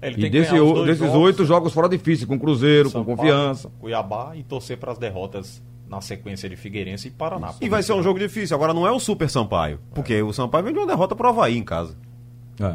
Ele 0.00 0.26
E 0.26 0.30
desse, 0.30 0.58
o- 0.58 0.84
desses 0.84 0.98
jogos, 1.06 1.14
oito 1.16 1.44
jogos 1.44 1.72
fora 1.72 1.88
difícil, 1.88 2.26
com 2.26 2.38
Cruzeiro, 2.38 2.90
São 2.90 3.04
com 3.04 3.14
Paulo, 3.16 3.30
confiança. 3.30 3.70
Cuiabá 3.80 4.32
e 4.36 4.42
torcer 4.42 4.76
para 4.76 4.92
as 4.92 4.98
derrotas 4.98 5.62
na 5.88 6.00
sequência 6.00 6.48
de 6.48 6.56
Figueirense 6.56 7.08
e 7.08 7.10
Paraná. 7.10 7.52
E 7.60 7.68
vai 7.68 7.82
ser 7.82 7.92
um 7.92 8.02
jogo 8.02 8.18
difícil. 8.18 8.56
Agora 8.56 8.74
não 8.74 8.86
é 8.86 8.90
o 8.90 8.98
Super 8.98 9.30
Sampaio. 9.30 9.78
Porque 9.94 10.20
o 10.22 10.32
Sampaio 10.32 10.64
vem 10.64 10.72
de 10.72 10.78
uma 10.80 10.86
derrota 10.86 11.14
pro 11.14 11.28
Havaí 11.28 11.56
em 11.56 11.62
casa. 11.62 11.94
É. 12.60 12.74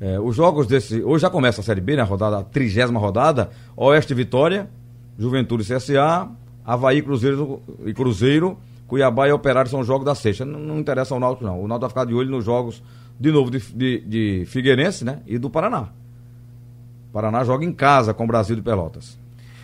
É, 0.00 0.18
os 0.18 0.34
jogos 0.34 0.66
desse. 0.66 1.02
Hoje 1.02 1.22
já 1.22 1.30
começa 1.30 1.60
a 1.60 1.64
Série 1.64 1.80
B, 1.80 1.94
né? 1.96 2.02
A 2.02 2.04
rodada, 2.06 2.38
a 2.38 2.42
trigésima 2.42 2.98
rodada. 2.98 3.50
Oeste 3.76 4.14
Vitória, 4.14 4.68
Juventude 5.18 5.62
CSA, 5.62 6.28
Havaí 6.70 7.02
Cruzeiro 7.02 7.60
e 7.84 7.92
Cruzeiro, 7.92 8.56
Cuiabá 8.86 9.26
e 9.26 9.32
Operário 9.32 9.68
são 9.68 9.80
os 9.80 9.86
jogos 9.88 10.04
da 10.04 10.14
sexta. 10.14 10.44
Não, 10.44 10.60
não 10.60 10.78
interessa 10.78 11.12
ao 11.12 11.18
Náutico, 11.18 11.44
não. 11.44 11.60
O 11.60 11.66
Náutico 11.66 11.80
vai 11.80 11.88
ficar 11.88 12.04
de 12.04 12.14
olho 12.14 12.30
nos 12.30 12.44
jogos, 12.44 12.80
de 13.18 13.32
novo, 13.32 13.50
de, 13.50 13.58
de, 13.58 14.00
de 14.06 14.44
Figueirense, 14.46 15.04
né? 15.04 15.20
E 15.26 15.36
do 15.36 15.50
Paraná. 15.50 15.88
Paraná 17.12 17.42
joga 17.42 17.64
em 17.64 17.72
casa 17.72 18.14
com 18.14 18.22
o 18.22 18.26
Brasil 18.28 18.54
de 18.54 18.62
Pelotas. 18.62 19.18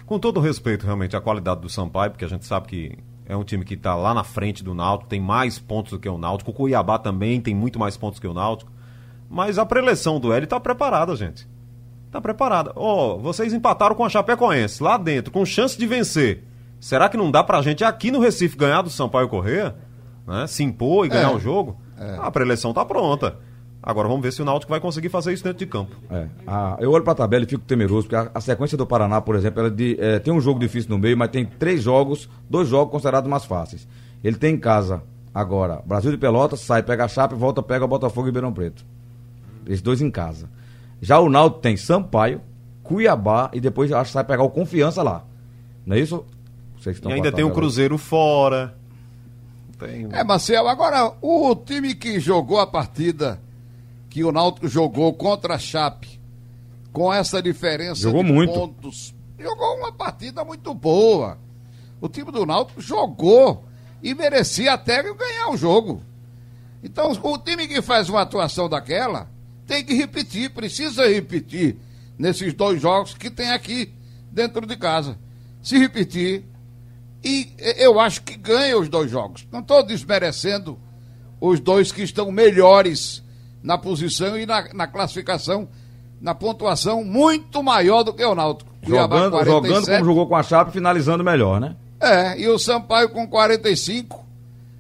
Com 0.04 0.18
todo 0.18 0.40
respeito, 0.40 0.84
realmente, 0.84 1.16
à 1.16 1.20
qualidade 1.20 1.60
do 1.60 1.68
Sampaio, 1.68 2.10
porque 2.10 2.24
a 2.24 2.28
gente 2.28 2.44
sabe 2.44 2.66
que 2.66 2.98
é 3.24 3.36
um 3.36 3.44
time 3.44 3.64
que 3.64 3.74
está 3.74 3.94
lá 3.94 4.12
na 4.12 4.24
frente 4.24 4.64
do 4.64 4.74
Náutico, 4.74 5.08
tem 5.08 5.20
mais 5.20 5.60
pontos 5.60 5.92
do 5.92 6.00
que 6.00 6.08
o 6.08 6.18
Náutico. 6.18 6.50
O 6.50 6.54
Cuiabá 6.54 6.98
também 6.98 7.40
tem 7.40 7.54
muito 7.54 7.78
mais 7.78 7.96
pontos 7.96 8.18
que 8.18 8.26
o 8.26 8.34
Náutico. 8.34 8.72
Mas 9.30 9.60
a 9.60 9.66
preleção 9.66 10.18
do 10.18 10.32
Hélio 10.32 10.44
está 10.44 10.58
preparada, 10.58 11.14
gente. 11.14 11.46
Está 12.06 12.20
preparada. 12.20 12.72
Ó, 12.74 13.14
oh, 13.14 13.18
vocês 13.20 13.52
empataram 13.52 13.94
com 13.94 14.04
a 14.04 14.08
Chapecoense, 14.08 14.82
lá 14.82 14.96
dentro, 14.96 15.32
com 15.32 15.46
chance 15.46 15.78
de 15.78 15.86
vencer. 15.86 16.42
Será 16.80 17.08
que 17.08 17.16
não 17.16 17.30
dá 17.30 17.42
pra 17.42 17.62
gente 17.62 17.84
aqui 17.84 18.10
no 18.10 18.20
Recife 18.20 18.56
ganhar 18.56 18.82
do 18.82 18.90
Sampaio 18.90 19.28
Corrêa? 19.28 19.74
Né? 20.26 20.46
Se 20.46 20.62
impor 20.62 21.06
e 21.06 21.08
ganhar 21.08 21.30
é. 21.30 21.34
o 21.34 21.38
jogo? 21.38 21.80
É. 21.98 22.16
A 22.20 22.30
preleção 22.30 22.72
tá 22.72 22.84
pronta. 22.84 23.38
Agora 23.82 24.08
vamos 24.08 24.22
ver 24.22 24.32
se 24.32 24.42
o 24.42 24.44
Náutico 24.44 24.70
vai 24.70 24.80
conseguir 24.80 25.08
fazer 25.08 25.32
isso 25.32 25.44
dentro 25.44 25.60
de 25.60 25.66
campo. 25.66 25.94
É. 26.10 26.26
Ah, 26.44 26.76
eu 26.80 26.90
olho 26.90 27.04
para 27.04 27.12
a 27.12 27.16
tabela 27.16 27.44
e 27.44 27.46
fico 27.46 27.62
temeroso, 27.62 28.08
porque 28.08 28.16
a, 28.16 28.30
a 28.34 28.40
sequência 28.40 28.76
do 28.76 28.84
Paraná, 28.84 29.20
por 29.20 29.36
exemplo, 29.36 29.60
ela 29.60 29.70
de, 29.70 29.96
é, 30.00 30.18
tem 30.18 30.34
um 30.34 30.40
jogo 30.40 30.58
difícil 30.58 30.90
no 30.90 30.98
meio, 30.98 31.16
mas 31.16 31.30
tem 31.30 31.44
três 31.46 31.82
jogos, 31.84 32.28
dois 32.50 32.66
jogos 32.66 32.90
considerados 32.90 33.30
mais 33.30 33.44
fáceis. 33.44 33.86
Ele 34.24 34.36
tem 34.36 34.54
em 34.54 34.58
casa 34.58 35.04
agora 35.32 35.82
Brasil 35.86 36.10
de 36.10 36.16
Pelotas, 36.16 36.60
sai, 36.60 36.82
pega 36.82 37.04
a 37.04 37.08
Chape, 37.08 37.36
volta, 37.36 37.62
pega 37.62 37.84
o 37.84 37.88
Botafogo 37.88 38.26
e 38.26 38.30
Ribeirão 38.30 38.52
Preto. 38.52 38.84
Esses 39.64 39.82
dois 39.82 40.00
em 40.00 40.10
casa. 40.10 40.50
Já 41.00 41.20
o 41.20 41.28
Náutico 41.28 41.60
tem 41.60 41.76
Sampaio, 41.76 42.40
Cuiabá 42.82 43.50
e 43.52 43.60
depois 43.60 43.92
acho 43.92 44.08
que 44.08 44.14
sai 44.14 44.24
pegar 44.24 44.42
o 44.42 44.50
Confiança 44.50 45.00
lá. 45.00 45.24
Não 45.84 45.94
é 45.94 46.00
isso? 46.00 46.24
Vocês 46.86 46.98
estão 46.98 47.10
e 47.10 47.14
ainda 47.14 47.32
tem 47.32 47.44
o 47.44 47.50
Cruzeiro 47.50 47.98
fora. 47.98 48.76
Tem... 49.76 50.06
É, 50.12 50.22
Marcelo, 50.22 50.68
agora 50.68 51.12
o 51.20 51.54
time 51.56 51.94
que 51.96 52.20
jogou 52.20 52.60
a 52.60 52.66
partida 52.66 53.40
que 54.08 54.22
o 54.22 54.30
Náutico 54.30 54.68
jogou 54.68 55.12
contra 55.12 55.54
a 55.54 55.58
Chape, 55.58 56.20
com 56.92 57.12
essa 57.12 57.42
diferença 57.42 58.02
jogou 58.02 58.22
de 58.22 58.32
muito. 58.32 58.52
pontos, 58.52 59.12
jogou 59.36 59.78
uma 59.78 59.90
partida 59.90 60.44
muito 60.44 60.72
boa. 60.72 61.38
O 62.00 62.08
time 62.08 62.30
do 62.30 62.46
Náutico 62.46 62.80
jogou 62.80 63.64
e 64.00 64.14
merecia 64.14 64.74
até 64.74 65.02
ganhar 65.02 65.50
o 65.50 65.56
jogo. 65.56 66.02
Então, 66.84 67.10
o 67.10 67.38
time 67.38 67.66
que 67.66 67.82
faz 67.82 68.08
uma 68.08 68.22
atuação 68.22 68.68
daquela 68.68 69.28
tem 69.66 69.84
que 69.84 69.92
repetir, 69.92 70.50
precisa 70.50 71.08
repetir 71.08 71.76
nesses 72.16 72.54
dois 72.54 72.80
jogos 72.80 73.12
que 73.12 73.28
tem 73.28 73.50
aqui 73.50 73.92
dentro 74.30 74.64
de 74.64 74.76
casa. 74.76 75.18
Se 75.60 75.76
repetir, 75.78 76.44
e 77.26 77.52
eu 77.76 77.98
acho 77.98 78.22
que 78.22 78.36
ganha 78.36 78.78
os 78.78 78.88
dois 78.88 79.10
jogos. 79.10 79.48
Não 79.50 79.58
estou 79.58 79.84
desmerecendo 79.84 80.78
os 81.40 81.58
dois 81.58 81.90
que 81.90 82.04
estão 82.04 82.30
melhores 82.30 83.20
na 83.60 83.76
posição 83.76 84.38
e 84.38 84.46
na, 84.46 84.72
na 84.72 84.86
classificação, 84.86 85.68
na 86.20 86.36
pontuação 86.36 87.02
muito 87.02 87.64
maior 87.64 88.04
do 88.04 88.14
que 88.14 88.24
o 88.24 88.32
Náutico. 88.32 88.70
Jogando, 88.80 89.44
jogando 89.44 89.86
como 89.86 90.04
jogou 90.04 90.28
com 90.28 90.36
a 90.36 90.42
Chape, 90.44 90.70
finalizando 90.70 91.24
melhor, 91.24 91.60
né? 91.60 91.74
É, 91.98 92.40
e 92.40 92.46
o 92.46 92.60
Sampaio 92.60 93.08
com 93.08 93.26
45 93.26 94.24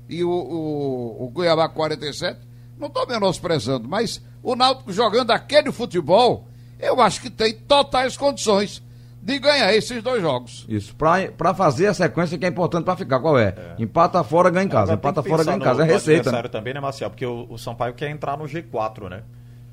e 0.08 0.22
o, 0.22 0.30
o, 0.30 1.24
o 1.24 1.32
Cuiabá 1.32 1.68
com 1.68 1.74
47. 1.74 2.38
Não 2.78 2.86
estou 2.86 3.08
menosprezando, 3.08 3.88
mas 3.88 4.22
o 4.40 4.54
Náutico 4.54 4.92
jogando 4.92 5.32
aquele 5.32 5.72
futebol, 5.72 6.46
eu 6.78 7.00
acho 7.00 7.20
que 7.20 7.28
tem 7.28 7.54
totais 7.54 8.16
condições 8.16 8.80
de 9.26 9.40
ganhar 9.40 9.74
esses 9.74 10.00
dois 10.04 10.22
jogos. 10.22 10.64
Isso, 10.68 10.94
para 10.94 11.52
fazer 11.52 11.88
a 11.88 11.94
sequência 11.94 12.38
que 12.38 12.44
é 12.44 12.48
importante 12.48 12.84
para 12.84 12.94
ficar, 12.94 13.18
qual 13.18 13.36
é? 13.36 13.48
é? 13.48 13.74
Empata 13.76 14.22
fora, 14.22 14.50
ganha 14.50 14.66
em 14.66 14.68
casa. 14.68 14.94
Empata 14.94 15.20
fora, 15.20 15.42
ganha 15.42 15.56
em 15.56 15.60
casa. 15.60 15.82
É 15.82 15.84
receita. 15.84 16.30
Né? 16.30 16.42
também, 16.44 16.72
né, 16.72 16.78
Marcial? 16.78 17.10
Porque 17.10 17.26
o, 17.26 17.44
o 17.50 17.58
Sampaio 17.58 17.92
quer 17.92 18.08
entrar 18.08 18.36
no 18.36 18.44
G4, 18.44 19.10
né? 19.10 19.22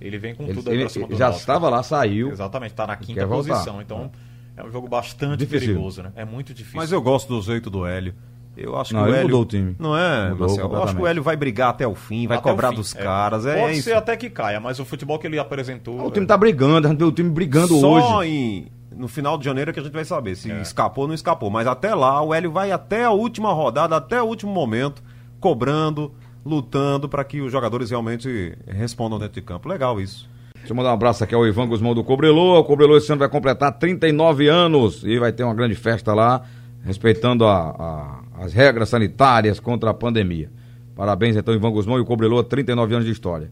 Ele 0.01 0.17
vem 0.17 0.33
com 0.33 0.43
ele, 0.45 0.55
tudo 0.55 0.71
aí 0.71 0.79
pra 0.79 0.89
cima 0.89 1.07
do 1.07 1.15
Já 1.15 1.29
estava 1.29 1.69
lá, 1.69 1.83
saiu. 1.83 2.31
Exatamente, 2.31 2.71
está 2.71 2.87
na 2.87 2.95
quinta 2.95 3.27
posição. 3.27 3.79
Então, 3.79 4.11
é 4.57 4.63
um 4.63 4.71
jogo 4.71 4.87
bastante 4.87 5.41
difícil. 5.41 5.67
perigoso, 5.67 6.01
né? 6.01 6.11
É 6.15 6.25
muito 6.25 6.51
difícil. 6.51 6.79
Mas 6.79 6.91
eu 6.91 6.99
gosto 6.99 7.27
do 7.31 7.39
jeito 7.43 7.69
do 7.69 7.85
Hélio. 7.85 8.15
Eu 8.57 8.75
acho 8.75 8.91
não, 8.95 9.03
que 9.03 9.09
o 9.11 9.13
Hélio. 9.13 9.23
mudou 9.27 9.41
o 9.43 9.45
time. 9.45 9.75
Não 9.77 9.95
é, 9.95 10.31
mudou 10.31 10.47
Marcelo? 10.47 10.73
Eu 10.73 10.83
acho 10.83 10.95
que 10.95 11.01
o 11.03 11.07
Hélio 11.07 11.21
vai 11.21 11.35
brigar 11.35 11.69
até 11.69 11.87
o 11.87 11.93
fim, 11.93 12.25
vai 12.25 12.37
até 12.37 12.49
cobrar 12.49 12.69
fim, 12.69 12.75
dos 12.77 12.95
é. 12.95 13.03
caras. 13.03 13.45
É, 13.45 13.61
Pode 13.61 13.77
é 13.77 13.81
ser 13.81 13.95
até 13.95 14.17
que 14.17 14.31
caia, 14.31 14.59
mas 14.59 14.79
o 14.79 14.85
futebol 14.85 15.19
que 15.19 15.27
ele 15.27 15.37
apresentou. 15.37 16.03
o 16.03 16.09
time 16.09 16.25
tá 16.25 16.35
brigando, 16.35 16.87
a 16.87 16.89
gente 16.89 16.99
vê 16.99 17.05
o 17.05 17.11
time 17.11 17.29
brigando 17.29 17.79
Só 17.79 17.91
hoje. 17.93 18.07
Só 18.07 18.23
em 18.23 18.67
no 18.95 19.07
final 19.07 19.37
de 19.37 19.45
janeiro 19.45 19.71
é 19.71 19.73
que 19.73 19.79
a 19.79 19.83
gente 19.83 19.93
vai 19.93 20.05
saber 20.05 20.35
se 20.35 20.51
é. 20.51 20.61
escapou 20.61 21.03
ou 21.03 21.07
não 21.07 21.15
escapou. 21.15 21.49
Mas 21.49 21.67
até 21.67 21.93
lá, 21.93 22.21
o 22.21 22.33
Hélio 22.33 22.51
vai 22.51 22.71
até 22.71 23.03
a 23.03 23.11
última 23.11 23.51
rodada, 23.53 23.95
até 23.95 24.21
o 24.21 24.25
último 24.25 24.51
momento, 24.51 25.03
cobrando, 25.39 26.13
lutando 26.45 27.07
para 27.07 27.23
que 27.23 27.41
os 27.41 27.51
jogadores 27.51 27.89
realmente 27.89 28.57
respondam 28.67 29.19
dentro 29.19 29.35
de 29.35 29.41
campo. 29.41 29.67
Legal 29.67 29.99
isso. 29.99 30.29
Deixa 30.55 30.71
eu 30.71 30.75
mandar 30.77 30.91
um 30.91 30.93
abraço 30.93 31.23
aqui 31.23 31.35
ao 31.35 31.45
Ivan 31.45 31.67
Guzmão 31.67 31.93
do 31.93 32.03
Cobrelô. 32.03 32.59
O 32.59 32.63
Cobrelô 32.63 32.95
esse 32.97 33.11
ano 33.11 33.19
vai 33.19 33.29
completar 33.29 33.71
39 33.77 34.47
anos 34.47 35.03
e 35.03 35.19
vai 35.19 35.31
ter 35.33 35.43
uma 35.43 35.53
grande 35.53 35.75
festa 35.75 36.13
lá, 36.13 36.41
respeitando 36.85 37.45
a, 37.45 38.23
a, 38.37 38.43
as 38.43 38.53
regras 38.53 38.87
sanitárias 38.89 39.59
contra 39.59 39.89
a 39.89 39.93
pandemia. 39.93 40.49
Parabéns 40.95 41.35
então, 41.35 41.53
Ivan 41.53 41.71
Guzmão 41.71 41.97
e 41.97 42.01
o 42.01 42.05
Cobrelô, 42.05 42.43
39 42.43 42.93
anos 42.93 43.05
de 43.05 43.11
história. 43.11 43.51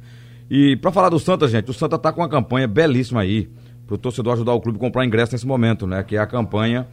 E 0.50 0.76
para 0.78 0.92
falar 0.92 1.10
do 1.10 1.20
Santa, 1.20 1.48
gente, 1.48 1.70
o 1.70 1.74
Santa 1.74 1.98
tá 1.98 2.14
com 2.14 2.22
uma 2.22 2.30
campanha 2.30 2.68
belíssima 2.68 3.22
aí 3.22 3.50
para 3.92 3.96
o 3.96 3.98
torcedor 3.98 4.34
ajudar 4.34 4.54
o 4.54 4.62
clube 4.62 4.78
a 4.78 4.80
comprar 4.80 5.06
ingresso 5.06 5.34
nesse 5.34 5.46
momento, 5.46 5.86
né? 5.86 6.02
Que 6.02 6.16
é 6.16 6.20
a 6.20 6.26
campanha 6.26 6.88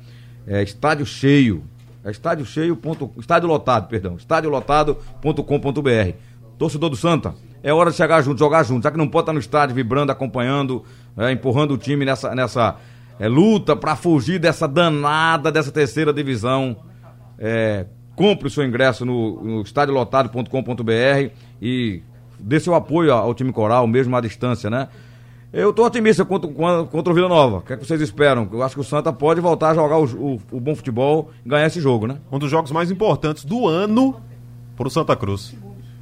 é, 0.47 0.63
Estádio 0.63 1.07
Cheio. 1.07 1.63
É 2.05 2.11
estádio 2.11 2.47
cheio. 2.47 2.77
Ponto, 2.77 3.11
estádio 3.19 3.49
lotado, 3.49 3.89
perdão. 3.89 4.17
Estádiolotado.com.br. 4.17 6.13
Torcedor 6.57 6.91
do 6.91 6.97
Santa, 6.97 7.35
é 7.63 7.73
hora 7.73 7.91
de 7.91 7.97
chegar 7.97 8.23
junto, 8.23 8.39
jogar 8.39 8.63
junto. 8.63 8.85
Já 8.85 8.91
que 8.91 8.97
não 8.97 9.09
pode 9.09 9.25
estar 9.25 9.33
no 9.33 9.39
estádio 9.39 9.75
vibrando, 9.75 10.11
acompanhando, 10.11 10.85
é, 11.17 11.31
empurrando 11.33 11.75
o 11.75 11.79
time 11.79 12.05
nessa, 12.05 12.35
nessa 12.35 12.77
é, 13.19 13.29
luta 13.29 13.77
para 13.77 13.95
fugir 13.95 14.39
dessa 14.39 14.67
danada, 14.67 15.53
dessa 15.53 15.71
terceira 15.71 16.13
divisão. 16.13 16.77
É, 17.39 17.87
compre 18.17 18.49
o 18.49 18.51
seu 18.51 18.65
ingresso 18.65 19.05
no, 19.05 19.43
no 19.43 19.63
estádiolotado.com.br 19.63 21.31
e 21.61 22.03
dê 22.39 22.59
seu 22.59 22.75
apoio 22.75 23.13
ao 23.13 23.35
time 23.35 23.53
coral, 23.53 23.87
mesmo 23.87 24.17
à 24.17 24.21
distância, 24.21 24.71
né? 24.71 24.89
Eu 25.51 25.71
estou 25.71 25.87
otimista 25.87 26.27
contra, 26.27 26.51
contra 26.85 27.11
o 27.11 27.15
Vila 27.15 27.29
Nova. 27.29 27.59
O 27.59 27.61
que, 27.63 27.73
é 27.73 27.77
que 27.77 27.87
vocês 27.87 28.03
esperam? 28.03 28.47
Eu 28.53 28.63
acho 28.63 28.75
que 28.75 28.81
o 28.83 28.85
Santa 28.85 29.11
pode 29.13 29.41
voltar 29.41 29.71
a 29.71 29.75
jogar 29.75 29.97
o, 29.97 30.05
o, 30.05 30.41
o 30.53 30.61
bom 30.61 30.77
futebol 30.77 31.31
e 31.45 31.49
ganhar 31.49 31.67
esse 31.67 31.81
jogo, 31.81 32.07
né? 32.07 32.19
Um 32.31 32.39
dos 32.39 32.51
jogos 32.51 32.71
mais 32.71 32.91
importantes 32.91 33.47
do 33.47 33.67
ano 33.67 34.21
para 34.77 34.87
o 34.87 34.91
Santa 34.91 35.17
Cruz. 35.17 35.55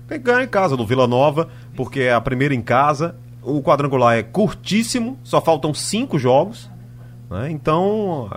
Tem 0.09 0.19
que 0.19 0.25
ganhar 0.25 0.43
em 0.43 0.49
casa 0.49 0.77
do 0.77 0.85
Vila 0.85 1.07
Nova, 1.07 1.49
porque 1.77 2.01
é 2.01 2.13
a 2.13 2.21
primeira 2.21 2.55
em 2.55 2.61
casa. 2.61 3.15
O 3.41 3.63
quadrangular 3.63 4.17
é 4.17 4.23
curtíssimo, 4.25 5.17
só 5.23 5.41
faltam 5.41 5.73
cinco 5.73 6.19
jogos. 6.19 6.69
Né? 7.31 7.49
Então, 7.53 8.29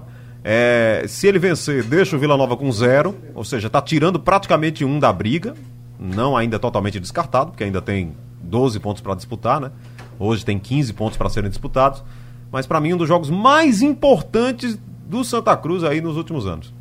é, 0.43 1.05
se 1.07 1.27
ele 1.27 1.39
vencer, 1.39 1.83
deixa 1.83 2.15
o 2.15 2.19
Vila 2.19 2.37
Nova 2.37 2.55
com 2.55 2.71
zero, 2.71 3.15
ou 3.33 3.43
seja, 3.43 3.65
está 3.65 3.81
tirando 3.81 4.19
praticamente 4.19 4.85
um 4.85 4.99
da 4.99 5.11
briga. 5.11 5.55
Não 5.99 6.37
ainda 6.37 6.59
totalmente 6.59 6.99
descartado, 6.99 7.49
porque 7.49 7.63
ainda 7.63 7.81
tem 7.81 8.15
12 8.43 8.79
pontos 8.79 9.01
para 9.01 9.15
disputar, 9.15 9.59
né? 9.59 9.71
Hoje 10.19 10.43
tem 10.43 10.59
15 10.59 10.93
pontos 10.93 11.17
para 11.17 11.29
serem 11.29 11.49
disputados. 11.49 12.03
Mas 12.51 12.67
para 12.67 12.81
mim, 12.81 12.93
um 12.93 12.97
dos 12.97 13.07
jogos 13.07 13.29
mais 13.29 13.81
importantes 13.81 14.77
do 15.07 15.23
Santa 15.23 15.55
Cruz 15.55 15.83
aí 15.83 16.01
nos 16.01 16.17
últimos 16.17 16.45
anos. 16.45 16.73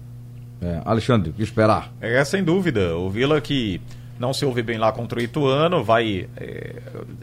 É, 0.61 0.83
Alexandre, 0.85 1.31
o 1.31 1.33
que 1.33 1.43
esperar? 1.43 1.93
É, 2.01 2.23
sem 2.25 2.43
dúvida. 2.43 2.97
O 2.97 3.09
Vila 3.09 3.41
que 3.41 3.81
não 4.19 4.35
se 4.35 4.45
ouve 4.45 4.63
bem 4.63 4.79
lá 4.79 4.91
contra 4.91 5.21
o 5.21 5.23
Ituano, 5.23 5.85
vai 5.85 6.29
é, 6.37 6.75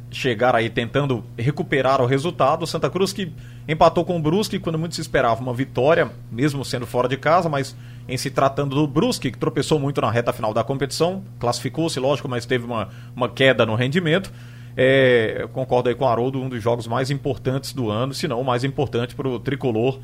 chegar 0.10 0.56
aí 0.56 0.70
tentando 0.70 1.24
recuperar 1.38 2.02
o 2.02 2.06
resultado. 2.06 2.64
O 2.64 2.68
Santa 2.68 2.90
Cruz 2.90 3.12
que 3.12 3.32
empatou 3.68 4.06
com 4.06 4.18
o 4.18 4.22
Brusque 4.22 4.60
quando 4.60 4.80
muito 4.80 4.96
se 4.96 5.02
esperava 5.02 5.42
uma 5.42 5.54
vitória, 5.54 6.10
mesmo 6.32 6.64
sendo 6.64 6.88
fora 6.88 7.10
de 7.10 7.18
casa, 7.18 7.50
mas 7.50 7.76
em 8.08 8.16
se 8.16 8.30
tratando 8.30 8.76
do 8.76 8.88
Brusque, 8.88 9.32
que 9.32 9.38
tropeçou 9.38 9.78
muito 9.80 10.00
na 10.00 10.10
reta 10.10 10.32
final 10.32 10.54
da 10.54 10.64
competição, 10.64 11.24
classificou-se, 11.40 12.00
lógico, 12.00 12.30
mas 12.30 12.46
teve 12.46 12.64
uma, 12.64 12.88
uma 13.16 13.28
queda 13.28 13.66
no 13.66 13.76
rendimento. 13.76 14.32
É, 14.78 15.48
concordo 15.54 15.90
aí 15.90 15.96
com 15.96 16.04
o 16.04 16.08
Haroldo, 16.08 16.42
um 16.42 16.50
dos 16.50 16.62
jogos 16.62 16.86
mais 16.86 17.10
importantes 17.10 17.72
do 17.72 17.90
ano, 17.90 18.14
se 18.14 18.28
não 18.28 18.42
o 18.42 18.44
mais 18.44 18.64
importante 18.64 19.16
para 19.16 19.28
o 19.28 19.40
tricolor 19.40 20.00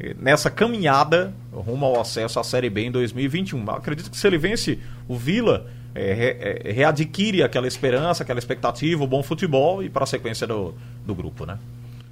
é, 0.00 0.14
nessa 0.18 0.50
caminhada 0.50 1.34
rumo 1.52 1.84
ao 1.84 2.00
acesso 2.00 2.40
à 2.40 2.44
Série 2.44 2.70
B 2.70 2.86
em 2.86 2.90
2021. 2.90 3.70
Acredito 3.70 4.10
que 4.10 4.16
se 4.16 4.26
ele 4.26 4.38
vence 4.38 4.78
o 5.06 5.16
Vila, 5.16 5.66
é, 5.94 6.62
é, 6.64 6.72
readquire 6.72 7.42
aquela 7.42 7.68
esperança, 7.68 8.22
aquela 8.22 8.38
expectativa, 8.38 9.04
o 9.04 9.06
bom 9.06 9.22
futebol 9.22 9.82
e 9.82 9.88
para 9.88 10.04
a 10.04 10.06
sequência 10.06 10.46
do, 10.46 10.74
do 11.06 11.14
grupo, 11.14 11.46
né? 11.46 11.58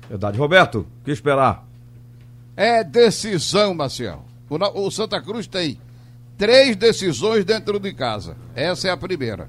Verdade. 0.08 0.38
Roberto, 0.38 0.80
o 0.80 1.04
que 1.04 1.10
esperar? 1.10 1.66
É 2.56 2.84
decisão, 2.84 3.74
Marcel. 3.74 4.24
O, 4.48 4.86
o 4.86 4.90
Santa 4.90 5.20
Cruz 5.20 5.46
tem 5.46 5.78
três 6.36 6.76
decisões 6.76 7.44
dentro 7.44 7.80
de 7.80 7.92
casa. 7.92 8.36
Essa 8.54 8.88
é 8.88 8.90
a 8.90 8.96
primeira. 8.96 9.48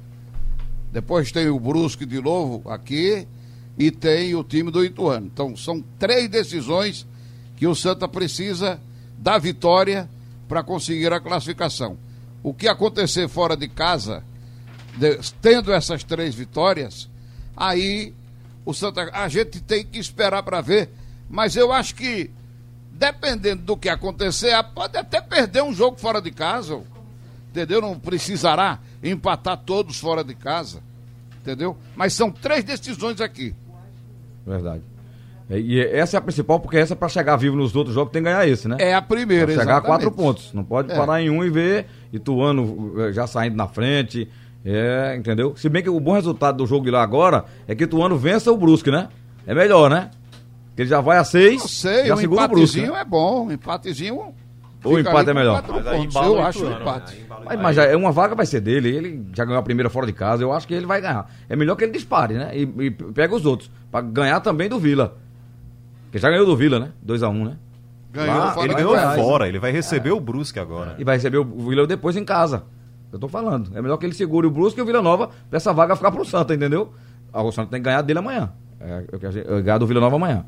Depois 0.94 1.32
tem 1.32 1.50
o 1.50 1.60
Brusque 1.60 2.06
de 2.06 2.22
novo 2.22 2.70
aqui. 2.70 3.28
e 3.76 3.90
tem 3.90 4.36
o 4.36 4.44
time 4.44 4.70
do 4.70 4.86
Ituano. 4.86 5.26
Então 5.26 5.58
são 5.58 5.84
três 5.98 6.30
decisões 6.30 7.08
que 7.58 7.66
o 7.66 7.74
Santa 7.74 8.08
precisa 8.08 8.80
da 9.18 9.40
vitória 9.40 10.08
para 10.48 10.62
conseguir 10.62 11.12
a 11.12 11.20
classificação. 11.20 11.98
O 12.44 12.54
que 12.54 12.68
acontecer 12.68 13.28
fora 13.28 13.58
de 13.58 13.68
casa, 13.68 14.24
de- 14.96 15.18
tendo 15.42 15.74
essas 15.74 16.04
três 16.04 16.36
vitórias, 16.36 17.10
aí 17.58 18.14
o 18.64 18.76
Santa 18.76 19.10
a 19.12 19.28
gente 19.28 19.60
tem 19.60 19.84
que 19.84 19.98
esperar 19.98 20.44
para 20.44 20.62
ver, 20.62 20.92
mas 21.28 21.56
eu 21.56 21.72
acho 21.72 21.96
que 21.96 22.30
dependendo 22.92 23.64
do 23.64 23.76
que 23.76 23.90
acontecer, 23.90 24.54
pode 24.76 24.96
até 24.96 25.20
perder 25.20 25.64
um 25.64 25.74
jogo 25.74 25.98
fora 26.00 26.22
de 26.22 26.30
casa, 26.30 26.80
entendeu? 27.50 27.82
Não 27.82 27.98
precisará 27.98 28.80
empatar 29.04 29.58
todos 29.58 30.00
fora 30.00 30.24
de 30.24 30.34
casa, 30.34 30.80
entendeu? 31.42 31.76
Mas 31.96 32.14
são 32.14 32.32
três 32.32 32.64
decisões 32.64 33.20
aqui. 33.22 33.54
Verdade. 34.46 34.82
É, 35.50 35.60
E 35.60 35.80
essa 35.80 36.16
é 36.16 36.18
a 36.18 36.22
principal, 36.22 36.60
porque 36.60 36.78
essa 36.78 36.96
para 36.96 37.10
chegar 37.10 37.36
vivo 37.36 37.56
nos 37.56 37.76
outros 37.76 37.94
jogos 37.94 38.12
tem 38.14 38.22
que 38.22 38.30
ganhar 38.30 38.48
esse, 38.48 38.68
né? 38.68 38.78
É 38.80 38.94
a 38.94 39.02
primeira, 39.02 39.46
Pra 39.46 39.56
chegar 39.62 39.78
a 39.78 39.82
quatro 39.82 40.08
exatamente. 40.08 40.16
pontos. 40.16 40.54
Não 40.54 40.64
pode 40.64 40.92
É. 40.92 40.96
parar 40.96 41.22
em 41.22 41.30
um 41.30 41.44
e 41.44 41.50
ver 41.50 41.86
Ituano 42.14 42.94
eh, 43.02 43.12
já 43.12 43.28
saindo 43.28 43.56
na 43.56 43.68
frente. 43.68 44.28
É, 44.66 45.14
entendeu? 45.18 45.54
Se 45.58 45.68
bem 45.68 45.84
que 45.84 45.90
o 45.90 46.00
bom 46.00 46.14
resultado 46.14 46.58
do 46.60 46.66
jogo 46.66 46.86
de 46.86 46.92
lá 46.92 47.04
agora 47.04 47.44
é 47.68 47.76
que 47.76 47.84
Ituano 47.84 48.18
vença 48.18 48.50
o 48.52 48.58
Brusque, 48.58 48.90
né? 48.90 49.10
É 49.46 49.54
melhor, 49.54 49.90
né? 49.90 50.10
Porque 50.70 50.84
ele 50.84 50.90
já 50.90 51.02
vai 51.02 51.18
a 51.18 51.24
seis, 51.26 51.60
Não 51.62 51.68
sei, 51.68 52.06
já 52.08 52.16
um 52.16 52.18
segura 52.18 52.46
o 52.46 52.48
Brusque. 52.48 52.80
empatezinho 52.80 52.94
né? 52.94 53.02
é 53.02 53.06
bom, 53.06 53.48
um 53.48 53.52
empatezinho. 53.52 54.34
O 54.84 55.00
empate 55.00 55.30
é 55.30 55.34
melhor. 55.34 55.64
Mas 55.68 55.88
aí 55.88 56.10
Eu 56.26 56.34
o 56.34 56.42
acho 56.42 56.66
o 56.66 56.72
empate. 56.72 57.16
né? 57.16 57.26
Mas, 57.46 57.60
mas 57.62 57.76
já 57.76 57.84
é 57.86 57.96
uma 57.96 58.12
vaga 58.12 58.36
vai 58.36 58.46
ser 58.46 58.60
dele, 58.62 58.90
ele 58.96 59.26
já 59.34 59.46
ganhou 59.46 59.60
a 59.60 59.64
primeira 59.64 59.90
fora 59.90 60.06
de 60.06 60.14
casa, 60.14 60.44
eu 60.44 60.52
acho 60.52 60.68
que 60.68 60.74
ele 60.74 60.86
vai 60.86 61.00
ganhar. 61.02 61.30
É 61.48 61.56
melhor 61.56 61.76
que 61.76 61.84
ele 61.84 61.92
dispare, 61.94 62.34
né? 62.36 62.52
E, 62.54 62.62
e 62.62 62.92
pega 62.92 63.34
os 63.36 63.46
outros, 63.46 63.70
Pra 63.92 64.02
ganhar 64.02 64.40
também 64.42 64.68
do 64.68 64.80
Vila. 64.80 65.16
Porque 66.06 66.18
já 66.20 66.30
ganhou 66.30 66.46
do 66.46 66.56
Vila, 66.56 66.80
né? 66.80 66.92
2x1, 67.06 67.46
né? 67.46 67.58
Ganhou 68.12 68.38
Lá, 68.38 68.52
fora 68.52 68.68
Ele 68.68 68.74
ganhou 68.76 68.92
Goiás. 68.92 69.16
fora, 69.22 69.48
ele 69.48 69.58
vai 69.60 69.72
receber 69.72 70.12
o 70.12 70.20
Brusque 70.20 70.60
agora. 70.60 70.96
E 71.00 71.04
vai 71.04 71.16
receber 71.16 71.38
o 71.38 71.44
Vila 71.46 71.88
depois 71.88 72.16
em 72.16 72.24
casa. 72.24 72.64
Eu 73.12 73.18
tô 73.20 73.28
falando. 73.28 73.72
É 73.76 73.82
melhor 73.82 73.98
que 73.98 74.06
ele 74.06 74.14
segure 74.14 74.46
o 74.46 74.52
Brusque 74.52 74.80
e 74.80 74.84
o 74.84 74.86
Vila 74.86 75.02
Nova 75.02 75.30
pra 75.50 75.58
essa 75.58 75.72
vaga 75.74 75.96
ficar 75.96 76.12
pro 76.12 76.24
Santa, 76.26 76.54
entendeu? 76.54 76.92
Ah, 77.32 77.42
O 77.42 77.52
Santa 77.52 77.72
tem 77.72 77.80
que 77.80 77.86
ganhar 77.86 78.02
dele 78.02 78.20
amanhã. 78.20 78.52
É, 78.80 79.04
eu 79.12 79.20
quero 79.20 79.40
eu 79.40 79.64
ganhar 79.64 79.78
do 79.80 79.88
Vila 79.88 80.00
Nova 80.02 80.16
amanhã. 80.18 80.46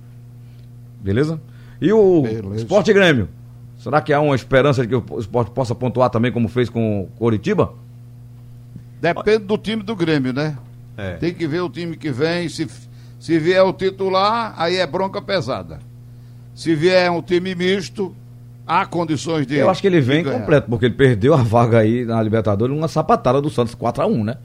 Beleza? 1.02 1.40
E 1.82 1.92
o 1.92 2.22
Beleza. 2.22 2.56
Esporte 2.56 2.92
Grêmio? 2.94 3.28
Será 3.86 4.02
que 4.02 4.12
há 4.12 4.20
uma 4.20 4.34
esperança 4.36 4.82
de 4.82 4.88
que 4.88 4.96
o 5.14 5.20
esporte 5.20 5.52
possa 5.52 5.76
pontuar 5.76 6.10
também 6.10 6.32
como 6.32 6.48
fez 6.48 6.72
com 6.72 7.02
o 7.04 7.08
Coritiba? 7.20 7.72
Depende 9.00 9.46
do 9.46 9.60
time 9.60 9.84
do 9.84 9.96
Grêmio, 9.96 10.34
né? 10.34 10.58
É. 10.98 11.18
Tem 11.18 11.32
que 11.32 11.46
ver 11.48 11.62
o 11.62 11.70
time 11.70 11.96
que 11.96 12.10
vem. 12.12 12.50
Se, 12.50 12.68
se 13.20 13.38
vier 13.38 13.62
o 13.64 13.72
titular, 13.72 14.56
aí 14.58 14.78
é 14.78 14.88
bronca 14.88 15.22
pesada. 15.22 15.78
Se 16.56 16.74
vier 16.74 17.12
um 17.12 17.22
time 17.22 17.54
misto, 17.54 18.16
há 18.66 18.88
condições 18.88 19.46
de. 19.46 19.58
Eu 19.58 19.70
acho 19.70 19.82
que 19.82 19.88
ele 19.88 20.02
vem 20.02 20.24
completo, 20.24 20.68
porque 20.68 20.86
ele 20.86 20.96
perdeu 20.96 21.36
a 21.36 21.44
vaga 21.44 21.78
aí 21.78 22.06
na 22.06 22.20
Libertadores 22.24 22.76
numa 22.76 22.88
sapatada 22.88 23.40
do 23.40 23.52
Santos 23.52 23.76
4x1, 23.76 24.24
né? 24.24 24.38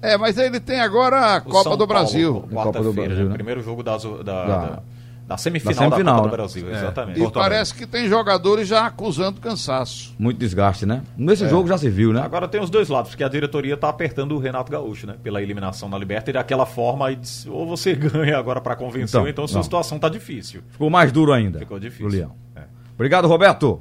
É, 0.00 0.16
mas 0.16 0.38
ele 0.38 0.58
tem 0.58 0.80
agora 0.80 1.34
a 1.34 1.38
O 1.38 1.42
Copa 1.42 1.62
São 1.64 1.76
do 1.76 1.86
Paulo, 1.86 2.02
Brasil. 2.02 2.44
Copa 2.50 2.82
do 2.82 2.92
Brasil, 2.94 3.24
né? 3.24 3.24
né? 3.24 3.34
Primeiro 3.34 3.62
jogo 3.62 3.82
das- 3.82 4.02
da, 4.02 4.22
da, 4.22 4.44
Da- 4.46 4.82
da 5.30 5.36
semifinal 5.36 5.74
da 5.74 5.80
da, 5.80 5.90
semifinal, 5.96 6.14
Copa 6.16 6.24
né? 6.26 6.30
do 6.30 6.36
Brasil, 6.36 6.68
É. 6.68 6.72
exatamente. 6.76 7.16
E 7.16 7.22
Porto 7.22 7.36
Alegre. 7.38 7.54
parece 7.54 7.74
que 7.74 7.86
tem 7.86 8.08
jogadores 8.08 8.66
já 8.66 8.84
acusando 8.84 9.40
cansaço. 9.40 10.12
Muito 10.18 10.38
desgaste, 10.38 10.84
né? 10.84 11.02
Nesse 11.16 11.48
jogo 11.48 11.68
já 11.68 11.78
se 11.78 11.88
viu, 11.88 12.12
né? 12.12 12.20
Agora 12.20 12.48
tem 12.48 12.60
os 12.60 12.68
dois 12.68 12.88
lados, 12.88 13.10
porque 13.12 13.22
a 13.22 13.28
diretoria 13.28 13.76
tá 13.76 13.88
apertando 13.88 14.32
o 14.34 14.38
Renato 14.40 14.72
Gaúcho, 14.72 15.06
né? 15.06 15.14
Pela 15.22 15.40
eliminação 15.40 15.88
na 15.88 15.96
Liberta 15.96 16.30
e 16.30 16.32
daquela 16.32 16.66
forma, 16.66 17.06
aí 17.06 17.14
diz, 17.14 17.46
ou 17.46 17.64
você 17.64 17.94
ganha 17.96 18.36
agora 18.36 18.60
pra 18.60 18.74
convencer, 18.74 19.20
Então, 19.20 19.28
então 19.28 19.46
sua 19.46 19.58
não. 19.58 19.62
situação 19.62 20.00
tá 20.00 20.08
difícil. 20.08 20.62
Ficou 20.70 20.90
mais 20.90 21.12
duro 21.12 21.32
ainda. 21.32 21.60
Ficou 21.60 21.78
difícil. 21.78 22.08
Leão. 22.08 22.32
É. 22.56 22.62
Obrigado, 22.96 23.28
Roberto. 23.28 23.80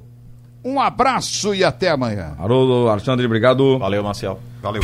Um 0.63 0.79
abraço 0.79 1.55
e 1.55 1.63
até 1.63 1.89
amanhã. 1.89 2.35
Haroldo, 2.37 2.89
Alexandre, 2.89 3.25
obrigado. 3.25 3.79
Valeu, 3.79 4.03
Marcial. 4.03 4.39
Valeu. 4.61 4.83